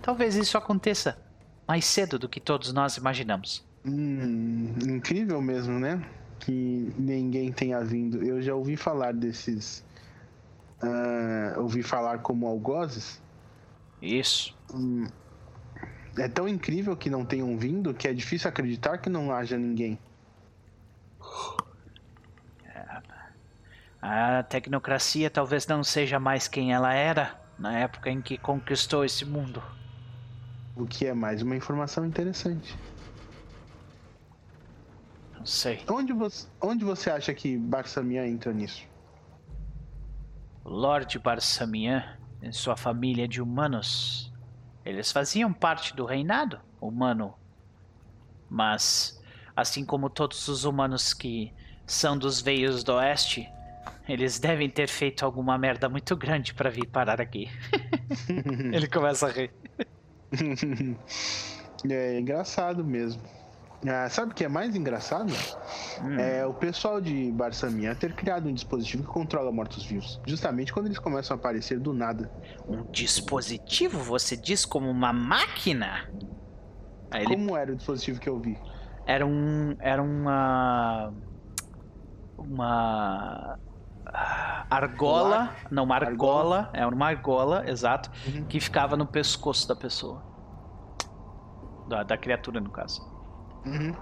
[0.01, 1.21] Talvez isso aconteça
[1.67, 3.67] mais cedo do que todos nós imaginamos.
[3.85, 6.01] Hum, incrível mesmo, né?
[6.39, 8.23] Que ninguém tenha vindo.
[8.23, 9.83] Eu já ouvi falar desses.
[10.81, 13.21] ah, ouvi falar como algozes.
[14.01, 14.57] Isso.
[16.17, 19.99] É tão incrível que não tenham vindo que é difícil acreditar que não haja ninguém.
[24.01, 29.25] A tecnocracia talvez não seja mais quem ela era na época em que conquistou esse
[29.25, 29.61] mundo.
[30.75, 32.77] O que é mais uma informação interessante.
[35.49, 35.83] Sei.
[35.89, 38.85] Onde você, onde você acha que Barsamian entra nisso?
[40.63, 42.03] O Lord Barsamian
[42.39, 44.31] e sua família de humanos.
[44.85, 47.33] Eles faziam parte do reinado humano.
[48.47, 49.19] Mas,
[49.55, 51.51] assim como todos os humanos que
[51.83, 53.51] são dos veios do oeste,
[54.07, 57.49] eles devem ter feito alguma merda muito grande para vir parar aqui.
[58.71, 59.51] Ele começa a rir.
[61.89, 63.38] é engraçado mesmo.
[63.87, 65.31] Ah, sabe o que é mais engraçado?
[66.19, 70.99] é o pessoal de Barsamia ter criado um dispositivo que controla mortos-vivos, justamente quando eles
[70.99, 72.29] começam a aparecer do nada.
[72.67, 73.99] Um dispositivo?
[73.99, 76.09] Você diz como uma máquina?
[77.09, 77.35] Aí ele...
[77.35, 78.57] Como era o dispositivo que eu vi?
[79.09, 79.75] Era um.
[79.79, 81.11] Era uma.
[82.37, 83.57] Uma.
[84.69, 85.55] Argola.
[85.71, 86.57] Não, uma argola.
[86.57, 86.69] argola.
[86.73, 88.11] É uma argola, exato.
[88.27, 88.45] Uhum.
[88.45, 90.23] Que ficava no pescoço da pessoa.
[91.87, 93.08] Da, da criatura, no caso.
[93.65, 93.93] Uhum.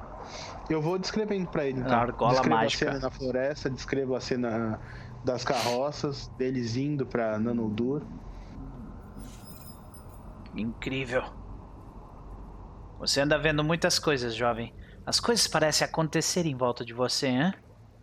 [0.69, 1.79] Eu vou descrevendo pra ele.
[1.79, 1.93] Então.
[1.93, 2.85] A argola descrevo mágica.
[2.85, 4.79] a cena na floresta, descrevo a cena
[5.23, 8.01] das carroças, deles indo pra Nanoldur.
[10.55, 11.23] Incrível.
[12.99, 14.73] Você anda vendo muitas coisas, jovem.
[15.05, 17.53] As coisas parecem acontecer em volta de você, hein?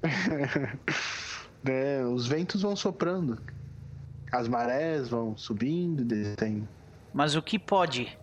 [1.67, 3.43] é, os ventos vão soprando.
[4.33, 6.69] As marés vão subindo e descendo.
[7.13, 8.17] Mas o que pode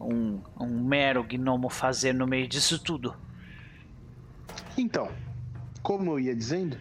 [0.00, 3.14] um, um mero gnomo fazer no meio disso tudo?
[4.76, 5.10] Então,
[5.82, 6.76] como eu ia dizendo,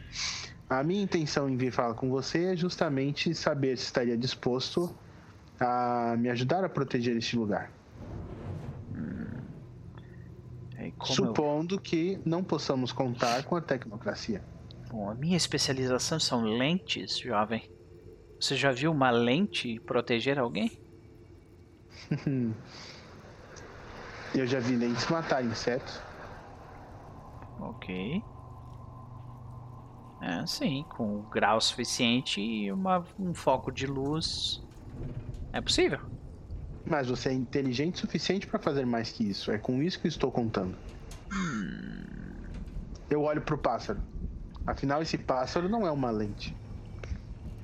[0.70, 4.96] a minha intenção em vir falar com você é justamente saber se estaria disposto
[5.60, 7.72] a me ajudar a proteger este lugar.
[11.04, 11.80] Supondo eu...
[11.80, 14.44] que não possamos contar com a tecnocracia.
[14.90, 17.70] Bom, a minha especialização são lentes, jovem.
[18.40, 20.80] Você já viu uma lente proteger alguém?
[24.36, 26.02] eu já vi lentes matar insetos.
[27.60, 28.24] Ok.
[30.22, 34.62] É, sim, com um grau suficiente e uma, um foco de luz.
[35.54, 36.00] É possível.
[36.86, 39.52] Mas você é inteligente o suficiente para fazer mais que isso.
[39.52, 40.76] É com isso que estou contando.
[41.32, 42.04] Hum.
[43.10, 44.00] Eu olho pro pássaro.
[44.66, 46.56] Afinal, esse pássaro não é uma lente.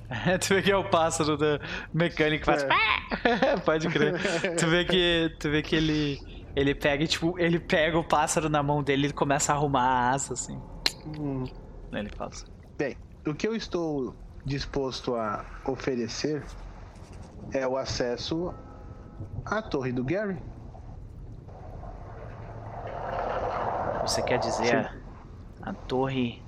[0.40, 1.60] tu vê que é o pássaro do
[1.92, 2.64] mecânico que faz.
[2.64, 3.56] É.
[3.64, 4.14] Pode crer.
[4.56, 6.20] tu vê que, tu vê que ele,
[6.56, 10.10] ele pega tipo, ele pega o pássaro na mão dele e começa a arrumar a
[10.12, 10.58] asa, assim.
[11.06, 11.44] Hum.
[11.92, 12.46] Ele passa.
[12.78, 12.96] Bem,
[13.26, 16.42] o que eu estou disposto a oferecer
[17.52, 18.54] é o acesso
[19.44, 20.38] à torre do Gary.
[24.00, 26.42] Você quer dizer a, a, torre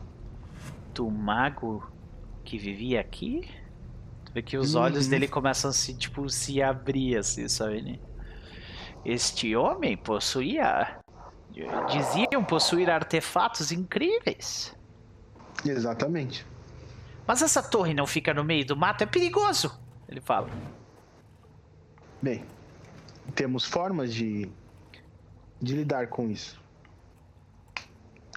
[0.94, 1.90] do mago
[2.44, 3.46] que vivia aqui?
[4.24, 4.82] Tu vê que os uhum.
[4.82, 8.00] olhos dele começam a se, tipo, se abrir assim, sabe?
[9.08, 11.00] Este homem possuía.
[11.90, 14.76] Diziam possuir artefatos incríveis.
[15.64, 16.46] Exatamente.
[17.26, 19.02] Mas essa torre não fica no meio do mato?
[19.02, 19.80] É perigoso!
[20.06, 20.50] Ele fala.
[22.20, 22.44] Bem,
[23.34, 24.52] temos formas de,
[25.58, 26.60] de lidar com isso.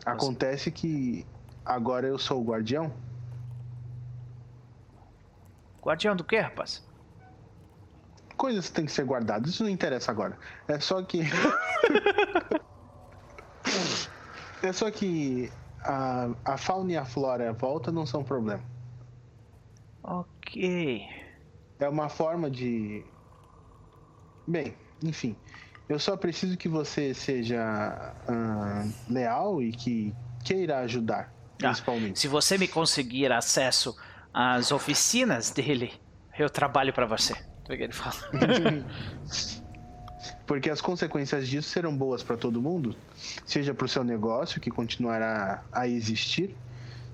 [0.06, 1.28] Acontece que
[1.66, 2.94] agora eu sou o guardião.
[5.84, 6.82] Guardião do quê, rapaz?
[8.42, 10.36] Coisas tem que ser guardadas, isso não interessa agora.
[10.68, 11.22] É só que.
[14.64, 15.52] é só que
[15.84, 18.64] a, a fauna e a flora volta não são problema.
[20.02, 21.06] Ok.
[21.78, 23.06] É uma forma de
[24.48, 24.74] Bem,
[25.04, 25.36] enfim.
[25.88, 32.18] Eu só preciso que você seja uh, leal e que queira ajudar, ah, principalmente.
[32.18, 33.96] Ah, se você me conseguir acesso
[34.34, 35.94] às oficinas dele,
[36.40, 37.36] eu trabalho para você.
[37.70, 38.16] É que ele fala.
[40.46, 42.96] Porque as consequências disso serão boas para todo mundo,
[43.46, 46.56] seja para o seu negócio, que continuará a existir,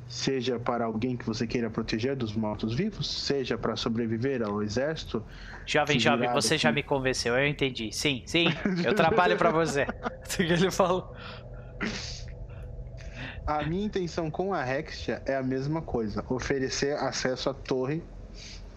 [0.08, 5.24] seja para alguém que você queira proteger dos mortos-vivos, seja para sobreviver ao exército.
[5.66, 7.92] Jovem, jovem, você já me convenceu, eu entendi.
[7.92, 8.48] Sim, sim,
[8.84, 9.86] eu trabalho para você.
[10.28, 11.16] O que ele falou.
[13.46, 18.04] A minha intenção com a Rexia é a mesma coisa: oferecer acesso à torre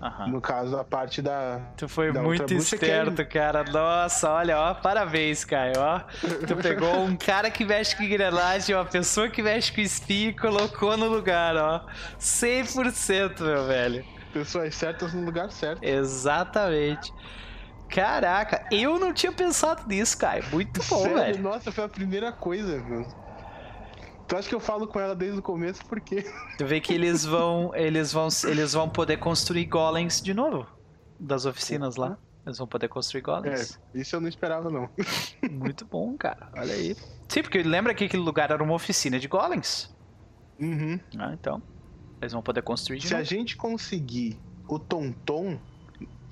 [0.01, 0.29] Uhum.
[0.29, 1.61] No caso, a parte da.
[1.77, 3.63] Tu foi da muito esperto, cara.
[3.65, 5.75] Nossa, olha, ó, parabéns, Caio.
[5.77, 6.01] Ó,
[6.47, 10.33] tu pegou um cara que mexe com engrenagem, uma pessoa que mexe com espinho e
[10.33, 11.85] colocou no lugar, ó.
[12.19, 14.05] 100%, meu velho.
[14.33, 15.83] Pessoas certas no lugar certo.
[15.85, 17.13] Exatamente.
[17.91, 20.45] Caraca, eu não tinha pensado nisso, Caio.
[20.53, 21.17] Muito bom, Sério?
[21.17, 21.43] velho.
[21.43, 23.05] Nossa, foi a primeira coisa, meu.
[24.31, 26.24] Tu acha que eu falo com ela desde o começo porque.
[26.57, 27.74] Tu vê que eles vão.
[27.74, 28.28] Eles vão.
[28.44, 30.69] Eles vão poder construir golems de novo.
[31.19, 32.16] Das oficinas lá.
[32.47, 33.77] Eles vão poder construir golems.
[33.93, 34.89] É, isso eu não esperava, não.
[35.51, 36.48] Muito bom, cara.
[36.57, 36.97] Olha aí.
[37.28, 39.93] Sim, porque lembra que aquele lugar era uma oficina de golems.
[40.61, 41.01] Uhum.
[41.19, 41.61] Ah, então.
[42.20, 43.23] Eles vão poder construir de Se novo.
[43.23, 44.39] a gente conseguir
[44.69, 45.59] o Tonton,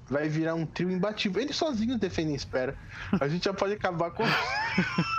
[0.09, 1.43] vai virar um trio imbatível.
[1.43, 2.79] Eles sozinhos defendem espera.
[3.21, 4.23] A gente já pode acabar com.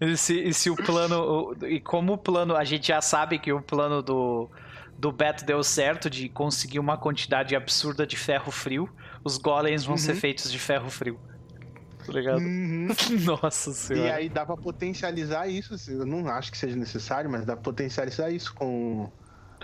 [0.00, 1.56] E se, e se o plano.
[1.66, 2.56] E como o plano.
[2.56, 4.48] A gente já sabe que o plano do,
[4.96, 8.88] do Beto deu certo de conseguir uma quantidade absurda de ferro frio.
[9.24, 9.98] Os golems vão uhum.
[9.98, 11.18] ser feitos de ferro frio.
[12.06, 12.38] Tá ligado?
[12.38, 12.88] Uhum.
[13.42, 14.14] Nossa E senhora.
[14.14, 15.74] aí dá pra potencializar isso.
[15.90, 19.10] Eu não acho que seja necessário, mas dá pra potencializar isso com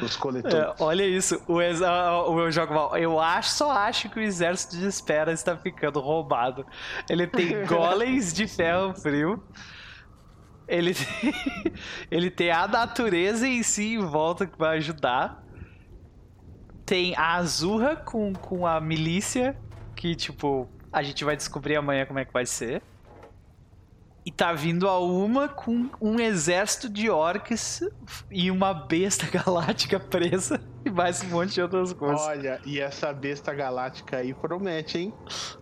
[0.02, 0.56] os coletores.
[0.56, 2.96] É, olha isso, o, ex- o meu jogo mal.
[2.96, 6.66] Eu acho, só acho que o exército de espera está ficando roubado.
[7.08, 9.42] Ele tem golems de ferro frio.
[10.66, 11.34] Ele tem,
[12.10, 15.42] ele tem a natureza em si em volta que vai ajudar.
[16.86, 19.56] Tem a Azurra com, com a milícia,
[19.96, 22.82] que tipo, a gente vai descobrir amanhã como é que vai ser.
[24.26, 27.82] E tá vindo a uma com um exército de orcs
[28.30, 32.22] e uma besta galáctica presa e mais um monte de outras coisas.
[32.22, 35.14] Olha, e essa besta galáctica aí promete, hein?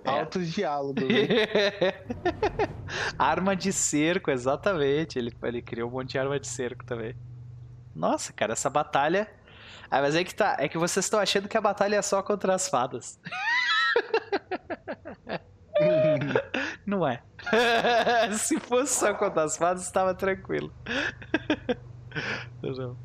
[0.05, 0.11] É.
[0.11, 1.03] Altos diálogos.
[3.19, 5.19] arma de cerco, exatamente.
[5.19, 7.17] Ele, ele criou um monte de arma de cerco também.
[7.93, 9.29] Nossa, cara, essa batalha.
[9.91, 10.57] Ah, mas é que tá.
[10.61, 13.19] É que vocês estão achando que a batalha é só contra as fadas.
[16.87, 17.23] Não é.
[18.39, 20.73] Se fosse só contra as fadas, estava tranquilo.
[22.63, 22.97] Não.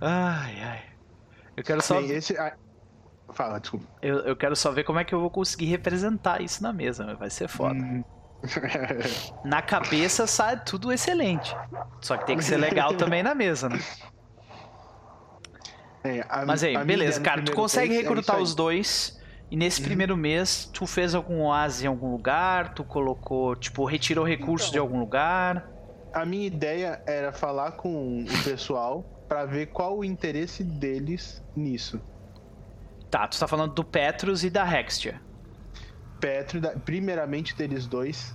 [0.00, 0.82] Ai, ai.
[1.56, 2.00] Eu quero só.
[2.00, 2.36] Bem, esse.
[2.38, 2.54] ah,
[3.32, 3.86] Fala, desculpa.
[4.02, 7.14] Eu, eu quero só ver como é que eu vou conseguir representar isso na mesa,
[7.14, 7.74] vai ser foda.
[7.74, 8.04] Hum.
[9.44, 11.56] Na cabeça sai tudo excelente.
[12.00, 13.78] Só que tem que ser legal também na mesa, né?
[16.04, 18.56] É, a- Mas aí, beleza, cara, tu consegue é recrutar isso os aí.
[18.56, 19.21] dois.
[19.52, 19.86] E nesse Uhum.
[19.86, 24.72] primeiro mês, tu fez algum oásis em algum lugar, tu colocou, tipo, retirou recursos Então.
[24.72, 25.68] de algum lugar.
[26.10, 32.00] A minha ideia era falar com o pessoal pra ver qual o interesse deles nisso.
[33.10, 35.20] Tá, tu tá falando do Petrus e da Hextia.
[36.18, 38.32] Petro, primeiramente deles dois,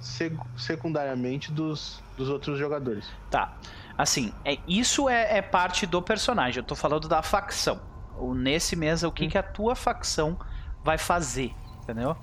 [0.55, 3.09] secundariamente dos, dos outros jogadores.
[3.31, 3.57] Tá.
[3.97, 6.59] Assim, é, isso é, é parte do personagem.
[6.61, 7.79] Eu tô falando da facção.
[8.19, 9.29] O, nesse mês, o que, Hum.
[9.29, 10.37] que a tua facção
[10.83, 12.15] vai fazer, entendeu?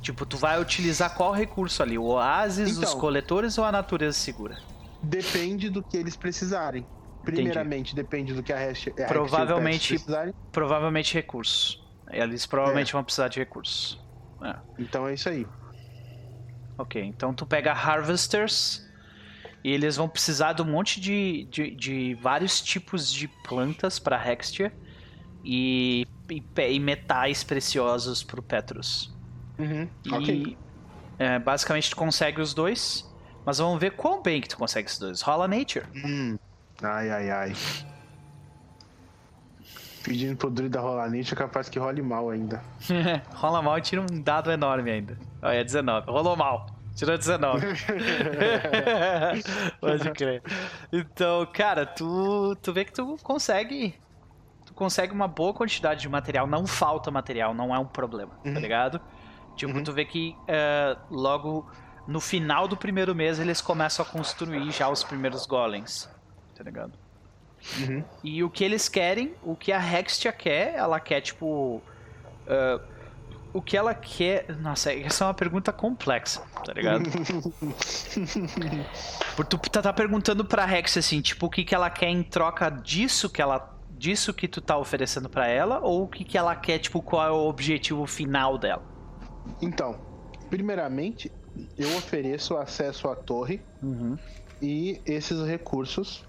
[0.00, 1.98] Tipo, tu vai utilizar qual recurso ali?
[1.98, 2.98] O oásis, os Então.
[2.98, 4.58] coletores ou a natureza segura?
[5.02, 6.86] Depende do que eles precisarem.
[7.22, 10.32] Primeiramente, depende do que a Hash, a Provavelmente- precisarem.
[10.50, 11.82] Provavelmente recursos.
[12.10, 14.00] Eles provavelmente vão precisar de recursos.
[14.42, 14.56] É.
[14.78, 15.46] Então é isso aí.
[16.78, 18.82] Ok, então tu pega Harvesters
[19.62, 24.16] e eles vão precisar de um monte de, de, de vários tipos de plantas para
[24.32, 24.72] Hextia
[25.44, 29.12] e, e, e metais preciosos pro Petrus.
[29.58, 29.88] Uhum.
[30.04, 30.56] E Ok.
[31.18, 33.08] é, basicamente tu consegue os dois,
[33.44, 35.20] mas vamos ver quão bem que tu consegue esses dois.
[35.22, 35.86] Rola Nature.
[35.94, 36.38] Hum.
[36.82, 37.52] Ai, ai, ai.
[40.02, 42.62] Pedindo pro druida rolar nicho, é capaz que role mal ainda.
[43.34, 45.18] Rola mal e tira um dado enorme ainda.
[45.42, 46.10] Olha, 19.
[46.10, 46.66] Rolou mal.
[46.96, 47.66] Tirou 19.
[49.80, 50.42] Pode crer.
[50.90, 53.94] Então, cara, tu, tu vê que tu consegue.
[54.80, 56.46] Consegue uma boa quantidade de material.
[56.46, 58.58] Não falta material, não é um problema, tá Uhum.
[58.58, 58.98] ligado?
[59.54, 59.84] Tipo, Uhum.
[59.84, 61.70] tu vê que é, logo
[62.06, 66.08] no final do primeiro mês eles começam a construir já os primeiros golems,
[66.56, 66.94] tá ligado?
[67.78, 68.02] Uhum.
[68.24, 71.82] E o que eles querem, o que a Hextia quer, ela quer, tipo.
[72.48, 72.80] ah,
[73.52, 74.46] o que ela quer.
[74.60, 77.02] Nossa, essa é uma pergunta complexa, tá ligado?
[79.36, 82.22] Porque tu tá, tá perguntando pra Hextia assim, tipo, o que, que ela quer em
[82.22, 83.78] troca disso que ela.
[84.00, 87.26] Disso que tu tá oferecendo pra ela, ou o que, que ela quer, tipo, qual
[87.26, 88.82] é o objetivo final dela?
[89.60, 90.00] Então,
[90.48, 91.30] primeiramente,
[91.76, 94.16] eu ofereço acesso à torre Uhum.
[94.62, 96.24] e esses recursos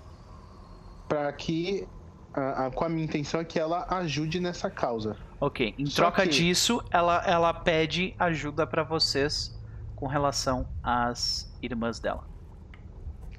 [1.07, 1.87] para que
[2.33, 5.15] a, a- com a minha intenção é que ela ajude nessa causa.
[5.39, 9.57] Ok, em Só troca que- disso, ela, ela pede ajuda pra vocês
[9.95, 12.27] com relação às irmãs dela.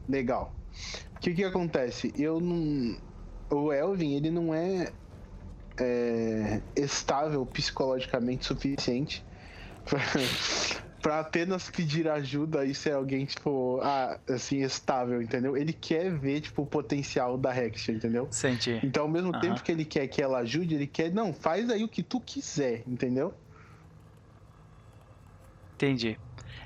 [0.08, 0.54] Legal.
[1.16, 2.14] O que que acontece?
[2.16, 2.96] Eu não.
[3.52, 4.94] O Elvin, ele não é,
[5.78, 9.24] é, estável psicologicamente suficiente
[11.02, 15.56] pra apenas pedir ajuda e ser alguém, tipo, ah, assim, estável, entendeu?
[15.56, 18.30] Ele quer ver, tipo, o potencial da Hexia, entendeu?
[18.30, 18.80] Senti.
[18.82, 19.40] Então, ao mesmo Aham.
[19.40, 22.20] tempo que ele quer que ela ajude, ele quer, não, faz aí o que tu
[22.20, 23.34] quiser, entendeu?
[25.76, 26.16] Entendi.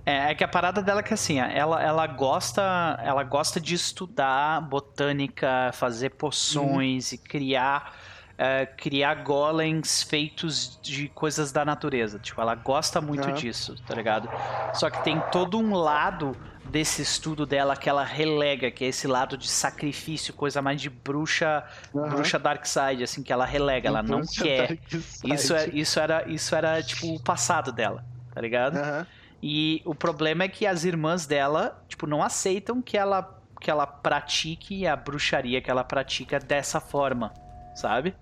[0.06, 2.62] É, é que a parada dela é que assim, ela, ela gosta
[3.02, 7.92] ela gosta de estudar botânica, fazer poções e criar
[8.38, 12.18] é, criar golems feitos de coisas da natureza.
[12.20, 13.32] Tipo, ela gosta muito Aham.
[13.32, 14.30] disso, tá ligado?
[14.70, 19.06] Só que tem todo um lado desse estudo dela que ela relega, que é esse
[19.06, 21.64] lado de sacrifício, coisa mais de bruxa,
[21.94, 22.08] Aham.
[22.10, 24.68] bruxa dark side, assim, que ela relega, ela não Bruxa quer.
[24.68, 25.24] Dark Side.
[25.24, 28.76] Isso, é, isso era isso era tipo o passado dela, tá ligado?
[28.76, 29.06] Aham.
[29.42, 33.86] E o problema é que as irmãs dela, tipo, não aceitam que ela que ela
[33.86, 37.32] pratique a bruxaria que ela pratica dessa forma,
[37.74, 38.14] sabe?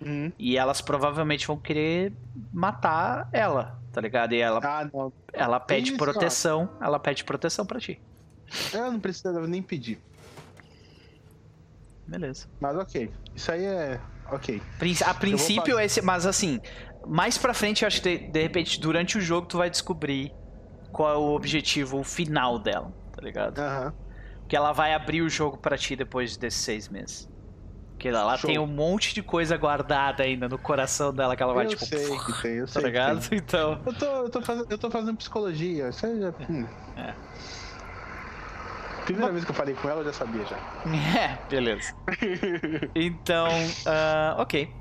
[0.00, 0.30] Uhum.
[0.38, 2.12] E elas provavelmente vão querer
[2.52, 4.32] matar ela, tá ligado?
[4.32, 4.88] E ela, Ah,
[5.32, 8.00] ela pede isso, proteção, ela pede proteção pra ti.
[8.72, 9.98] Eu não precisava nem pedir.
[12.06, 12.46] Beleza.
[12.60, 13.10] Mas ok.
[13.34, 14.00] Isso aí é.
[14.30, 14.62] Ok.
[15.04, 16.60] A princípio, esse, mas assim,
[17.06, 20.32] mais pra frente, eu acho que de, de repente, durante o jogo, tu vai descobrir
[20.96, 23.58] qual é o objetivo final dela, tá ligado?
[23.58, 23.92] Aham.
[24.48, 27.28] Que ela vai abrir o jogo pra ti depois desses seis meses.
[27.98, 31.66] Que ela, tem um monte de coisa guardada ainda no coração dela que ela vai,
[31.66, 32.82] eu tipo, sei que tem, eu tá sei.
[32.82, 33.28] que ligado?
[33.28, 33.38] tem.
[33.38, 33.78] Então.
[33.84, 35.88] Eu tô, eu, tô fazendo, eu tô fazendo psicologia.
[35.90, 36.32] Isso aí já.
[36.48, 36.66] Hum.
[36.96, 37.14] É.
[39.04, 40.56] Primeira vez que eu falei com ela, eu já sabia já.
[41.20, 41.94] É, beleza.
[42.94, 43.48] Então,
[43.84, 44.72] ah, ok.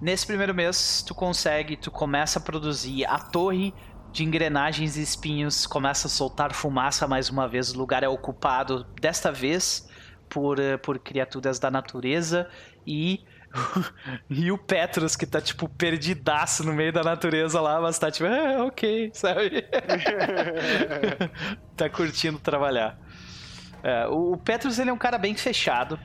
[0.00, 3.72] Nesse primeiro mês, tu consegue, tu começa a produzir a torre
[4.12, 7.72] de engrenagens e espinhos, começa a soltar fumaça mais uma vez.
[7.72, 9.88] O lugar é ocupado, desta vez,
[10.28, 12.48] por, eh, por criaturas da natureza
[12.86, 13.24] e.
[14.28, 18.26] e o Petrus, que tá, tipo, perdidaço no meio da natureza lá, mas tá tipo,
[18.26, 19.62] é, ok, sabe?
[21.76, 22.98] tá curtindo trabalhar.
[23.82, 25.98] É, o o Petrus, ele é um cara bem fechado.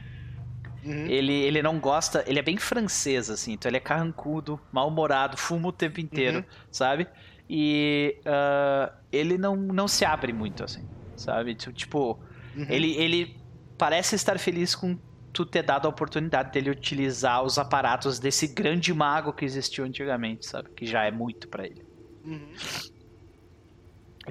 [0.83, 1.05] Uhum.
[1.07, 5.69] Ele, ele não gosta, ele é bem francês, assim, então ele é carrancudo, mal-humorado, fuma
[5.69, 6.43] o tempo inteiro, Uhum.
[6.71, 7.07] sabe?
[7.49, 11.55] E ah, ele não, não se abre muito, assim, sabe?
[11.55, 12.19] Tu- Tipo,
[12.55, 12.65] Uhum.
[12.69, 13.35] ele, ele
[13.77, 14.97] parece estar feliz com
[15.33, 20.45] tu ter dado a oportunidade dele utilizar os aparatos desse grande mago que existiu antigamente,
[20.45, 20.69] sabe?
[20.75, 21.83] Que já é muito pra ele.
[22.23, 22.53] Uhum.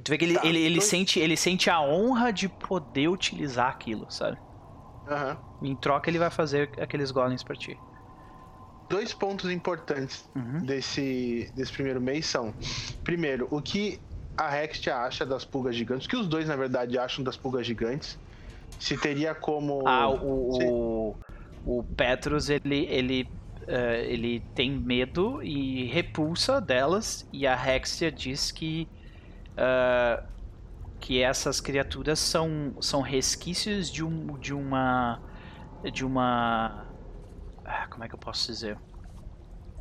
[0.02, 3.08] Tu vê que ele, Tá, ele, ele, então- sente, ele sente a honra de poder
[3.08, 4.38] utilizar aquilo, sabe?
[5.08, 5.36] Aham.
[5.62, 7.76] Em troca, ele vai fazer aqueles golems pra ti.
[8.92, 10.66] Dois pontos importantes Uhum.
[10.66, 12.52] desse, desse primeiro mês são:
[13.02, 13.98] primeiro, o que
[14.36, 17.66] a Rextia acha das pulgas gigantes, o que os dois, na verdade, acham das pulgas
[17.66, 18.18] gigantes.
[18.78, 19.86] Se teria como.
[19.88, 21.14] Ah, o,
[21.64, 23.28] o, o Petrus, ele, ele,
[23.66, 28.86] eh, ele tem medo e repulsa delas, e a Hexia diz que,
[29.56, 30.22] ah,
[31.00, 35.18] que essas criaturas são, são resquícios de, um, de uma.
[35.92, 36.91] de uma.
[37.64, 38.78] Ah, como é que eu posso dizer?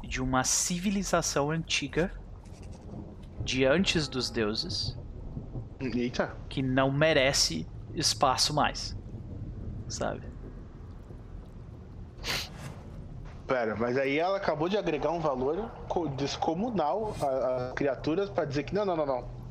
[0.03, 2.11] De uma civilização antiga
[3.43, 4.97] de antes dos deuses
[5.79, 6.35] Eita.
[6.49, 8.95] que não merece espaço mais.
[9.87, 10.21] Sabe?
[13.47, 18.63] Pera, mas aí ela acabou de agregar um valor co- descomunal às criaturas pra dizer
[18.63, 19.41] que não, não, não, não.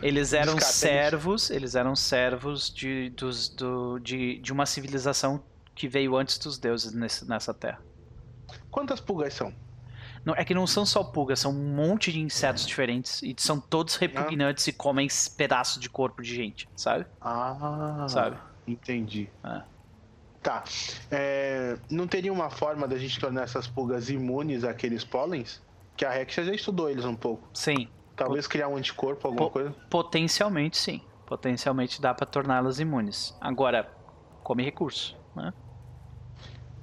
[0.00, 5.42] Eles eram servos, eles eram servos de, dos, do, de, de uma civilização
[5.78, 7.80] que veio antes dos deuses nesse- nessa terra.
[8.70, 9.54] Quantas pulgas são?
[10.24, 13.60] Não, é que não são só pulgas, são um monte de insetos diferentes e são
[13.60, 15.06] todos repugnantes e comem
[15.36, 17.06] pedaços de corpo de gente, sabe?
[17.20, 18.36] Ah, Sabe?
[18.66, 19.30] Entendi.
[19.44, 19.62] É.
[20.42, 20.64] Tá.
[21.10, 25.62] É, não teria uma forma da gente tornar essas pulgas imunes àqueles pólens?
[25.96, 27.48] Que a Rexia já estudou eles um pouco.
[27.54, 29.70] Sim, Talvez criar um anticorpo, alguma Po- coisa.
[29.88, 31.00] potencialmente sim.
[31.26, 33.36] Potencialmente dá pra torná-las imunes.
[33.40, 33.88] Agora,
[34.42, 35.52] come recurso, né?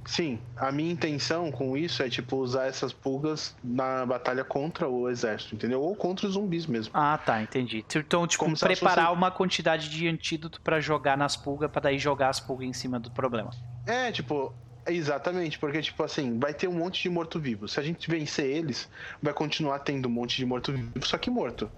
[0.06, 5.10] Sim, a minha intenção com isso é tipo usar essas pulgas na batalha contra o
[5.10, 5.82] exército, entendeu?
[5.82, 6.92] Ou contra os zumbis mesmo.
[6.94, 7.84] Ah, tá, entendi.
[7.96, 11.98] Então, tipo, Como preparar fossem- uma quantidade de antídoto pra jogar nas pulgas, pra daí
[11.98, 13.50] jogar as pulgas em cima do problema.
[13.86, 14.54] É, tipo,
[14.88, 17.68] exatamente, porque tipo assim, vai ter um monte de morto-vivo.
[17.68, 18.88] Se a gente vencer eles,
[19.22, 21.70] vai continuar tendo um monte de morto-vivo, só que morto.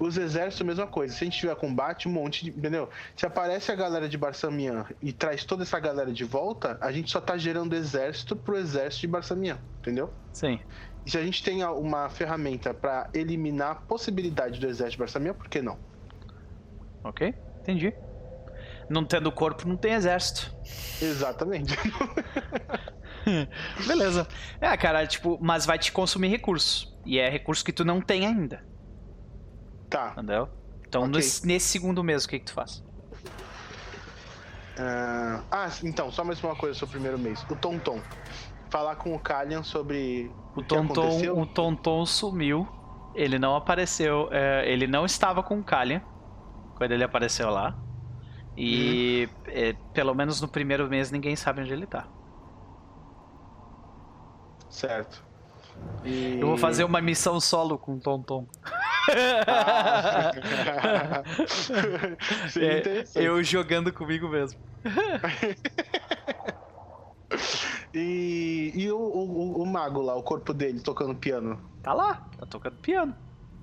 [0.00, 1.14] Os exércitos, mesma coisa.
[1.14, 2.50] Se a gente tiver combate, um monte de.
[2.50, 2.88] Entendeu?
[3.14, 7.10] Se aparece a galera de Barsamian e traz toda essa galera de volta, a gente
[7.10, 10.10] só tá gerando exército pro exército de Barsamian, entendeu?
[10.32, 10.58] Sim.
[11.04, 15.34] E se a gente tem uma ferramenta pra eliminar a possibilidade do exército de Barsamian,
[15.34, 15.78] por que não?
[17.04, 17.34] Ok?
[17.60, 17.92] Entendi.
[18.88, 20.52] Não tendo corpo, não tem exército.
[21.00, 21.76] Exatamente.
[23.86, 24.26] Beleza.
[24.60, 26.98] É, cara, tipo, mas vai te consumir recurso.
[27.04, 28.64] E é recurso que tu não tem ainda,
[29.90, 30.12] tá.
[30.12, 30.48] entendeu?
[30.88, 31.16] Então, Ok.
[31.16, 32.82] nesse, nesse segundo mês, o que que tu faz?
[34.78, 37.44] Ah, ah, então, só mais uma coisa sobre o primeiro mês.
[37.50, 38.00] O Tonton.
[38.70, 42.66] Falar com o Kalian sobre O o Tonton, o Tonton sumiu.
[43.14, 44.28] Ele não apareceu.
[44.32, 46.00] é, ele não estava com o Kalian
[46.76, 47.76] quando ele apareceu lá.
[48.56, 52.06] E é, pelo menos no primeiro mês ninguém sabe onde ele tá.
[54.68, 55.24] Certo.
[56.04, 58.46] E- Eu vou fazer uma missão solo com o Tonton.
[59.46, 61.22] Ah.
[62.60, 64.58] É, eu jogando comigo mesmo.
[67.94, 71.60] E, e o, o- o mago lá, o corpo dele tocando piano.
[71.82, 73.14] Tá lá, tá tocando piano.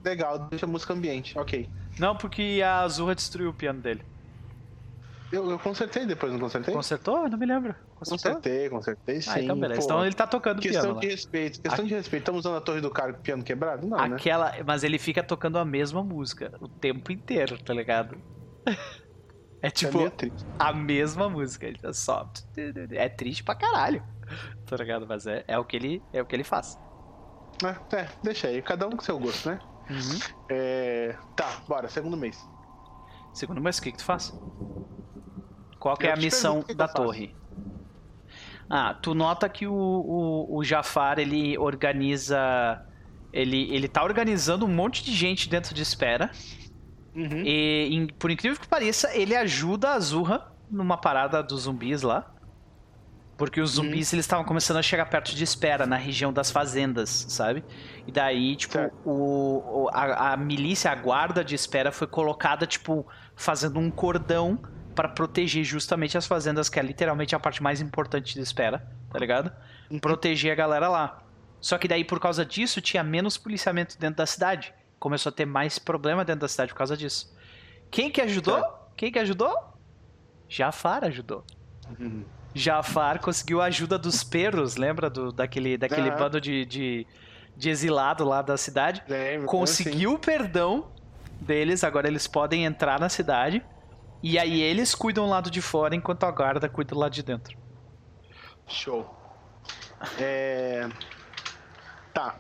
[0.03, 1.37] Legal, deixa a música ambiente.
[1.37, 1.69] Ok.
[1.99, 4.01] Não, porque a Azurra destruiu o piano dele.
[5.31, 6.73] Eu, eu consertei depois, não consertei?
[6.73, 7.23] Consertou?
[7.23, 7.75] Eu não me lembro.
[7.99, 9.29] Consertei, consertei sim.
[9.31, 9.81] Ah, então beleza.
[9.81, 10.99] Pô, então ele tá tocando questão piano.
[10.99, 11.11] de lá.
[11.11, 12.21] respeito, questão de respeito.
[12.21, 13.87] Estamos usando a torre do cara com piano quebrado?
[13.87, 14.15] Não, né?
[14.15, 18.17] Aquela, mas ele fica tocando a mesma música o tempo inteiro, tá ligado?
[19.59, 20.45] É É tipo triste.
[20.59, 22.31] a mesma música, ele tá só
[22.91, 24.03] é triste pra caralho.
[24.67, 25.07] Tá ligado?
[25.07, 26.77] Mas é, é o que ele é o que ele faz.
[27.63, 29.59] É, é, deixa aí, cada um com seu gosto, né?
[30.47, 32.37] É, Tá, bora, segundo mês.
[33.33, 34.31] Segundo, mas o que que tu faz?
[35.79, 37.03] Qual que é a missão que da eu faço.
[38.69, 42.83] Ah, tu nota que o, o, o Jafar, ele organiza...
[43.31, 46.31] Ele, ele tá organizando um monte de gente dentro de espera.
[47.15, 47.43] Uhum.
[47.45, 52.33] E, em- por incrível que pareça, ele ajuda a Zurra numa parada dos zumbis lá.
[53.37, 57.25] Porque os zumbis, eles estavam começando a chegar perto de espera, na região das fazendas,
[57.29, 57.63] sabe?
[58.07, 63.05] E daí, tipo, o, o- a, a milícia, a guarda de espera foi colocada, tipo,
[63.35, 64.59] fazendo um cordão
[64.97, 69.19] pra proteger justamente as fazendas, que é literalmente a parte mais importante de espera, tá
[69.19, 69.51] ligado?
[70.01, 71.21] Proteger a galera lá.
[71.61, 74.73] Só que daí, por causa disso, tinha menos policiamento dentro da cidade.
[74.99, 77.31] Começou a ter mais problema dentro da cidade por causa disso.
[77.91, 78.55] Quem que ajudou?
[78.55, 78.77] Certo.
[78.95, 79.55] Quem que ajudou?
[80.49, 81.45] Jafar ajudou.
[81.99, 82.25] Uhum.
[82.55, 87.05] Jafar conseguiu a ajuda dos perros, lembra do, daquele, daquele bando de, de,
[87.55, 89.03] de exilado lá da cidade?
[89.07, 90.87] Lembro, Conseguiu o perdão
[91.39, 93.63] deles, agora eles podem entrar na cidade.
[94.21, 97.57] E aí eles cuidam do lado de fora, enquanto a guarda cuida lado de dentro.
[98.67, 99.07] Show.
[100.19, 100.87] É...
[102.13, 102.37] Tá.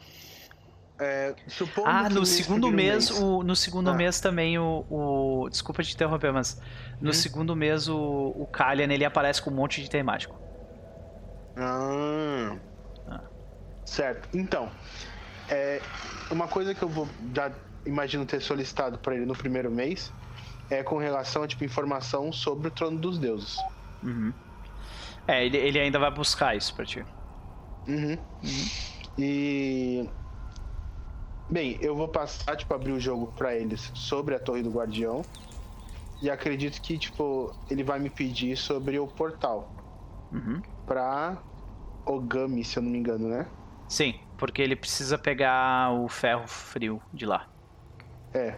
[0.99, 3.93] É, supondo Ah, que no segundo primeiro mês, o, no segundo Ah.
[3.93, 6.59] mês também o, o- Desculpa te interromper, mas
[6.99, 7.13] no Hum.
[7.13, 7.95] segundo mês o,
[8.35, 10.35] o Kalian ele aparece com um monte de item mágico.
[11.55, 12.55] Ah.
[13.07, 13.21] Ah.
[13.85, 14.27] Certo.
[14.35, 14.71] Então,
[15.49, 15.79] é,
[16.31, 17.51] uma coisa que eu vou já
[17.85, 20.11] imagino ter solicitado para ele no primeiro mês
[20.69, 23.57] é com relação a tipo informação sobre o trono dos deuses.
[24.03, 24.33] Uhum.
[25.27, 27.05] É, ele, ele ainda vai buscar isso pra ti.
[27.87, 28.17] Uhum.
[29.17, 30.07] E
[31.49, 35.23] bem, eu vou passar tipo abrir o jogo para eles sobre a Torre do Guardião.
[36.21, 39.71] E acredito que tipo ele vai me pedir sobre o portal
[40.31, 40.61] Uhum.
[40.85, 41.37] pra
[42.05, 43.47] Ogami, se eu não me engano, né?
[43.87, 47.47] Sim, porque ele precisa pegar o ferro frio de lá.
[48.33, 48.57] É.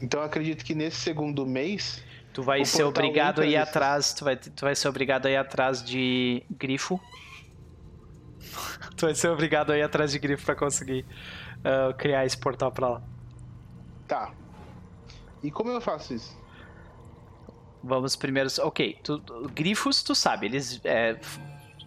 [0.00, 2.02] Então eu acredito que nesse segundo mês
[2.36, 4.12] Tu vai ser obrigado a ir atrás.
[4.12, 7.00] Tu vai, tu vai ser obrigado a ir atrás de grifo.
[8.94, 11.06] tu vai ser obrigado a ir atrás de grifo pra conseguir
[11.64, 13.02] ah, criar esse portal pra lá.
[14.06, 14.34] Tá.
[15.42, 16.38] E como eu faço isso?
[17.82, 18.50] Vamos primeiro.
[18.60, 19.18] Ok, tu-
[19.54, 20.78] grifos tu sabe, eles.
[20.84, 21.18] é,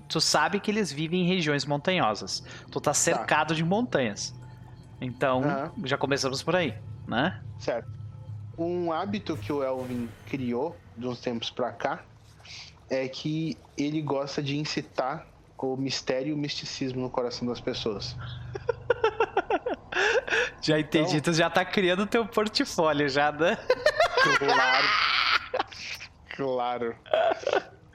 [0.07, 2.43] tu sabe que eles vivem em regiões montanhosas.
[2.71, 4.33] Tu tá cercado de montanhas.
[4.99, 5.71] Então, Aham.
[5.83, 6.73] já começamos por aí,
[7.07, 7.39] né?
[7.59, 7.98] Certo.
[8.59, 12.01] Um hábito que o Elvin criou de uns tempos pra cá
[12.89, 15.25] é que ele gosta de incitar
[15.57, 18.15] o mistério e o misticismo no coração das pessoas.
[20.61, 23.57] Já entendi, Então- tu já tá criando teu portfólio já, né?
[24.37, 24.87] Claro.
[26.35, 26.95] claro.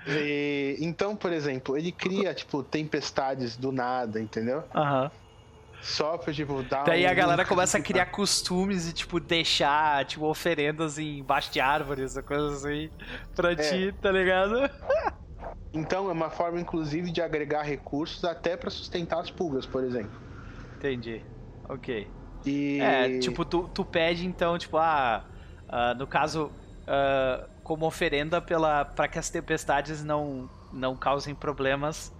[0.06, 4.64] E, então, por exemplo, ele cria, tipo, tempestades do nada, entendeu?
[4.74, 5.10] Aham.
[5.84, 10.04] Só pra, tipo, dar Daí um- a galera começa a criar costumes e, tipo, deixar,
[10.06, 12.90] tipo, oferendas embaixo de árvores, coisas assim,
[13.36, 14.54] pra ti, tá ligado?
[15.74, 20.12] Então, é uma forma, inclusive, de agregar recursos até pra sustentar as pulgas, por exemplo.
[20.76, 21.20] Entendi.
[21.68, 22.08] Ok.
[22.46, 22.78] E...
[22.80, 25.24] É, tipo, tu, tu pede então, tipo, ah,
[25.68, 26.50] ah, no caso,
[26.86, 32.12] ah, como oferenda pela para que as tempestades não não causem problemas,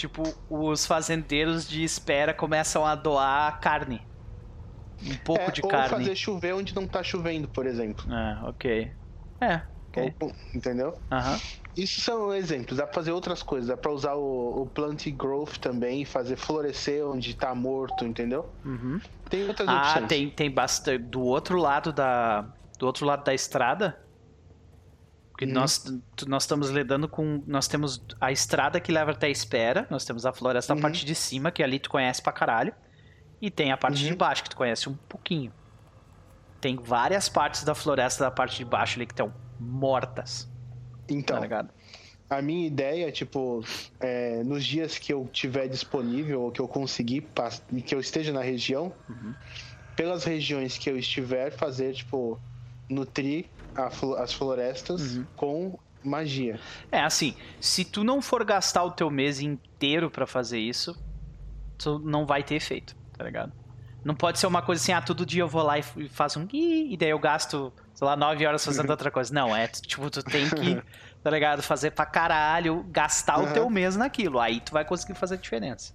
[0.00, 4.00] tipo, os fazendeiros de espera começam a doar carne.
[5.02, 5.88] Um pouco é, de ou carne.
[5.88, 8.04] fazer chover onde não tá chovendo, por exemplo.
[8.10, 8.90] Ah, ok.
[9.40, 10.14] É, ok.
[10.20, 10.98] Ou- entendeu?
[11.10, 11.38] Aham.
[11.76, 12.76] Isso são exemplos.
[12.76, 13.68] Dá pra fazer outras coisas.
[13.68, 18.50] Dá pra usar o, o plant growth também, fazer florescer onde tá morto, entendeu?
[18.64, 19.00] Uhum.
[19.30, 20.08] Tem outras Ah, opções.
[20.08, 21.02] tem, tem bastante.
[21.04, 22.44] Do outro lado da.
[22.78, 23.98] Do outro lado da estrada.
[25.40, 25.58] Porque Uhum.
[25.58, 25.82] nós,
[26.28, 27.42] nós estamos lidando com.
[27.46, 29.86] Nós temos a estrada que leva até a espera.
[29.88, 30.78] Nós temos a floresta Uhum.
[30.78, 32.74] a parte de cima, que ali tu conhece pra caralho.
[33.40, 34.18] E tem a parte de Uhum.
[34.18, 35.50] baixo, que tu conhece um pouquinho.
[36.60, 40.46] Tem várias partes da floresta da parte de baixo ali que estão mortas.
[41.08, 41.40] Então,
[42.28, 43.64] tá a minha ideia, tipo,
[43.98, 47.26] é, nos dias que eu tiver disponível ou que eu conseguir
[47.72, 49.34] e que eu esteja na região, Uhum.
[49.96, 52.38] pelas regiões que eu estiver, fazer, tipo,
[52.90, 53.46] nutrir
[54.18, 55.26] as florestas Uhum.
[55.36, 56.58] com magia.
[56.90, 60.96] É assim, se tu não for gastar o teu mês inteiro pra fazer isso,
[61.78, 63.52] tu não vai ter efeito, tá ligado?
[64.02, 66.48] Não pode ser uma coisa assim, ah, todo dia eu vou lá e faço um
[66.52, 69.32] e daí eu gasto, sei lá, nove horas fazendo outra coisa.
[69.34, 70.82] Não, é tipo, tu tem que,
[71.22, 71.62] tá ligado?
[71.62, 73.52] Fazer pra caralho, gastar o Aham.
[73.52, 74.40] teu mês naquilo.
[74.40, 75.92] Aí tu vai conseguir fazer diferença.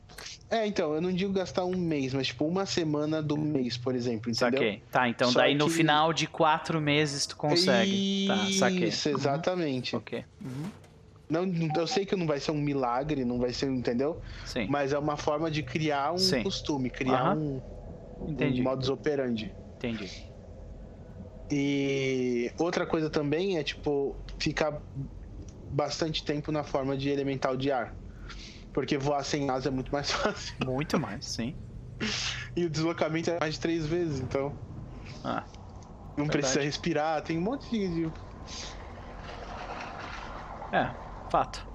[0.49, 3.95] É, então, eu não digo gastar um mês, mas tipo uma semana do mês, por
[3.95, 4.60] exemplo, entendeu?
[4.60, 4.84] Saquei.
[4.91, 8.26] Tá, então Só daí no que- final de quatro meses tu consegue.
[8.27, 8.88] Tá, saquei.
[8.89, 9.95] Isso, exatamente.
[9.95, 10.02] Uhum.
[10.02, 10.26] Ok.
[10.41, 10.65] Uhum.
[11.27, 11.43] Não,
[11.76, 14.22] eu sei que não vai ser um milagre, não vai ser, entendeu?
[14.45, 14.68] Sim.
[14.69, 16.43] Mas é uma forma de criar um Sim.
[16.43, 17.60] costume, criar um,
[18.22, 18.61] um Entendi.
[18.61, 19.52] modus operandi.
[19.77, 20.07] Entendi.
[21.52, 24.81] E outra coisa também é, tipo, ficar
[25.71, 27.97] bastante tempo na forma de elemental de ar.
[28.73, 30.55] Porque voar sem asa é muito mais fácil.
[30.59, 31.55] Muito mais, sim.
[32.55, 34.59] E o deslocamento é mais de três vezes, então
[35.23, 35.49] Ah,
[36.17, 36.31] não Verdade.
[36.31, 38.11] precisa respirar, tem um monte de.
[40.71, 40.95] é,
[41.29, 41.67] fato.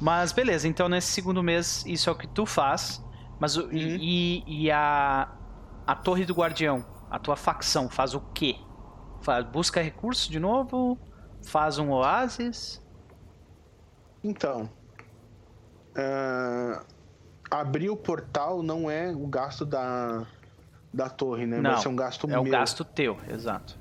[0.00, 3.00] Mas beleza, então nesse segundo mês isso é o que tu faz.
[3.38, 5.28] Mas o, e, e a,
[5.86, 8.68] a Torre do Guardião, a tua facção, faz o quê?
[9.22, 11.02] Faz, busca recurso de novo?
[11.46, 12.83] Faz um oásis?
[14.24, 14.68] Então.
[15.96, 16.82] ah,
[17.50, 20.26] abrir o portal não é o gasto da,
[20.92, 21.60] da torre, né?
[21.60, 22.40] Não, Vai ser um gasto é meu.
[22.40, 23.78] o gasto teu, exato.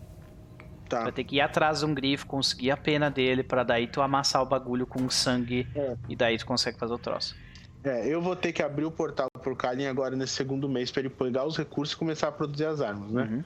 [0.89, 1.03] Tá.
[1.03, 4.01] Vai ter que ir atrás de um grifo, conseguir a pena dele, pra daí tu
[4.01, 5.95] amassar o bagulho com sangue É.
[6.09, 7.35] e daí tu consegue fazer o troço.
[7.83, 11.01] É, eu vou ter que abrir o portal pro Kalin agora nesse segundo mês pra
[11.01, 13.23] ele pegar os recursos e começar a produzir as armas, né?
[13.23, 13.43] Uhum.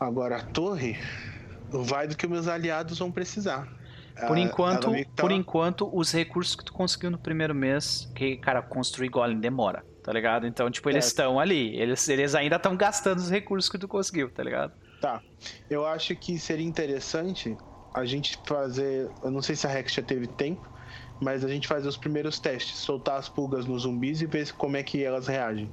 [0.00, 0.98] Agora a torre
[1.70, 3.68] vai do que meus aliados vão precisar.
[4.26, 8.60] Por Ah, enquanto, por enquanto, os recursos que tu conseguiu no primeiro mês, que, cara,
[8.62, 10.46] construir golem demora, tá ligado?
[10.46, 11.08] Então, tipo, eles É.
[11.08, 14.72] estão ali, eles, eles ainda estão gastando os recursos que tu conseguiu, tá ligado?
[15.00, 15.20] Tá.
[15.68, 17.56] Eu acho que seria interessante
[17.94, 19.10] a gente fazer.
[19.22, 20.70] Eu não sei se a Rex já teve tempo,
[21.20, 24.76] mas a gente fazer os primeiros testes, soltar as pulgas nos zumbis e ver como
[24.76, 25.70] é que elas reagem.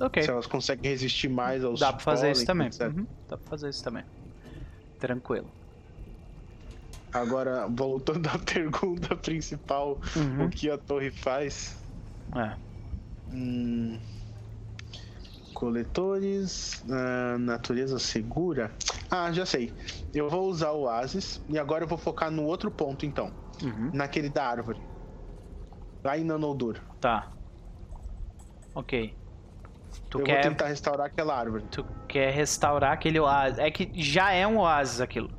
[0.00, 1.80] Ok, Se elas conseguem resistir mais aos.
[1.80, 2.70] dá pra fazer isso também.
[2.80, 4.04] Uhum, Dá pra fazer isso também.
[5.00, 5.50] Tranquilo.
[7.12, 10.44] Agora, voltando à pergunta principal, Uhum.
[10.46, 11.76] o que a torre faz?
[12.36, 12.54] É.
[13.32, 13.98] Hum,
[15.54, 18.72] coletores, ah, natureza segura.
[19.10, 19.72] Ah, já sei.
[20.14, 23.32] Eu vou usar o Oasis e agora eu vou focar no outro ponto então,
[23.62, 23.90] Uhum.
[23.92, 24.80] naquele da árvore.
[26.04, 26.78] Lá em Nanoldur.
[27.00, 27.32] Tá.
[28.74, 29.14] Ok.
[30.08, 31.64] Tu eu quer, vou tentar restaurar aquela árvore.
[31.70, 33.58] tu quer restaurar aquele oásis.
[33.58, 35.30] É que já é um oásis aquilo.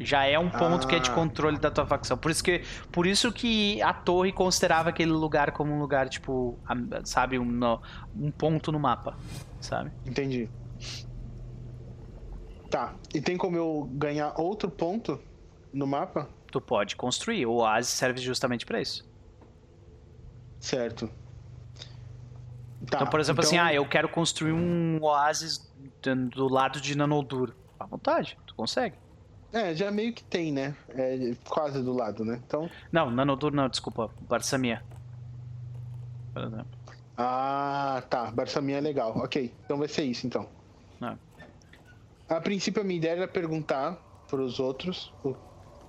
[0.00, 1.14] Já é um ponto que é de Ah.
[1.14, 2.16] controle da tua facção.
[2.16, 2.62] Por isso que,
[2.92, 6.56] por isso que a torre considerava aquele lugar como um lugar, tipo,
[7.04, 7.60] sabe, um,
[8.16, 9.16] um ponto no mapa.
[9.60, 9.90] Sabe?
[10.06, 10.48] Entendi.
[12.70, 12.94] Tá.
[13.14, 15.20] E tem como eu ganhar outro ponto
[15.72, 16.28] no mapa?
[16.52, 17.46] Tu pode construir.
[17.46, 19.04] O oásis serve justamente pra isso.
[20.60, 21.08] Certo.
[22.88, 25.58] Tá, então, por exemplo, assim, então- ah, eu quero construir um oásis
[26.02, 27.52] do- do lado de Nanoldur.
[27.78, 28.96] À vontade, tu consegue.
[29.52, 30.74] É, já meio que tem, né?
[30.90, 32.40] É quase do lado, né?
[32.46, 32.68] Então.
[32.92, 34.10] Não, Nanoldur não, desculpa.
[34.20, 34.82] Barsamia.
[36.32, 36.66] Por exemplo.
[37.16, 38.30] Ah, tá.
[38.30, 39.16] Barçaminha é legal.
[39.18, 40.48] Ok, então vai ser isso então.
[41.02, 41.14] É.
[42.28, 43.96] A princípio, a minha ideia era perguntar
[44.28, 45.34] pros outros o-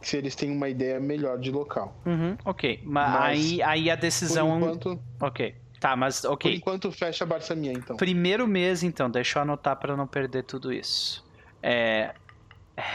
[0.01, 1.93] se eles têm uma ideia melhor de local.
[2.05, 2.79] Uhum, ok.
[2.85, 4.57] Mas, Mas, aí, aí a Por decisão.
[4.57, 5.55] enquanto, Ok.
[5.81, 6.55] Tá, mas por ok.
[6.55, 7.95] enquanto fecha a Barçaminha, então.
[7.95, 11.25] Primeiro mês, então, deixa eu anotar pra não perder tudo isso.
[11.61, 12.13] É.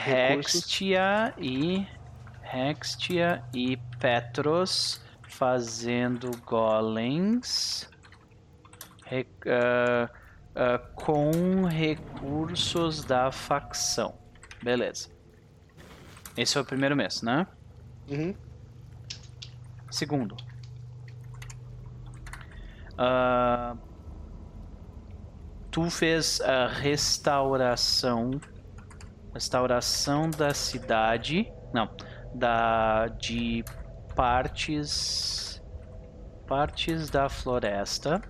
[0.07, 1.87] Hextia e.
[2.53, 7.89] Hextia e Petros fazendo golems.
[9.47, 10.11] ah,
[10.55, 14.15] ah, com recursos da facção.
[14.63, 15.09] Beleza.
[16.37, 17.47] Esse foi o primeiro mês, né?
[18.09, 18.35] Uhum.
[19.91, 20.37] Segundo.
[22.97, 23.77] Ah,
[25.71, 28.41] tu fez a restauração.
[29.35, 31.53] Restauração da cidade.
[31.73, 31.91] Não.
[32.35, 33.09] Da.
[33.09, 33.65] De
[34.15, 35.61] partes.
[36.47, 38.23] Partes da floresta.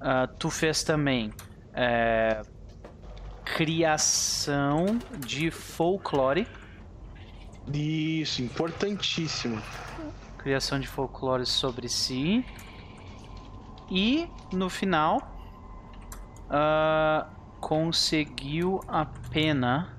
[0.00, 1.32] Ah, tu fez também.
[1.74, 2.42] é,
[3.44, 6.46] criação de folclore.
[7.72, 9.60] Isso, importantíssimo.
[10.38, 12.44] criação de folclore sobre si.
[13.90, 15.20] E no final
[16.50, 17.26] ah,
[17.64, 19.96] conseguiu a pena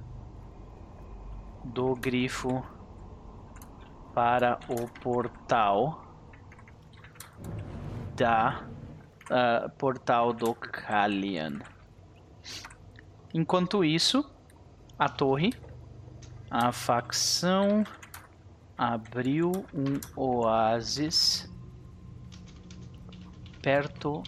[1.64, 2.64] do grifo
[4.14, 6.06] para o portal
[8.16, 8.68] da
[9.32, 11.60] ah, portal do Kalian.
[13.34, 14.24] Enquanto isso,
[15.00, 15.52] a torre,
[16.52, 17.84] a facção
[18.78, 21.52] abriu um oásis
[23.64, 24.22] perto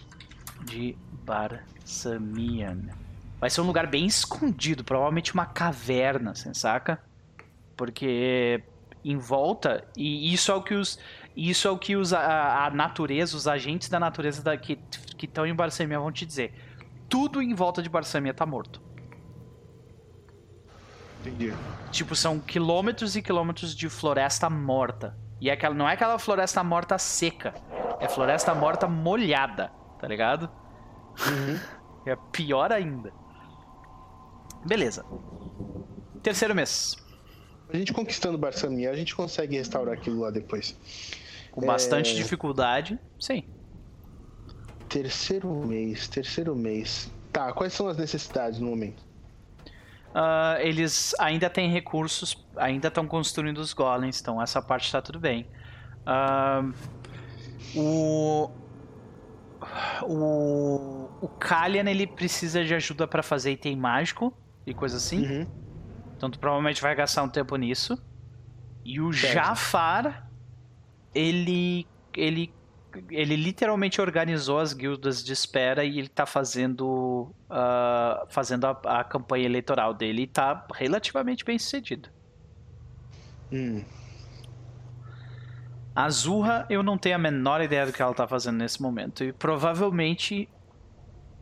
[0.64, 3.07] de Barsamian.
[3.40, 7.00] Vai ser um lugar bem escondido, provavelmente uma caverna, assim, saca?
[7.76, 8.62] Porque
[9.04, 10.98] em volta, e isso é o que os.
[11.36, 14.80] Isso é o que os, a, a natureza, os agentes da natureza da, que
[15.22, 16.52] estão em Barsamia vão te dizer.
[17.08, 18.82] Tudo em volta de Barsamia tá morto.
[21.20, 21.54] Entendi.
[21.92, 25.16] Tipo, são quilômetros e quilômetros de floresta morta.
[25.40, 27.54] E é aquela, não é aquela floresta morta seca.
[28.00, 29.70] É floresta morta molhada,
[30.00, 30.50] tá ligado?
[31.26, 31.58] Uhum.
[32.06, 33.12] É pior ainda.
[34.64, 35.04] Beleza.
[36.22, 36.96] Terceiro mês.
[37.72, 40.76] A gente conquistando Barsamia, a gente consegue restaurar aquilo lá depois.
[41.50, 42.14] Com bastante é...
[42.14, 43.44] dificuldade, sim.
[44.88, 47.10] Terceiro mês, terceiro mês.
[47.30, 49.02] Tá, quais são as necessidades no momento?
[50.08, 55.20] Uh, eles ainda têm recursos, ainda estão construindo os golems, então essa parte está tudo
[55.20, 55.46] bem.
[56.06, 56.72] Uh,
[57.76, 58.50] o
[60.02, 64.32] o o Kalian ele precisa de ajuda para fazer item mágico
[64.70, 65.24] e coisa assim.
[65.24, 65.46] Uhum.
[66.16, 68.00] Então tu provavelmente vai gastar um tempo nisso.
[68.84, 69.34] E o certo.
[69.34, 70.28] Jafar
[71.14, 71.86] ele
[72.16, 72.52] ele
[73.10, 78.70] ele literalmente organizou as guildas de espera e ele tá fazendo uh, fazendo a,
[79.00, 82.08] a, campanha eleitoral dele e tá relativamente bem sucedido.
[83.52, 83.84] Hum.
[85.94, 89.24] A Zurra, eu não tenho a menor ideia do que ela tá fazendo nesse momento.
[89.24, 90.48] E provavelmente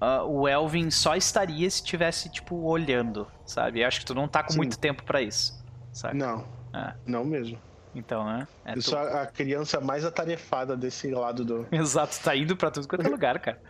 [0.01, 3.81] uh, o Elvin só estaria se tivesse, tipo, olhando, sabe?
[3.81, 4.59] Eu acho que tu não tá com Sim.
[4.59, 6.17] muito tempo para isso, sabe?
[6.17, 6.47] Não.
[6.75, 6.95] É.
[7.07, 7.59] Não mesmo.
[7.95, 8.47] Então, né?
[8.65, 11.67] É eu sou a criança mais atarefada desse lado do.
[11.73, 13.61] Exato, tá indo pra tudo quanto é lugar, cara.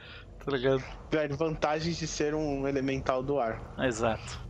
[0.44, 0.82] Tá ligado?
[1.11, 3.61] Velho, vantagens de ser um elemental do ar.
[3.78, 4.40] Exato.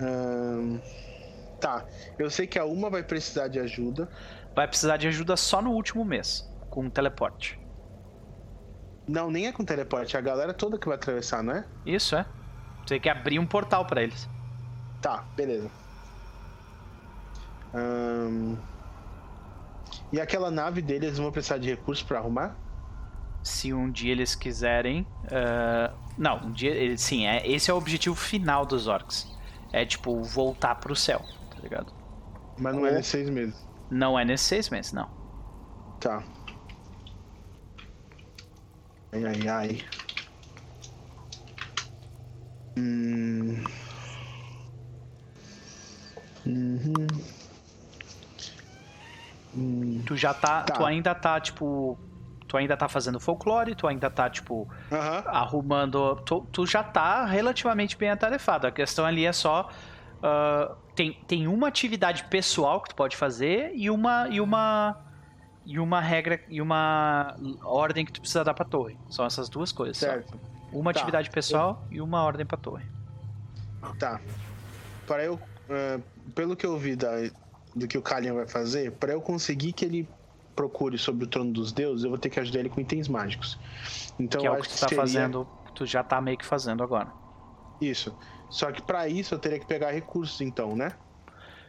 [0.00, 0.78] Hum...
[1.60, 1.86] Tá,
[2.18, 4.08] eu sei que a uma vai precisar de ajuda.
[4.54, 7.58] Vai precisar de ajuda só no último mês, com teleporte.
[9.06, 11.64] Não, nem é com teleporte, é a galera toda que vai atravessar, não é?
[11.84, 12.26] Isso, é.
[12.80, 14.28] Você tem que abrir um portal para eles.
[15.00, 15.70] Tá, beleza.
[20.12, 22.56] E aquela nave deles vão precisar de recursos para arrumar?
[23.42, 25.06] Se um dia eles quiserem.
[25.24, 25.94] Uh...
[26.18, 26.96] Não, um dia.
[26.96, 29.30] Sim, é, esse é o objetivo final dos orcs.
[29.72, 31.20] É tipo, voltar pro céu,
[31.50, 31.92] tá ligado?
[32.58, 32.88] Mas não Ou...
[32.88, 33.66] é nesses seis meses.
[33.90, 35.08] Não é nesses seis meses, não.
[36.00, 36.22] Tá.
[39.12, 39.84] Ai, ai, ai.
[42.78, 43.64] Hum.
[46.44, 47.06] Uhum.
[49.56, 51.98] Hum, tu já tá, tá, Tu ainda tá, tipo.
[52.46, 54.68] Tu ainda tá fazendo folclore, tu ainda tá, tipo,
[55.26, 56.14] arrumando.
[56.24, 58.66] Tu, tu, já tá relativamente bem atarefado.
[58.66, 59.68] A questão ali é só.
[60.18, 64.28] Uh, tem, tem uma atividade pessoal que tu pode fazer e uma.
[64.28, 64.96] E uma
[65.66, 68.96] e uma regra e uma ordem que tu precisa dar pra torre.
[69.10, 69.96] São essas duas coisas.
[69.96, 70.30] Certo.
[70.30, 70.78] Só.
[70.78, 71.00] Uma tá.
[71.00, 71.96] atividade pessoal eu...
[71.96, 72.86] e uma ordem pra torre.
[73.98, 74.20] Tá.
[75.06, 75.34] Para eu.
[75.34, 76.00] Uh,
[76.32, 77.10] pelo que eu vi da,
[77.74, 80.08] do que o Kalian vai fazer, para eu conseguir que ele
[80.54, 83.58] procure sobre o trono dos deuses, eu vou ter que ajudar ele com itens mágicos.
[84.18, 84.96] Então, que é o que tu tá seria...
[84.96, 87.12] fazendo, tu já tá meio que fazendo agora.
[87.80, 88.16] Isso.
[88.48, 90.92] Só que para isso eu teria que pegar recursos, então, né?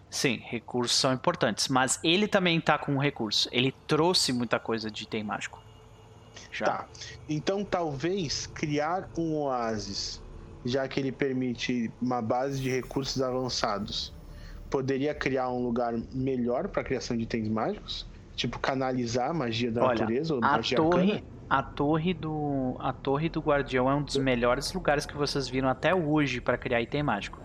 [0.10, 3.50] Sim, recursos são importantes, mas ele também tá com um recurso.
[3.52, 5.62] Ele trouxe muita coisa de item mágico.
[6.52, 6.66] Já.
[6.66, 6.88] Tá.
[7.28, 10.22] Então talvez criar um oásis,
[10.66, 14.14] já que ele permite uma base de recursos avançados,
[14.70, 18.06] poderia criar um lugar melhor para criação de itens mágicos?
[18.36, 21.24] Tipo, canalizar a magia da Olha, natureza ou a magia torre, arcana?
[21.50, 25.68] a torre do a torre do guardião é um dos melhores lugares que vocês viram
[25.68, 27.40] até hoje para criar item mágico.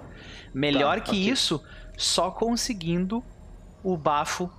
[0.53, 1.31] Melhor tá, que okay.
[1.31, 1.63] isso,
[2.03, 3.23] só conseguindo
[3.83, 4.51] o bafo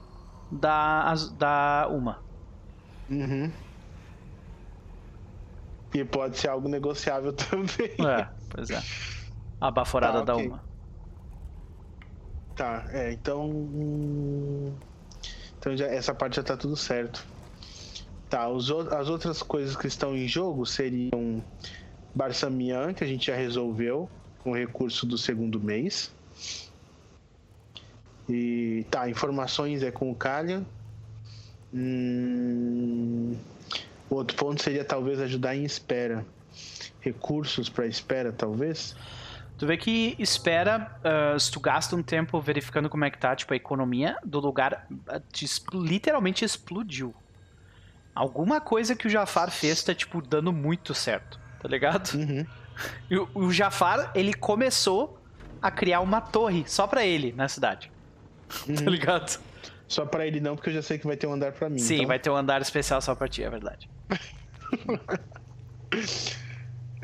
[0.52, 2.20] da da uma.
[3.10, 3.52] Uhum.
[5.94, 7.92] E pode ser algo negociável também.
[8.08, 8.82] É, pois é.
[9.60, 10.48] A baforada tá, okay.
[10.48, 10.64] da uma.
[12.56, 14.74] Tá, é, então.
[15.60, 17.26] Então já, essa parte já tá tudo certo.
[18.30, 21.44] Tá, os, as outras coisas que estão em jogo seriam
[22.16, 24.10] Barsamian, que a gente já resolveu
[24.40, 26.14] com o recurso do segundo mês.
[28.28, 30.64] E tá, informações é com o Kalian.
[31.74, 33.36] Hum,
[34.10, 36.26] outro ponto seria talvez ajudar em espera.
[37.02, 38.96] Recursos para espera, talvez.
[39.58, 43.36] Tu vê que espera, uh, se tu gasta um tempo verificando como é que tá,
[43.36, 47.14] tipo, a economia do lugar uh, literalmente explodiu.
[48.16, 52.14] Alguma coisa que o Jafar fez tá, tipo, dando muito certo, tá ligado?
[52.14, 52.46] Uhum.
[53.10, 55.20] E o, o Jafar, ele começou
[55.62, 57.93] a criar uma torre só pra ele na cidade.
[58.54, 58.76] Tá uhum.
[58.76, 59.40] Tá ligado?
[59.88, 61.80] Só pra ele não, porque eu já sei que vai ter um andar pra mim.
[61.80, 62.08] Sim, então...
[62.08, 63.90] vai ter um andar especial só pra ti, é verdade.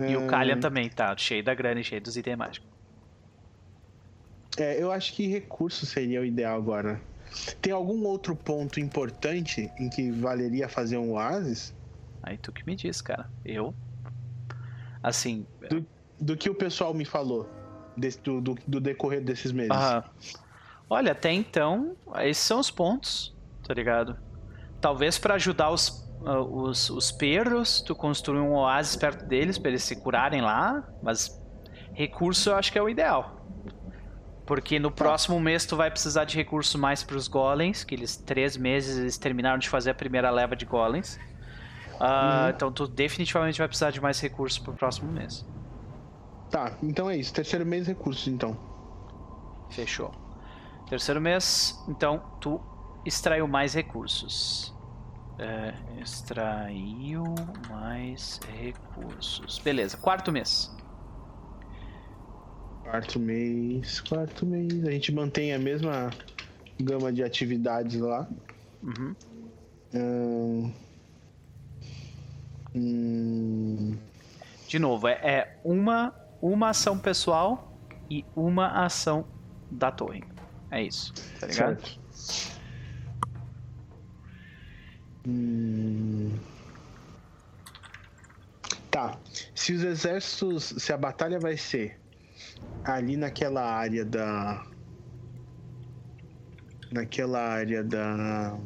[0.07, 2.69] E o Kalian também tá cheio da grana e cheio dos itens mágicos.
[4.57, 7.01] É, eu acho que recurso seria o ideal agora.
[7.61, 11.73] Tem algum outro ponto importante em que valeria fazer um oásis?
[12.23, 13.30] Aí tu que me diz, cara.
[13.45, 13.73] Eu.
[15.03, 15.45] Assim.
[15.69, 15.85] Do,
[16.19, 17.49] do que o pessoal me falou
[17.95, 19.71] desse, do, do, do, decorrer desses meses.
[19.71, 20.03] Ah,
[20.90, 23.36] olha, até então, esses são os pontos,
[23.66, 24.18] tá ligado?
[24.82, 29.70] Talvez para ajudar os, uh, os, os perros, tu construir um oásis perto deles para
[29.70, 31.40] eles se curarem lá, mas
[31.94, 33.45] recurso eu acho que é o ideal.
[34.45, 35.03] Porque no tá.
[35.03, 38.98] próximo mês tu vai precisar de recurso mais para os golems, que eles três meses
[38.98, 41.20] eles terminaram de fazer a primeira leva de golems.
[41.99, 42.49] Uh, uhum.
[42.49, 45.45] Então tu definitivamente vai precisar de mais recursos pro próximo mês.
[46.49, 47.32] Tá, então é isso.
[47.32, 48.57] Terceiro mês, recursos, então.
[49.70, 50.11] Fechou.
[50.90, 52.60] Terceiro mês, então tu
[53.06, 54.74] extraiu mais recursos.
[55.38, 57.24] É, extraiu
[57.70, 59.60] mais recursos.
[59.60, 60.76] Beleza, quarto mês.
[62.84, 64.84] Quarto mês, quarto mês.
[64.84, 66.10] A gente mantém a mesma
[66.82, 68.28] gama de atividades lá.
[68.82, 69.16] Uhum.
[69.94, 70.74] Hum...
[72.76, 73.98] Hum...
[74.68, 77.78] De novo, é, é, uma, uma ação pessoal
[78.10, 79.26] e uma ação
[79.70, 80.24] da torre.
[80.71, 81.81] É isso, tá ligado?
[82.11, 82.59] Certo.
[85.27, 86.37] Hum...
[88.91, 89.17] Tá.
[89.53, 90.73] Se os exércitos.
[90.77, 91.99] Se a batalha vai ser
[92.83, 94.65] ali naquela área da.
[96.91, 98.57] Naquela área da.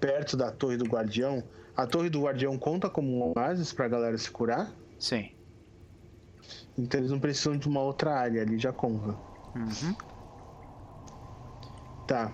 [0.00, 1.44] Perto da Torre do Guardião.
[1.76, 4.72] A Torre do Guardião conta como um oásis pra galera se curar?
[4.98, 5.30] Sim.
[6.78, 9.16] Então eles não precisam de uma outra área ali, já conta.
[9.56, 9.94] Uhum.
[12.06, 12.32] Tá.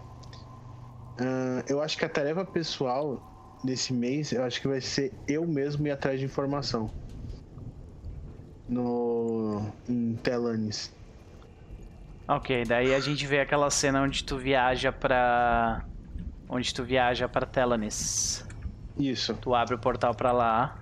[1.21, 3.21] Uh, eu acho que a tarefa pessoal
[3.63, 6.91] desse mês, eu acho que vai ser eu mesmo ir atrás de informação
[8.69, 10.93] no em Telanis.
[12.27, 15.85] Ok, daí a gente vê aquela cena onde tu viaja pra.
[16.49, 18.45] onde tu viaja pra Telanis.
[18.99, 19.35] Isso.
[19.35, 20.79] Tu abre o portal pra lá.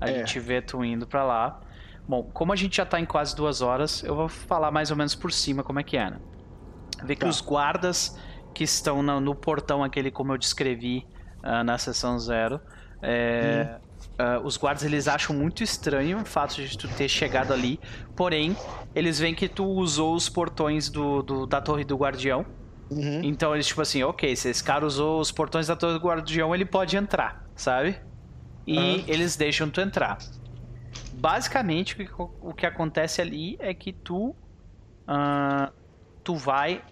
[0.00, 0.18] A é.
[0.18, 1.60] gente vê tu indo pra lá.
[2.08, 4.96] Bom, como a gente já tá em quase duas horas, eu vou falar mais ou
[4.96, 6.18] menos por cima como é que é, né?
[7.04, 7.28] Vê que tá.
[7.28, 8.18] os guardas
[8.54, 11.06] que estão no, no, portão aquele como eu descrevi
[11.44, 12.60] uh, na sessão zero,
[13.02, 13.88] é, hum.
[14.18, 17.78] Uh, os guardas eles acham muito estranho o fato de tu ter chegado ali,
[18.16, 18.56] porém,
[18.92, 22.44] eles veem que tu usou os portões do, do da Torre do Guardião.
[22.90, 23.20] Uhum.
[23.22, 26.52] Então eles, tipo assim, ok, se esse cara usou os portões da Torre do Guardião,
[26.52, 27.96] ele pode entrar, sabe?
[28.66, 29.04] E uhum.
[29.06, 30.18] eles deixam tu entrar.
[31.18, 31.96] Basicamente,
[32.40, 34.34] o que, acontece ali é que tu.
[35.08, 35.72] Uh,
[36.22, 36.84] tu vai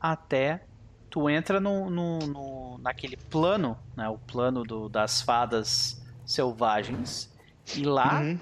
[0.00, 0.62] até.
[1.10, 4.08] Tu entra no, no, no, naquele plano, né?
[4.08, 7.32] O plano do, das fadas selvagens.
[7.74, 8.38] E lá uhum.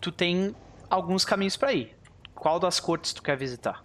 [0.00, 0.54] tu tem
[0.88, 1.96] alguns caminhos para ir.
[2.34, 3.82] Qual das cortes tu quer visitar?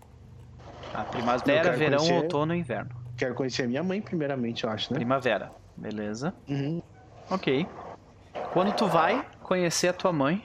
[0.93, 2.21] A primavera, verão, conhecer...
[2.21, 2.91] outono e inverno.
[3.17, 4.99] Quero conhecer minha mãe primeiramente, eu acho, né?
[4.99, 6.33] Primavera, beleza.
[6.47, 6.81] Uhum.
[7.29, 7.65] Ok.
[8.53, 10.43] Quando tu vai conhecer a tua mãe,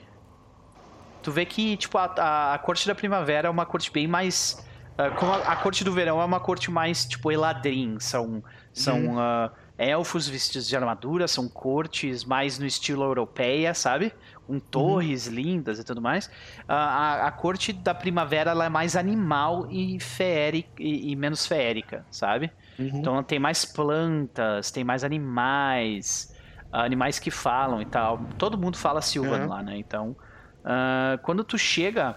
[1.21, 4.65] tu vê que, tipo, a, a, a corte da primavera é uma corte bem mais...
[4.97, 7.99] Uh, como a, a, corte do verão é uma corte mais, tipo, eladrim.
[7.99, 8.43] São...
[8.73, 8.97] São...
[8.97, 9.17] Uhum.
[9.17, 14.11] Uh, elfos vestidos de armadura, são cortes mais no estilo europeia, sabe?
[14.47, 15.33] Com torres uhum.
[15.33, 16.29] lindas e tudo mais.
[16.67, 21.45] A, a, a, corte da primavera ela é mais animal e, feérica, e, e menos
[21.45, 22.51] feérica, sabe?
[22.79, 22.87] Uhum.
[22.87, 26.33] Então ela tem mais plantas, tem mais animais,
[26.71, 28.19] animais que falam e tal.
[28.37, 29.47] Todo mundo fala Silvan uhum.
[29.47, 29.77] lá, né?
[29.77, 30.15] Então,
[30.63, 32.15] uh, quando tu chega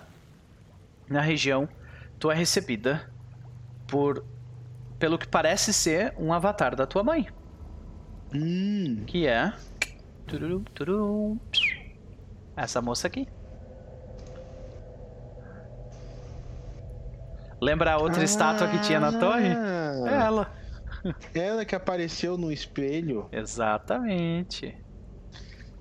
[1.09, 1.69] na região,
[2.19, 3.11] tu é recebida
[3.87, 4.25] por
[4.99, 7.27] pelo que parece ser um avatar da tua mãe.
[8.35, 9.03] Hum.
[9.07, 9.53] Que é.
[10.27, 11.39] Tururum, tururum,
[12.55, 13.27] essa moça aqui.
[17.61, 19.49] Lembra a outra ah, estátua que tinha na torre?
[19.49, 20.51] É ela.
[21.35, 23.29] Ela que apareceu no espelho.
[23.33, 24.77] Exatamente.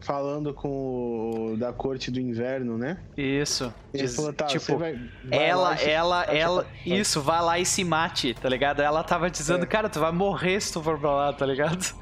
[0.02, 3.04] Falando com o da corte do inverno, né?
[3.18, 3.74] Isso.
[3.94, 8.34] Diz, falou, tá, tipo, vai, vai ela, ela, ela, isso, vai lá e se mate,
[8.34, 8.82] tá ligado?
[8.82, 9.68] Ela tava dizendo, é.
[9.68, 11.94] cara, tu vai morrer se tu for pra lá, tá ligado?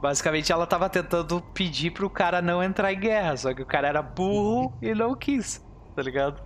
[0.00, 3.88] Basicamente, ela tava tentando pedir pro cara não entrar em guerra, só que o cara
[3.88, 5.64] era burro e não quis,
[5.96, 6.40] tá ligado?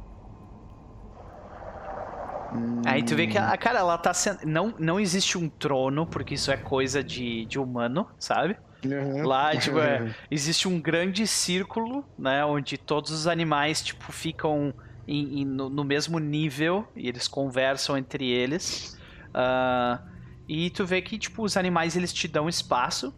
[2.53, 2.83] Hum.
[2.85, 4.45] Aí tu vê que, a, cara, ela tá sendo.
[4.45, 8.57] Não, não existe um trono, porque isso é coisa de, de humano, sabe?
[8.85, 9.27] Uhum.
[9.27, 12.45] Lá, tipo, é, existe um grande círculo, né?
[12.45, 14.73] Onde todos os animais, tipo, ficam
[15.07, 18.99] em, em, no, no, mesmo nível e eles conversam entre eles.
[19.31, 20.11] Uh,
[20.49, 23.15] E tu vê que, tipo, os animais eles te dão espaço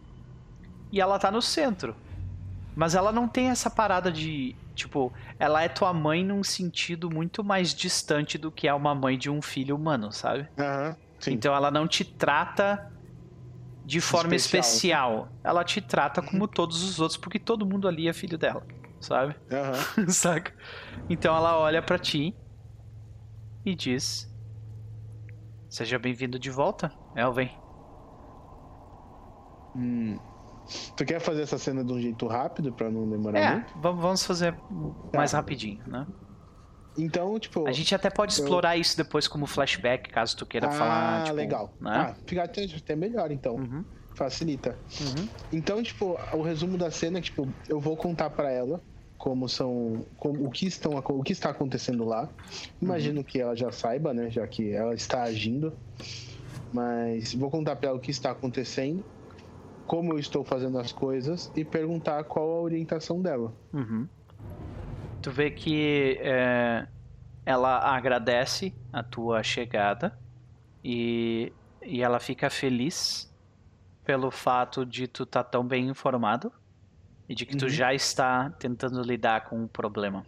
[0.92, 1.96] e ela tá no centro.
[2.76, 4.54] Mas ela não tem essa parada de.
[4.74, 9.18] Tipo, ela é tua mãe num sentido muito mais distante do que é uma mãe
[9.18, 10.48] de um filho humano, sabe?
[11.20, 11.32] Sim.
[11.32, 12.80] Então ela não te trata
[13.84, 14.62] de forma Especial.
[14.62, 15.38] especial.
[15.44, 18.64] Ela te trata como todos os outros, porque todo mundo ali é filho dela,
[19.00, 19.36] sabe?
[19.50, 20.08] Aham.
[20.10, 20.52] Saca?
[21.08, 22.34] Então ela olha pra ti
[23.64, 24.26] e diz:
[25.68, 27.50] Seja bem-vindo de volta, Elven.
[29.74, 30.18] Hum.
[30.96, 33.72] Tu quer fazer essa cena de um jeito rápido pra não demorar É, muito?
[33.78, 34.54] va- vamos fazer
[35.14, 35.36] mais Tá.
[35.38, 36.06] rapidinho, né?
[36.96, 37.66] Então, tipo.
[37.66, 41.24] A gente até pode explorar isso depois como flashback, caso tu queira ah, falar.
[41.24, 41.74] Tipo, legal.
[41.80, 41.90] Né?
[41.94, 43.56] Ah, fica até, até melhor então.
[43.56, 43.84] Uhum,
[44.14, 44.76] Facilita.
[45.00, 45.28] uhum.
[45.50, 48.80] Então, tipo, o resumo da cena é que, tipo, eu vou contar pra ela
[49.16, 50.04] como são.
[50.18, 52.28] Como, o, que estão, o que está acontecendo lá.
[52.80, 54.28] Imagino que ela já saiba, né?
[54.30, 55.72] Já que ela está agindo.
[56.72, 59.04] Mas vou contar pra ela o que está acontecendo,
[59.86, 63.52] como eu estou fazendo as coisas e perguntar qual a orientação dela.
[63.72, 64.08] Uhum.
[65.20, 66.86] Tu vê que é,
[67.46, 70.18] ela agradece a tua chegada
[70.84, 71.52] e,
[71.82, 73.30] e ela fica feliz
[74.04, 76.52] pelo fato de tu estar tão bem informado
[77.28, 77.70] e de que tu Uhum.
[77.70, 80.26] já está tentando lidar com o problema.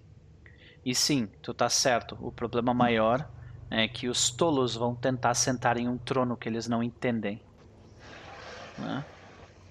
[0.84, 2.16] E sim, tu tá certo.
[2.20, 3.28] O problema maior
[3.70, 7.40] é que os tolos vão tentar sentar em um trono que eles não entendem.
[8.78, 9.04] né?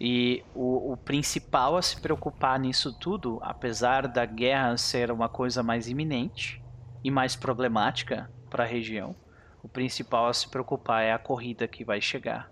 [0.05, 5.63] E o, o principal a se preocupar nisso tudo, apesar da guerra ser uma coisa
[5.63, 6.61] mais iminente
[7.03, 9.17] e mais problemática para a região,
[9.61, 12.51] o principal a se preocupar é a corrida que vai chegar.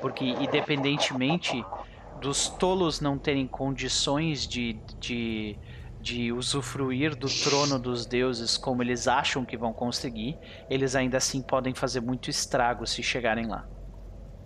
[0.00, 1.70] Porque, independentemente
[2.14, 5.60] dos tolos não terem condições de, de,
[6.00, 10.38] de usufruir do trono dos deuses como eles acham que vão conseguir,
[10.70, 13.68] eles ainda assim podem fazer muito estrago se chegarem lá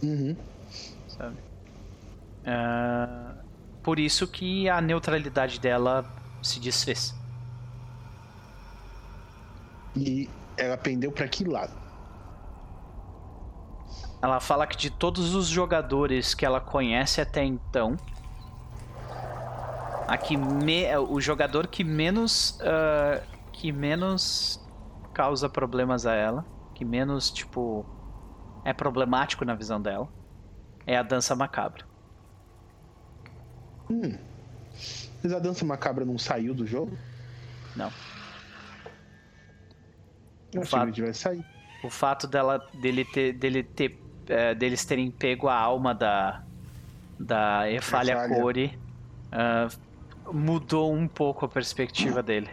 [0.02, 0.36] Uhum.
[1.06, 1.47] sabe?
[2.50, 3.34] Ah,
[3.82, 6.02] por isso que a neutralidade dela
[6.42, 7.14] se desfez.
[9.94, 11.74] E ela pendeu pra que lado?
[14.22, 17.96] Ela fala que de todos os jogadores que ela conhece até então,
[20.06, 23.22] a que me- o jogador que menos ah,
[23.52, 24.58] que menos
[25.12, 27.84] causa problemas a ela, que menos tipo
[28.64, 30.08] é problemático na visão dela,
[30.86, 31.87] é a dança macabra.
[33.90, 34.16] Hum.
[35.22, 36.96] Mas a dança macabra não saiu do jogo?
[37.74, 37.90] Não.
[40.52, 41.44] Eu O achei fato- que tivesse saído.
[41.84, 43.98] o fato dela dele ter dele ter
[44.28, 46.42] eh, deles terem pego a alma da
[47.18, 48.28] da Efalha.
[48.28, 48.78] Core
[49.32, 49.68] ah,
[50.32, 52.48] mudou um pouco a perspectiva dele.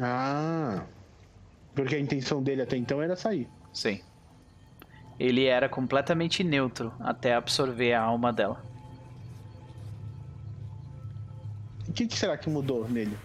[0.00, 0.84] Ah.
[1.74, 3.48] Porque a intenção dele até então era sair.
[3.72, 4.00] Sim.
[5.18, 8.64] Ele era completamente neutro até absorver a alma dela.
[11.90, 13.18] O que, que será que mudou nele?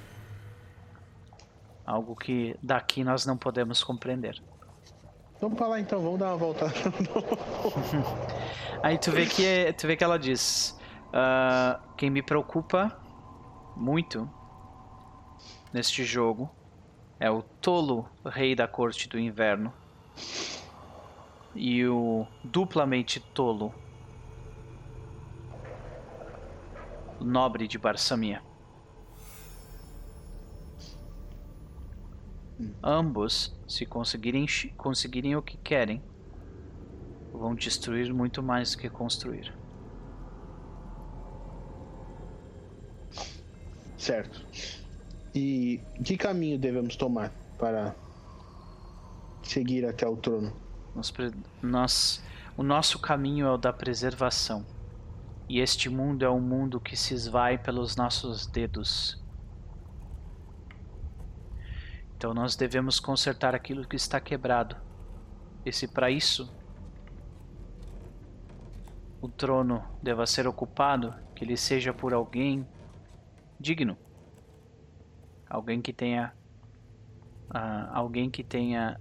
[1.85, 4.41] Algo que daqui nós não podemos compreender.
[5.39, 6.65] Vamos pra lá então, vamos dar uma volta.
[8.81, 10.75] Aí tu vê que tu vê que ela diz:
[11.13, 12.99] "Ah, quem me preocupa
[13.75, 14.27] muito
[15.71, 16.49] neste jogo
[17.19, 19.71] é o tolo rei da corte do inverno
[21.53, 23.71] e o duplamente tolo
[27.21, 28.41] nobre de Barsamia.
[32.83, 34.45] Ambos, se conseguirem
[34.77, 36.01] conseguirem o que querem,
[37.33, 39.53] vão destruir muito mais do que construir.
[43.97, 44.45] certo.
[45.33, 47.95] E que caminho devemos tomar para
[49.41, 50.53] seguir até o trono?
[50.93, 51.11] Nós,
[51.61, 52.23] nós-
[52.55, 54.65] o nosso caminho é o da preservação.
[55.49, 59.21] E este mundo é um mundo que se esvai pelos nossos dedos.
[62.17, 64.75] Então nós devemos consertar aquilo que está quebrado.
[65.65, 66.53] E se para isso
[69.21, 72.65] o trono deva ser ocupado, que ele seja por alguém
[73.59, 73.97] digno.
[75.49, 76.33] Alguém que tenha
[77.49, 78.99] ah, alguém que tenha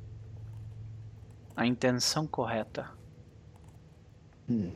[1.56, 2.90] a intenção correta.
[4.48, 4.72] Hum.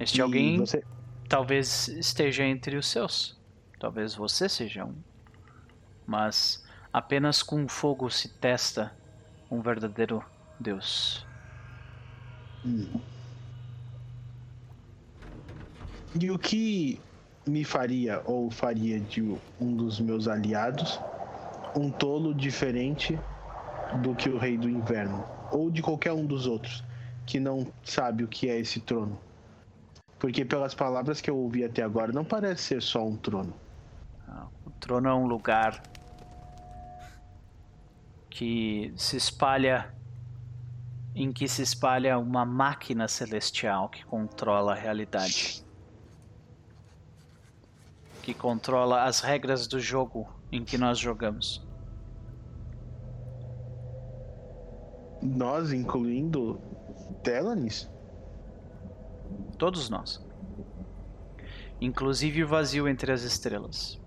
[0.00, 0.84] Este E alguém Você...
[1.28, 3.38] talvez esteja entre os seus.
[3.78, 4.94] Talvez você seja um.
[6.06, 8.92] Mas apenas com fogo se testa
[9.50, 10.24] um verdadeiro
[10.58, 11.26] Deus.
[12.64, 13.00] Hum.
[16.20, 17.00] E o que
[17.46, 19.22] me faria ou faria de
[19.60, 20.98] um dos meus aliados
[21.76, 23.18] um tolo diferente
[24.02, 26.82] do que o Rei do Inverno, ou de qualquer um dos outros
[27.24, 29.18] que não sabe o que é esse trono.
[30.18, 33.54] Porque pelas palavras que eu ouvi até agora, não parece ser só um trono.
[34.66, 35.82] O trono é um lugar
[38.28, 39.94] que se espalha
[41.14, 45.64] em que se espalha uma máquina celestial que controla a realidade.
[48.22, 51.66] Que controla as regras do jogo em que nós jogamos.
[55.20, 56.60] Nós, incluindo
[57.24, 57.90] Telanis?
[59.58, 60.24] Todos nós.
[61.80, 64.00] Inclusive o vazio entre as estrelas.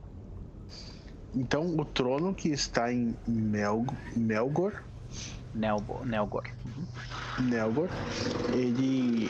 [1.36, 4.84] Então o trono que está em Mel Melgor.
[5.54, 6.46] Nelbo Nelgor.
[6.66, 7.46] Uhum.
[7.50, 7.90] Nelgor.
[8.54, 9.28] Ele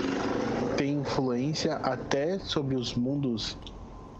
[0.77, 3.57] tem influência até sobre os mundos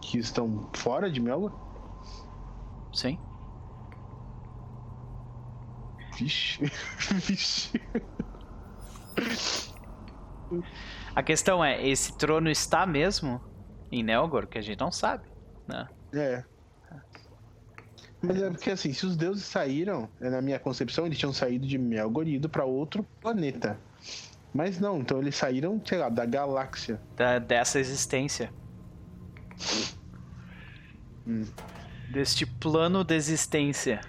[0.01, 1.53] que estão fora de Melgor?
[2.93, 3.19] Sim.
[6.17, 6.71] Vixe.
[7.27, 7.79] Vixe.
[11.15, 13.41] A questão é, esse trono está mesmo
[13.91, 15.27] em Nelgor, que a gente não sabe,
[15.67, 15.87] né?
[16.13, 16.43] É.
[18.21, 21.65] Mas é porque assim, se os deuses saíram, é, na minha concepção, eles tinham saído
[21.65, 23.79] de Melgor e ido para outro planeta.
[24.53, 27.01] Mas não, então eles saíram, sei lá, da galáxia.
[27.15, 28.53] Da, dessa existência.
[31.25, 31.45] Hum.
[32.11, 34.01] Deste plano de existência.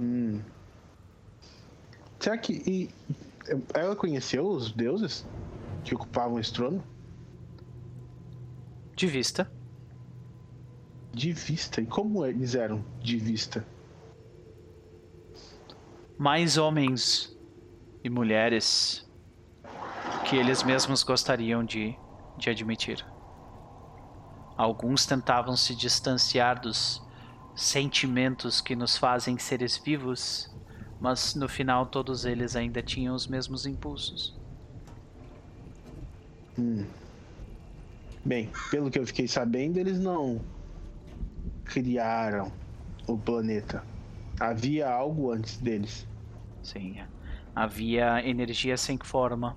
[0.00, 0.40] Hum.
[2.18, 2.62] Será que.
[2.66, 2.90] E,
[3.74, 5.26] ela conheceu os deuses
[5.84, 6.82] que ocupavam esse trono?
[8.96, 9.50] De vista.
[11.12, 11.80] De vista?
[11.80, 13.64] E como eles eram de vista?
[16.16, 17.36] Mais homens
[18.02, 19.08] e mulheres
[20.28, 21.96] que eles mesmos gostariam de,
[22.38, 23.04] de admitir.
[24.56, 27.02] Alguns tentavam se distanciar dos
[27.54, 30.53] sentimentos que nos fazem seres vivos,
[31.00, 34.34] mas no final todos eles ainda tinham os mesmos impulsos.
[36.58, 36.84] Hum.
[38.24, 40.40] Bem, pelo que eu fiquei sabendo, eles não
[41.64, 42.50] criaram
[43.06, 43.84] o planeta.
[44.40, 46.06] Havia algo antes deles.
[46.62, 47.00] Sim.
[47.54, 49.56] Havia energia sem forma.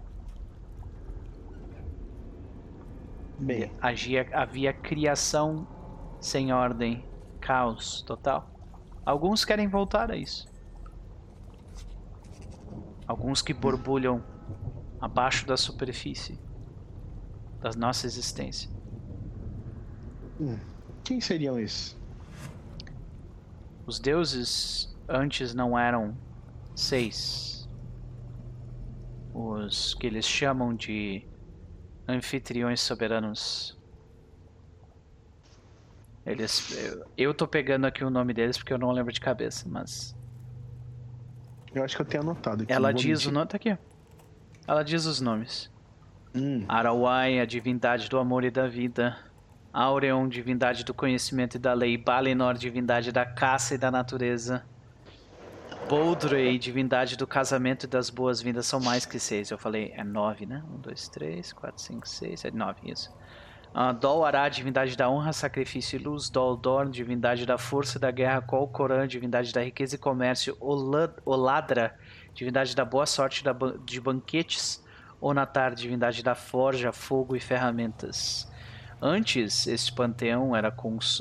[3.40, 5.68] Bem, havia, havia criação
[6.20, 7.06] sem ordem,
[7.40, 8.52] caos total.
[9.06, 10.48] Alguns querem voltar a isso.
[13.08, 14.24] Alguns que borbulham
[15.00, 16.38] abaixo da superfície
[17.62, 18.70] da nossa existência.
[20.40, 20.60] Hum,
[21.04, 21.98] quem seriam esses?
[23.86, 26.16] Os deuses antes não eram
[26.76, 27.70] seis.
[29.34, 31.26] Os que eles chamam de
[32.08, 33.78] anfitriões soberanos.
[36.26, 36.76] Eles.
[37.18, 40.17] Eu tô pegando aqui o nome deles porque eu não lembro de cabeça, mas.
[41.78, 42.74] Eu acho que eu tenho anotado aqui.
[42.74, 43.48] Ela diz o nome.
[43.48, 43.78] Tá aqui.
[44.68, 45.72] Ela diz os nomes.
[46.36, 46.66] Hum.
[46.68, 49.18] Arawai, a divindade do amor e da vida.
[49.72, 51.98] Aureon, divindade do conhecimento e da lei.
[51.98, 54.66] Balenor, divindade da caça e da natureza.
[55.88, 58.66] Boldrey, divindade do casamento e das boas-vindas.
[58.66, 59.52] São mais que seis.
[59.52, 60.64] Eu falei, é nove, né?
[60.70, 63.10] Um, dois, três, quatro, cinco, seis, sete, nove, isso.
[63.78, 66.32] Uh, Dol Ará, divindade da honra, sacrifício e luz.
[66.32, 68.42] Dol Dorn, divindade da força e da guerra.
[68.42, 70.58] Kol Koran, divindade da riqueza e comércio.
[70.60, 71.96] Olad Oladra,
[72.34, 74.84] divindade da boa sorte da ban de banquetes.
[75.22, 78.52] Onatar, divindade da forja, fogo e ferramentas.
[79.00, 80.76] Antes, este panteão era,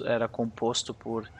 [0.07, 1.31] era composto por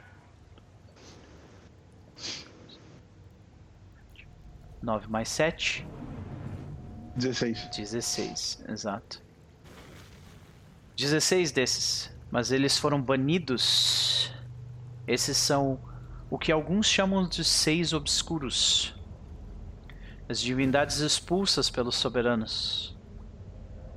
[4.83, 5.87] 9 mais 7.
[7.17, 7.71] 16.
[7.75, 9.26] 16, exato.
[10.97, 14.33] 16 desses, mas eles foram banidos.
[15.07, 15.79] Esses são
[16.31, 18.95] o que alguns chamam de seis obscuros.
[20.27, 22.97] As divindades expulsas pelos soberanos.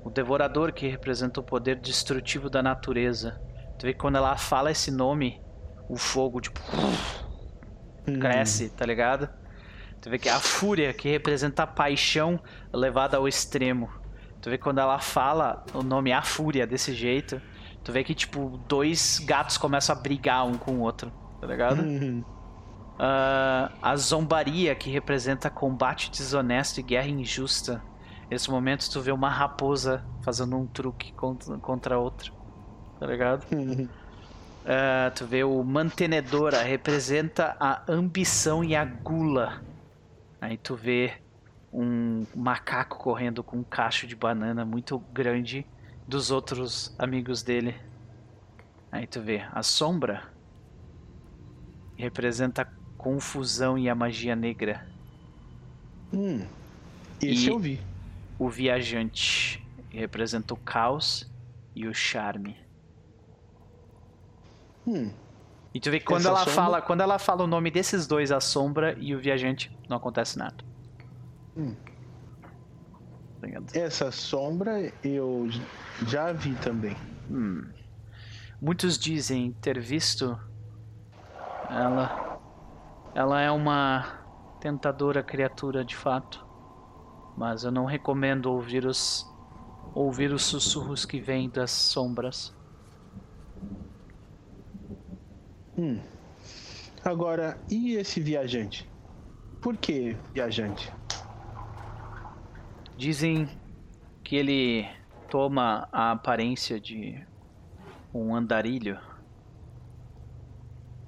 [0.03, 3.41] O devorador que representa o poder destrutivo da natureza.
[3.79, 5.41] Tu vê que quando ela fala esse nome,
[5.87, 6.59] o fogo, tipo,
[8.05, 8.19] hum.
[8.19, 9.29] cresce, tá ligado?
[10.01, 12.39] Tu vê que é a fúria que representa a paixão
[12.73, 13.89] levada ao extremo.
[14.41, 17.41] Tu vê que quando ela fala o nome a fúria desse jeito,
[17.83, 21.81] tu vê que tipo dois gatos começam a brigar um com o outro, tá ligado?
[21.81, 22.23] Uhum.
[22.99, 27.81] Uh, a zombaria que representa combate desonesto e guerra injusta.
[28.29, 32.31] Nesse momento tu vê uma raposa fazendo um truque contra, contra outra,
[32.99, 33.45] tá ligado?
[33.51, 39.61] Uh, tu vê o mantenedora representa a ambição e a gula
[40.41, 41.13] Aí tu vê
[41.71, 45.65] um macaco correndo com um cacho de banana muito grande
[46.07, 47.75] dos outros amigos dele.
[48.91, 50.23] Aí tu vê a sombra
[51.95, 52.67] representa a
[52.97, 54.87] confusão e a magia negra.
[56.13, 56.45] Hum.
[57.21, 57.79] Esse E- eu vi.
[58.39, 61.29] O viajante representa o caos
[61.75, 62.55] e o charme.
[64.87, 65.11] Hum.
[65.73, 68.07] E tu vê que quando Essa ela sombra- fala, quando ela fala o nome desses
[68.07, 70.63] dois, a sombra e o viajante, não acontece nada.
[71.57, 71.75] Hum.
[73.73, 75.47] Essa sombra eu
[76.05, 76.95] já vi também.
[77.29, 77.63] Hum.
[78.61, 80.37] Muitos dizem ter visto
[81.69, 82.39] ela.
[83.15, 84.19] Ela é uma
[84.59, 86.45] tentadora criatura de fato.
[87.37, 89.25] Mas eu não recomendo ouvir os
[89.93, 92.53] ouvir os sussurros que vêm das sombras.
[95.77, 95.99] Hum.
[97.03, 98.89] Agora, e esse viajante?
[99.61, 100.91] Por que viajante?
[102.99, 103.47] Dizem
[104.25, 104.85] que ele
[105.29, 107.25] toma a aparência de
[108.13, 108.99] um andarilho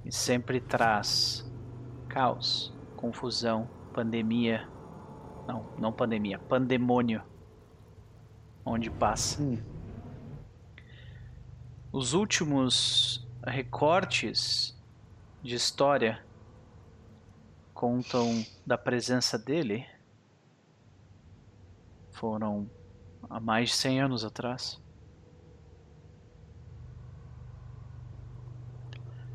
[0.02, 1.46] e sempre traz
[2.08, 4.66] caos, confusão, pandemia.
[5.46, 7.22] Não, não pandemia, pandemônio.
[8.64, 9.42] Onde passa.
[9.42, 9.58] Hum.
[11.92, 14.74] Os últimos recortes
[15.42, 16.24] de história
[17.74, 19.91] contam da presença dele
[22.12, 22.70] foram
[23.28, 24.80] há mais de 100 anos atrás.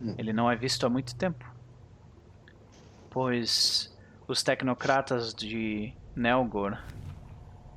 [0.02, 0.16] Hum.
[0.18, 1.46] Ele não é visto há muito tempo,
[3.10, 3.96] pois
[4.28, 6.78] os tecnocratas de Nelgor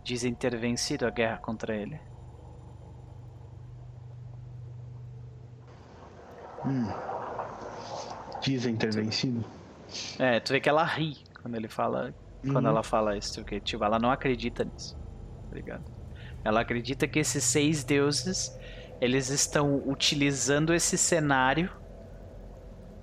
[0.05, 1.99] dizem ter vencido a guerra contra ele.
[8.43, 9.45] Dizem ter vencido?
[10.19, 12.15] É, tu vê que ela ri quando ele fala,
[12.53, 12.71] quando Uhum.
[12.71, 14.97] ela fala isso, porque tipo, ela não acredita nisso,
[15.49, 15.85] tá ligado?
[16.45, 18.51] Ela acredita que esses seis deuses,
[19.01, 21.71] eles estão utilizando esse cenário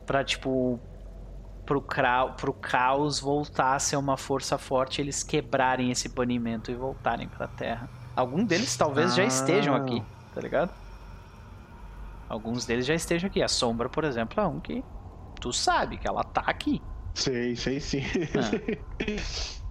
[0.05, 0.79] pra tipo
[1.65, 6.75] pro, crau, pro caos voltar a ser uma força forte, eles quebrarem esse banimento e
[6.75, 7.91] voltarem pra Terra.
[8.15, 9.77] Algum deles talvez já estejam Ah.
[9.77, 10.01] aqui,
[10.33, 10.73] tá ligado?
[12.29, 13.41] Alguns deles já estejam aqui.
[13.41, 14.83] A Sombra, por exemplo, é um que
[15.39, 16.81] tu sabe que ela tá aqui.
[17.17, 18.03] Sei, sei sim.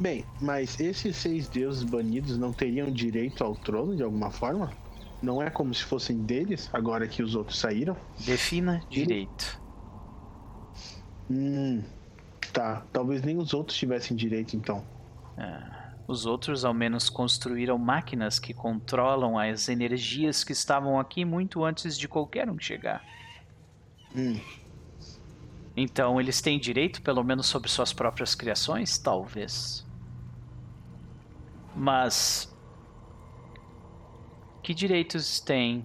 [0.00, 4.72] Bem, mas esses seis deuses banidos não teriam direito ao trono de alguma forma?
[5.22, 7.96] Não é como se fossem deles, agora que os outros saíram?
[8.26, 9.60] Defina direito.
[11.30, 11.84] Hum.
[12.52, 12.84] Tá.
[12.92, 14.84] Talvez nem os outros tivessem direito, então.
[16.08, 21.96] Os outros, ao menos, construíram máquinas que controlam as energias que estavam aqui muito antes
[21.96, 23.04] de qualquer um chegar.
[24.16, 24.40] Hum.
[25.80, 28.98] Então, eles têm direito, pelo menos, sobre suas próprias criações?
[28.98, 29.86] Talvez.
[31.76, 32.52] Mas.
[34.60, 35.84] Que direitos têm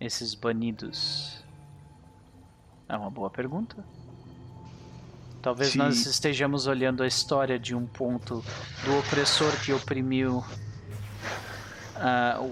[0.00, 1.44] esses banidos?
[2.88, 3.84] É uma boa pergunta.
[5.40, 8.44] Talvez Se- nós estejamos olhando a história de um ponto
[8.84, 10.44] do opressor que oprimiu.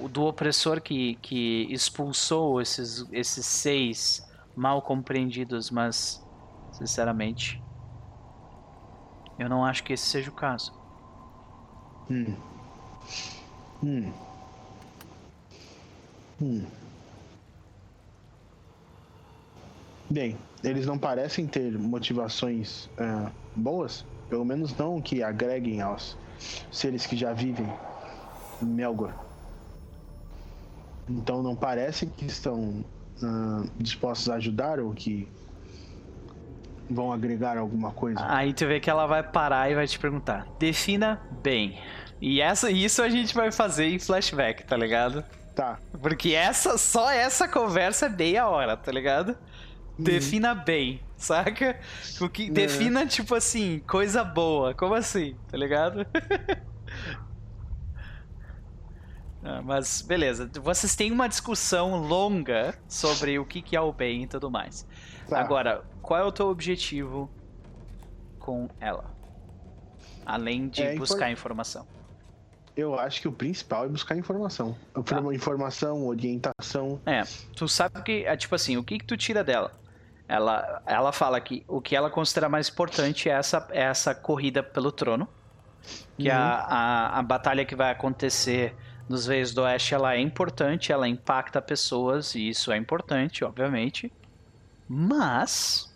[0.04, 6.24] o- do opressor que, que expulsou esses, esses seis mal compreendidos, mas
[6.72, 7.62] sinceramente
[9.38, 10.72] eu não acho que esse seja o caso.
[12.10, 12.36] Hum.
[13.82, 14.12] Hum.
[16.40, 16.66] Hum.
[20.10, 26.16] Bem, eles não parecem ter motivações ah, boas, pelo menos não que agreguem aos
[26.70, 27.66] seres que já vivem
[28.62, 29.14] em Melgor.
[31.08, 32.84] Então não parece que estão
[33.22, 35.28] ah, dispostos a ajudar ou que
[36.88, 38.20] vão agregar alguma coisa.
[38.26, 41.78] Aí tu vê que ela vai parar e vai te perguntar: defina bem.
[42.20, 45.24] E essa, isso a gente vai fazer em flashback, tá ligado?
[45.54, 45.78] Tá.
[46.00, 49.36] Porque essa, só essa conversa é meia hora, tá ligado?
[49.98, 51.78] Defina bem, saca?
[52.20, 54.72] O que, defina, tipo assim, coisa boa.
[54.72, 55.36] Como assim?
[55.50, 56.06] Tá ligado?
[59.44, 64.23] Ah, mas beleza, vocês têm uma discussão longa sobre o que, que é o bem
[64.23, 64.86] e tudo mais.
[65.28, 65.40] Tá.
[65.40, 67.31] Agora, qual é o teu objetivo
[68.39, 69.05] com ela?
[70.24, 71.86] Além de É, buscar informação.
[72.77, 74.77] Eu acho que o principal é buscar informação.
[75.05, 75.20] Tá.
[75.35, 77.01] Informação, orientação.
[77.05, 77.23] É,
[77.55, 79.73] tu sabe que, é, tipo assim, o que que tu tira dela?
[80.28, 84.62] Ela, ela fala que o que ela considera mais importante é essa, é essa corrida
[84.62, 85.28] pelo trono.
[86.16, 88.74] Que a, a, a batalha que vai acontecer
[89.08, 94.12] nos Veios do Oeste, ela é importante, ela impacta pessoas, e isso é importante, obviamente.
[94.88, 95.92] Mas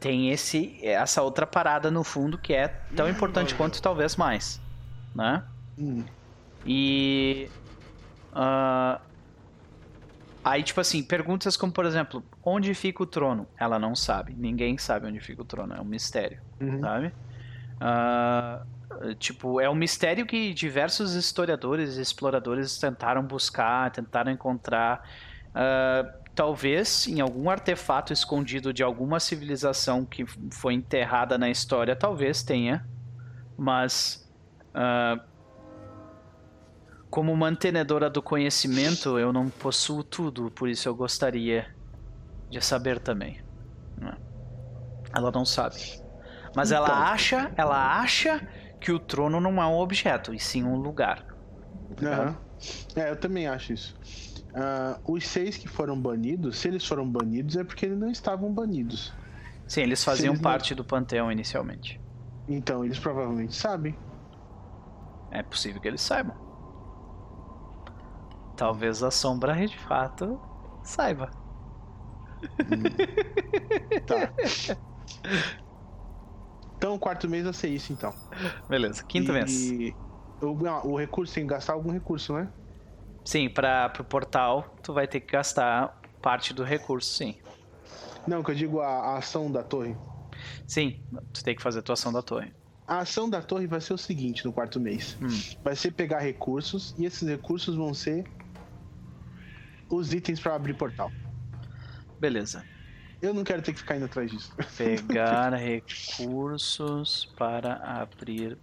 [0.00, 4.60] tem esse essa outra parada no fundo que é tão importante quanto talvez mais,
[5.14, 5.44] né?
[5.78, 6.04] Hum.
[6.66, 7.48] E.
[8.32, 9.00] ah,
[10.44, 13.46] Aí, tipo assim, perguntas como, por exemplo, onde fica o trono?
[13.56, 14.34] Ela não sabe.
[14.34, 15.72] Ninguém sabe onde fica o trono.
[15.72, 16.80] É um mistério, Uhum.
[16.80, 17.12] sabe?
[17.80, 18.66] Ah,
[19.18, 25.02] tipo, é um mistério que diversos historiadores e exploradores tentaram buscar, tentaram encontrar.
[25.54, 26.04] Ah,
[26.34, 32.86] talvez em algum artefato escondido de alguma civilização que foi enterrada na história, talvez tenha.
[33.56, 34.30] Mas.
[34.74, 35.18] ah,
[37.10, 41.66] como mantenedora do conhecimento, eu não possuo tudo, por isso eu gostaria
[42.48, 43.38] de saber também.
[43.98, 44.16] né?
[45.14, 45.76] Ela não sabe.
[46.56, 46.84] Mas Então.
[46.86, 48.40] ela acha, ela acha
[48.82, 51.24] que o trono não é um objeto, e sim um lugar.
[52.02, 52.36] Aham.
[52.96, 53.94] É, eu também acho isso.
[54.54, 58.52] Ah, os seis que foram banidos, se eles foram banidos, é porque eles não estavam
[58.52, 59.12] banidos.
[59.66, 62.00] Sim, eles faziam eles não- parte do panteão inicialmente.
[62.46, 63.96] Então, eles provavelmente sabem.
[65.30, 66.36] É possível que eles saibam.
[68.56, 70.38] Talvez a sombra de fato
[70.82, 71.30] saiba.
[74.06, 74.32] Tá.
[76.82, 78.12] então, o quarto mês vai ser isso, então.
[78.68, 79.70] Beleza, quinto mês.
[79.70, 79.94] e...
[80.40, 82.48] O, ah, o recurso tem que gastar algum recurso, né?
[83.24, 87.36] Sim, para pro portal, tu vai ter que gastar parte do recurso, sim.
[88.26, 89.96] Não, que eu digo a, a ação da torre.
[90.66, 91.00] Sim,
[91.32, 92.52] tu tem que fazer a tua ação da torre.
[92.84, 95.16] A ação da torre vai ser o seguinte no quarto mês.
[95.22, 95.28] Hum.
[95.62, 98.24] Vai ser pegar recursos e esses recursos vão ser
[99.88, 101.12] os itens pra abrir portal.
[102.18, 102.64] Beleza.
[103.22, 104.52] Eu não quero ter que ficar indo atrás disso.
[104.76, 108.58] Pegar recursos para abrir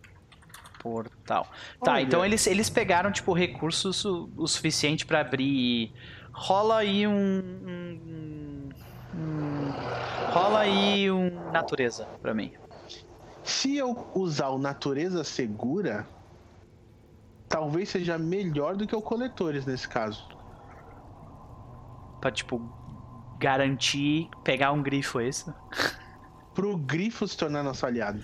[0.79, 1.47] portal.
[1.81, 2.01] Tá, Olha.
[2.01, 5.93] então eles, eles pegaram, tipo, recursos o, o suficiente para abrir.
[6.33, 8.69] Rola aí um, um-
[9.15, 9.69] um-
[10.31, 12.51] Rola aí um natureza pra mim.
[13.43, 16.05] Se eu usar o natureza segura,
[17.47, 20.27] talvez seja melhor do que o coletores nesse caso.
[22.21, 22.61] Pra, tipo,
[23.39, 25.53] garantir pegar um grifo, é isso?
[26.53, 28.23] Pro grifo se tornar nosso aliado.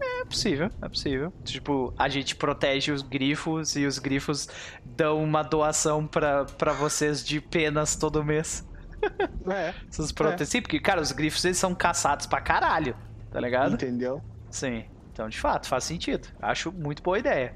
[0.00, 1.32] É possível, é possível.
[1.44, 4.48] Tipo, a gente protege os grifos e os grifos
[4.84, 8.66] dão uma doação pra, pra vocês de penas todo mês.
[9.50, 10.46] É, Vocês protegem.
[10.46, 12.94] Sim, porque, cara, os grifos eles são caçados pra caralho,
[13.30, 13.72] tá ligado?
[13.72, 14.22] entendeu?
[14.50, 14.84] Sim.
[15.10, 16.28] Então, de fato, faz sentido.
[16.40, 17.54] Acho muito boa ideia.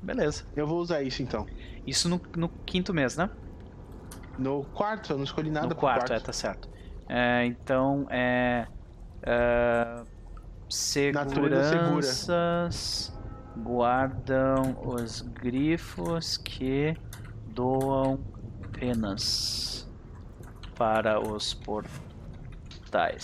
[0.00, 0.44] Beleza.
[0.56, 1.46] Eu vou usar isso então.
[1.86, 3.28] Isso no, no quinto mês, né?
[4.40, 6.66] No quarto, eu não escolhi nada no pro quarto, é, tá certo.
[7.06, 8.66] É, então, é.
[9.22, 10.02] é
[11.12, 12.02] Natureza segura.
[12.02, 13.12] seguranças
[13.58, 16.96] guardam os grifos que
[17.48, 18.18] doam
[18.72, 19.86] penas
[20.76, 23.20] para os portais.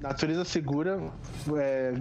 [0.00, 0.98] Natureza segura,
[1.56, 1.94] é,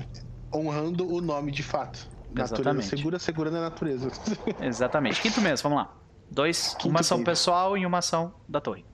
[0.52, 2.08] honrando o nome de fato.
[2.34, 2.88] Natureza Exatamente.
[2.88, 4.10] segura, segurando a natureza.
[4.62, 5.22] Exatamente.
[5.22, 5.94] Quinto mês, vamos lá.
[6.32, 7.26] Dois, Quinto uma ação mês.
[7.30, 8.86] pessoal e uma ação da torre.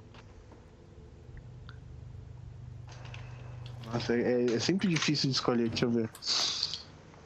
[3.91, 6.09] Nossa, é, é sempre difícil de escolher, deixa eu ver.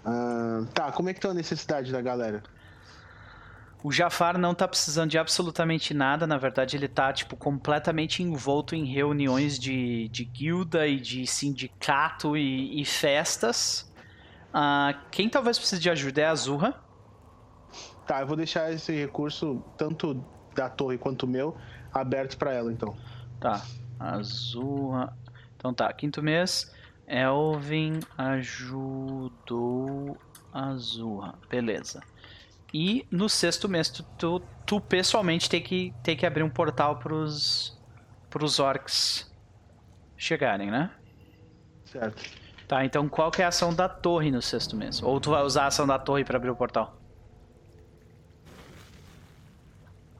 [0.05, 2.43] Ah, tá, como é que tá a necessidade da galera?
[3.81, 8.75] O Jafar não tá precisando de absolutamente nada, na verdade ele tá, tipo, completamente envolto
[8.75, 13.89] em reuniões de, de guilda e de sindicato e, e festas.
[14.53, 16.88] Ah, quem talvez precise de ajuda é a Zurra.
[18.09, 20.25] Tá, eu vou deixar esse recurso, tanto
[20.55, 21.55] da torre quanto o meu,
[21.93, 22.97] aberto pra ela, então.
[23.39, 23.63] Tá,
[23.99, 25.15] a Zurra...
[25.55, 26.73] Então tá, quinto mês,
[27.05, 30.17] Elvin ajudou
[30.51, 32.01] a Zurra, beleza.
[32.73, 36.97] E no sexto mês, tu, tu, tu pessoalmente tem que, tem que abrir um portal
[36.97, 37.79] pros,
[38.27, 39.31] pros orcs
[40.17, 40.89] chegarem, né?
[41.85, 42.23] Certo.
[42.67, 45.03] Tá, então qual que é a ação da torre no sexto mês?
[45.03, 46.98] Ou tu vai usar a ação da torre pra abrir o portal?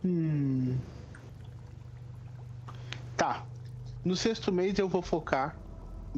[0.04, 0.78] Hum.
[3.18, 3.44] Tá.
[4.04, 5.56] No sexto mês eu vou focar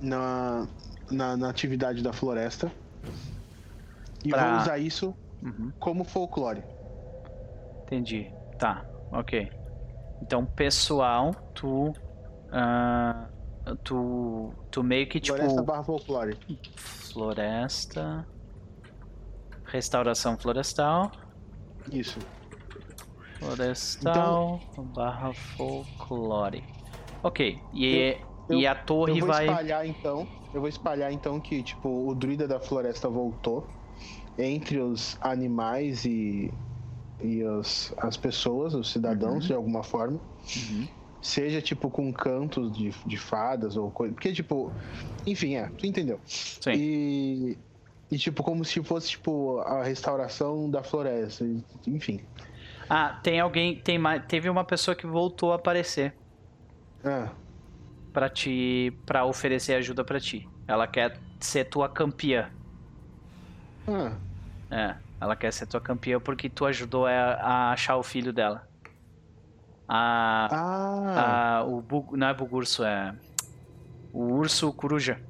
[0.01, 0.67] na,
[1.09, 2.71] na, na atividade da floresta.
[4.23, 6.63] E Pra- vou usar isso Uhum, como folclore.
[7.83, 8.31] entendi.
[8.59, 9.51] Tá, ok.
[10.21, 11.91] Então, pessoal, tu.
[12.51, 13.27] ah,
[13.83, 14.53] tu.
[14.69, 15.35] Tu meio que tipo.
[15.35, 16.37] Floresta barra folclore.
[16.75, 18.23] Floresta.
[19.65, 21.11] Restauração florestal.
[21.91, 22.19] Isso.
[23.41, 24.61] Florestal
[24.93, 26.63] barra folclore.
[27.23, 27.59] Ok.
[27.73, 28.15] E,
[28.47, 29.47] eu- e a torre eu vou vai.
[29.47, 30.27] espalhar então.
[30.53, 33.67] Eu vou espalhar então que, tipo, o druida da floresta voltou
[34.37, 36.51] entre os animais e,
[37.21, 40.19] e os, as pessoas, os cidadãos, de alguma forma.
[40.55, 40.87] Uhum.
[41.21, 44.13] Seja, tipo, com cantos de, de fadas ou coisa.
[44.13, 44.71] Porque, tipo.
[45.25, 46.19] Enfim, é, tu entendeu.
[46.25, 46.71] Sim.
[46.75, 47.57] E.
[48.11, 51.45] E, tipo, como se fosse, tipo, a restauração da floresta.
[51.87, 52.19] Enfim.
[52.93, 53.79] Ah, tem alguém.
[53.79, 56.13] Tem mais, teve uma pessoa que voltou a aparecer
[57.05, 57.29] Ah,
[58.11, 58.91] pra te.
[59.05, 60.45] para oferecer ajuda pra ti.
[60.67, 62.49] Ela quer ser tua campeã.
[63.87, 64.11] ah,
[64.69, 68.67] É, ela quer ser tua campeã porque tu ajudou a, a achar o filho dela.
[69.87, 73.15] A, ah, a- o bug, não é bugurso, é
[74.11, 75.21] o urso coruja.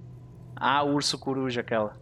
[0.56, 1.96] A urso coruja aquela.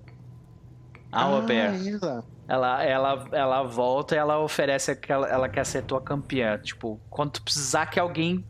[1.11, 1.73] A ah, bear.
[1.75, 2.25] ela.
[2.47, 5.27] Ela, ela, ela volta e ela oferece aquela.
[5.27, 6.57] Ela quer ser tua campeã.
[6.57, 8.45] Tipo, quando tu precisar que alguém.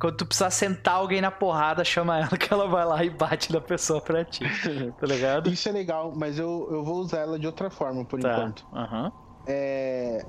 [0.00, 3.52] Quando tu precisar sentar alguém na porrada, chama ela que ela vai lá e bate
[3.52, 4.44] na pessoa pra ti.
[4.98, 5.50] Tá ligado?
[5.50, 8.32] Isso é legal, mas eu, eu vou usar ela de outra forma por Tá.
[8.32, 8.64] enquanto.
[8.72, 9.12] Aham.
[9.46, 10.26] É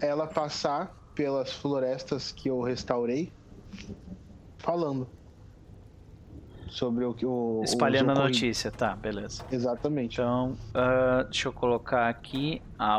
[0.00, 3.30] ela passar pelas florestas que eu restaurei
[4.58, 5.06] falando
[6.70, 8.40] sobre o que o Espalhando a os ocorridos.
[8.40, 8.70] notícia.
[8.70, 9.44] Tá, beleza.
[9.50, 10.14] Exatamente.
[10.14, 12.62] Então, ah, deixa eu colocar aqui.
[12.78, 12.98] A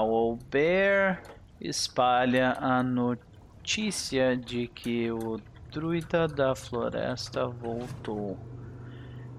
[0.51, 1.23] Bear
[1.59, 5.39] espalha a notícia de que o
[5.71, 8.37] druida da floresta voltou.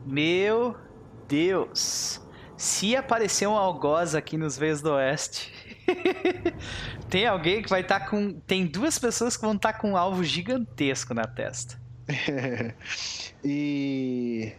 [0.05, 0.75] Meu
[1.29, 2.21] Deus!
[2.57, 5.53] Se aparecer um algoz aqui nos Veios do Oeste,
[7.11, 8.35] tem alguém que vai estar com.
[8.47, 11.82] Tem duas pessoas que vão estar com um alvo gigantesco na testa.
[13.45, 14.53] e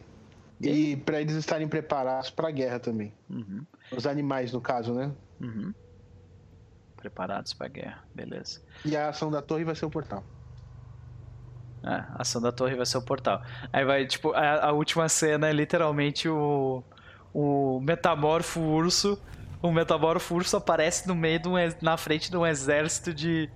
[0.62, 3.14] e para eles estarem preparados para a guerra também.
[3.30, 3.66] Uhum.
[3.92, 5.12] Os animais, no caso, né?
[5.42, 5.74] Uhum.
[6.96, 8.62] Preparados pra guerra, beleza.
[8.86, 10.24] E a ação da torre vai ser o portal.
[11.84, 13.42] É, a ação da torre vai ser o portal.
[13.74, 16.82] Aí vai, tipo, a, a última cena é literalmente o,
[17.34, 19.22] o metamorfo urso.
[19.62, 23.50] O metamorfo urso aparece no meio de um, na frente de um exército de,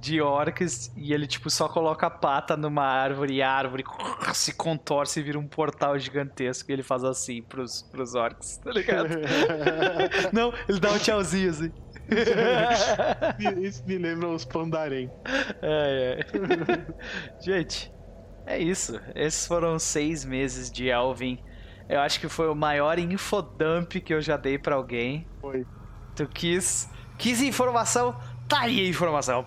[0.00, 3.84] de orcs e ele, tipo, só coloca a pata numa árvore e a árvore
[4.32, 8.72] se contorce e vira um portal gigantesco e ele faz assim pros, pros orcs, tá
[8.72, 9.08] ligado?
[10.32, 11.72] Não, ele dá um tchauzinho assim.
[13.60, 15.10] Isso me lembra os pandarém.
[15.62, 17.40] É, é.
[17.40, 17.92] Gente,
[18.46, 18.98] é isso.
[19.14, 21.38] Esses foram seis meses de Elvin.
[21.88, 25.26] Eu acho que foi o maior infodump que eu já dei pra alguém.
[25.40, 25.66] Foi.
[26.16, 28.18] Tu quis, quis informação?
[28.50, 29.44] Tá aí a informação.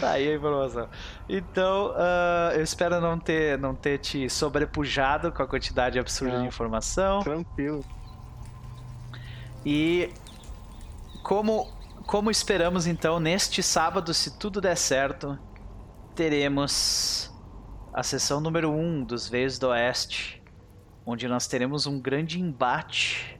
[0.00, 0.88] tá aí a informação.
[1.28, 6.38] Então, ah, eu espero não ter, não ter te sobrepujado com a quantidade absurda de
[6.40, 6.46] Não.
[6.46, 7.20] informação.
[7.20, 7.84] Tranquilo.
[9.64, 10.12] E
[11.22, 11.72] como,
[12.04, 15.38] como esperamos então, neste sábado, se tudo der certo,
[16.16, 17.32] teremos
[17.94, 20.42] a sessão número 1 um dos Veios do Oeste,
[21.06, 23.37] onde nós teremos um grande embate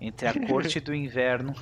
[0.00, 1.54] entre a Corte do Inverno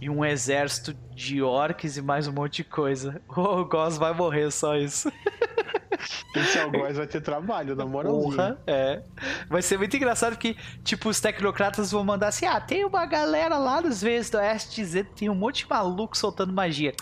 [0.00, 3.20] e um exército de orcs e mais um monte de coisa.
[3.28, 5.10] O Goss vai morrer, só isso.
[6.34, 8.56] Esse algoz vai ter trabalho, na moralzinha.
[8.66, 9.02] É.
[9.48, 13.58] Vai ser muito engraçado que, tipo, os tecnocratas vão mandar assim: ah, tem uma galera
[13.58, 16.94] lá dos Veios do Oeste dizendo que tem um monte de maluco soltando magia.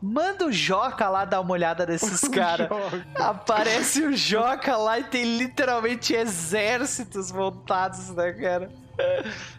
[0.00, 2.68] Manda o Joca lá dar uma olhada nesses caras.
[3.14, 8.70] Aparece o Joca lá e tem literalmente exércitos montados, né, cara?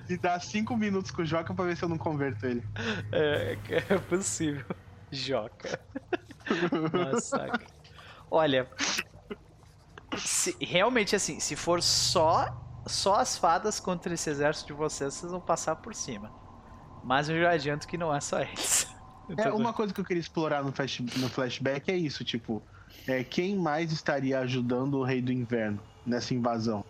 [0.09, 2.63] E dá cinco minutos com o Joca pra ver se eu não converto ele.
[3.11, 3.57] É,
[3.89, 4.65] é possível.
[5.11, 5.79] Joca.
[6.93, 7.67] Massacre.
[8.29, 8.69] Olha,
[10.17, 15.31] se- realmente assim, se for só só as fadas contra esse exército de vocês, vocês
[15.31, 16.31] vão passar por cima.
[17.03, 18.87] Mas eu já adianto que não é só eles.
[19.37, 22.63] É, uma coisa que eu queria explorar no, flash, no flashback é isso, tipo,
[23.07, 26.83] é, quem mais estaria ajudando o Rei do Inverno nessa invasão?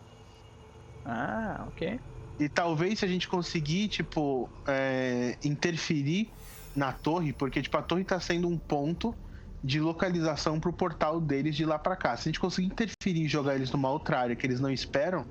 [1.05, 1.99] Ah, ok.
[2.39, 6.31] E talvez se a gente conseguir, tipo, é, interferir
[6.75, 9.13] na torre, porque, tipo, a torre tá sendo um ponto
[9.61, 12.15] de localização pro portal deles de lá pra cá.
[12.15, 15.25] Se a gente conseguir interferir e jogar eles numa outra área que eles não esperam,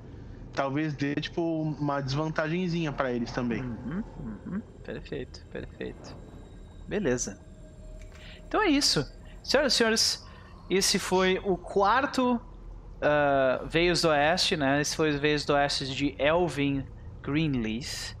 [0.53, 3.63] talvez dê, tipo, uma desvantagenzinha pra eles também.
[3.63, 4.03] Uhum,
[4.45, 4.61] uhum.
[4.83, 6.15] Perfeito, perfeito.
[6.87, 7.39] Beleza.
[8.47, 9.03] Então é isso.
[9.43, 10.25] Senhoras e senhores,
[10.69, 12.39] esse foi o quarto
[13.01, 14.81] ah, Veios do Oeste, né?
[14.81, 16.85] Esse foi o Veios do Oeste de Elvin
[17.21, 18.15] Greenleaf.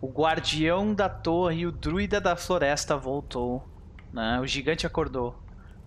[0.00, 3.68] O guardião da torre e o druida da floresta voltou.
[4.12, 4.40] Né?
[4.40, 5.38] O gigante acordou.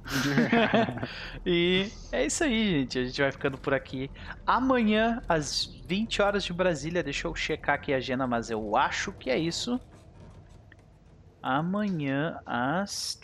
[1.46, 3.00] e é isso aí, gente.
[3.00, 4.10] A gente vai ficando por aqui.
[4.46, 9.12] Amanhã, às 20 horas de Brasília, deixa eu checar aqui a agenda, mas eu acho
[9.14, 9.80] que é isso.
[11.42, 13.20] Amanhã, às.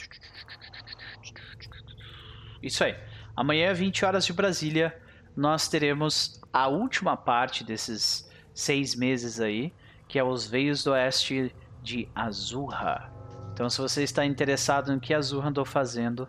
[2.61, 2.95] Isso aí.
[3.35, 4.99] Amanhã, 20 horas de Brasília,
[5.35, 8.28] nós teremos a última parte desses
[8.59, 9.73] seis meses aí,
[10.07, 13.09] que é os Veios do Oeste de Azurra.
[13.53, 16.27] Então, se você está interessado no que a Azurra andou fazendo,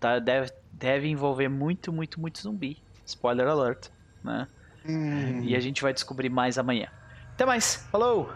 [0.00, 2.82] tá- deve, deve envolver muito, muito, muito zumbi.
[3.04, 3.88] Spoiler alert,
[4.22, 4.48] né?
[4.86, 5.42] Hum.
[5.42, 6.88] E a gente vai descobrir mais amanhã.
[7.34, 8.30] Até mais, falou!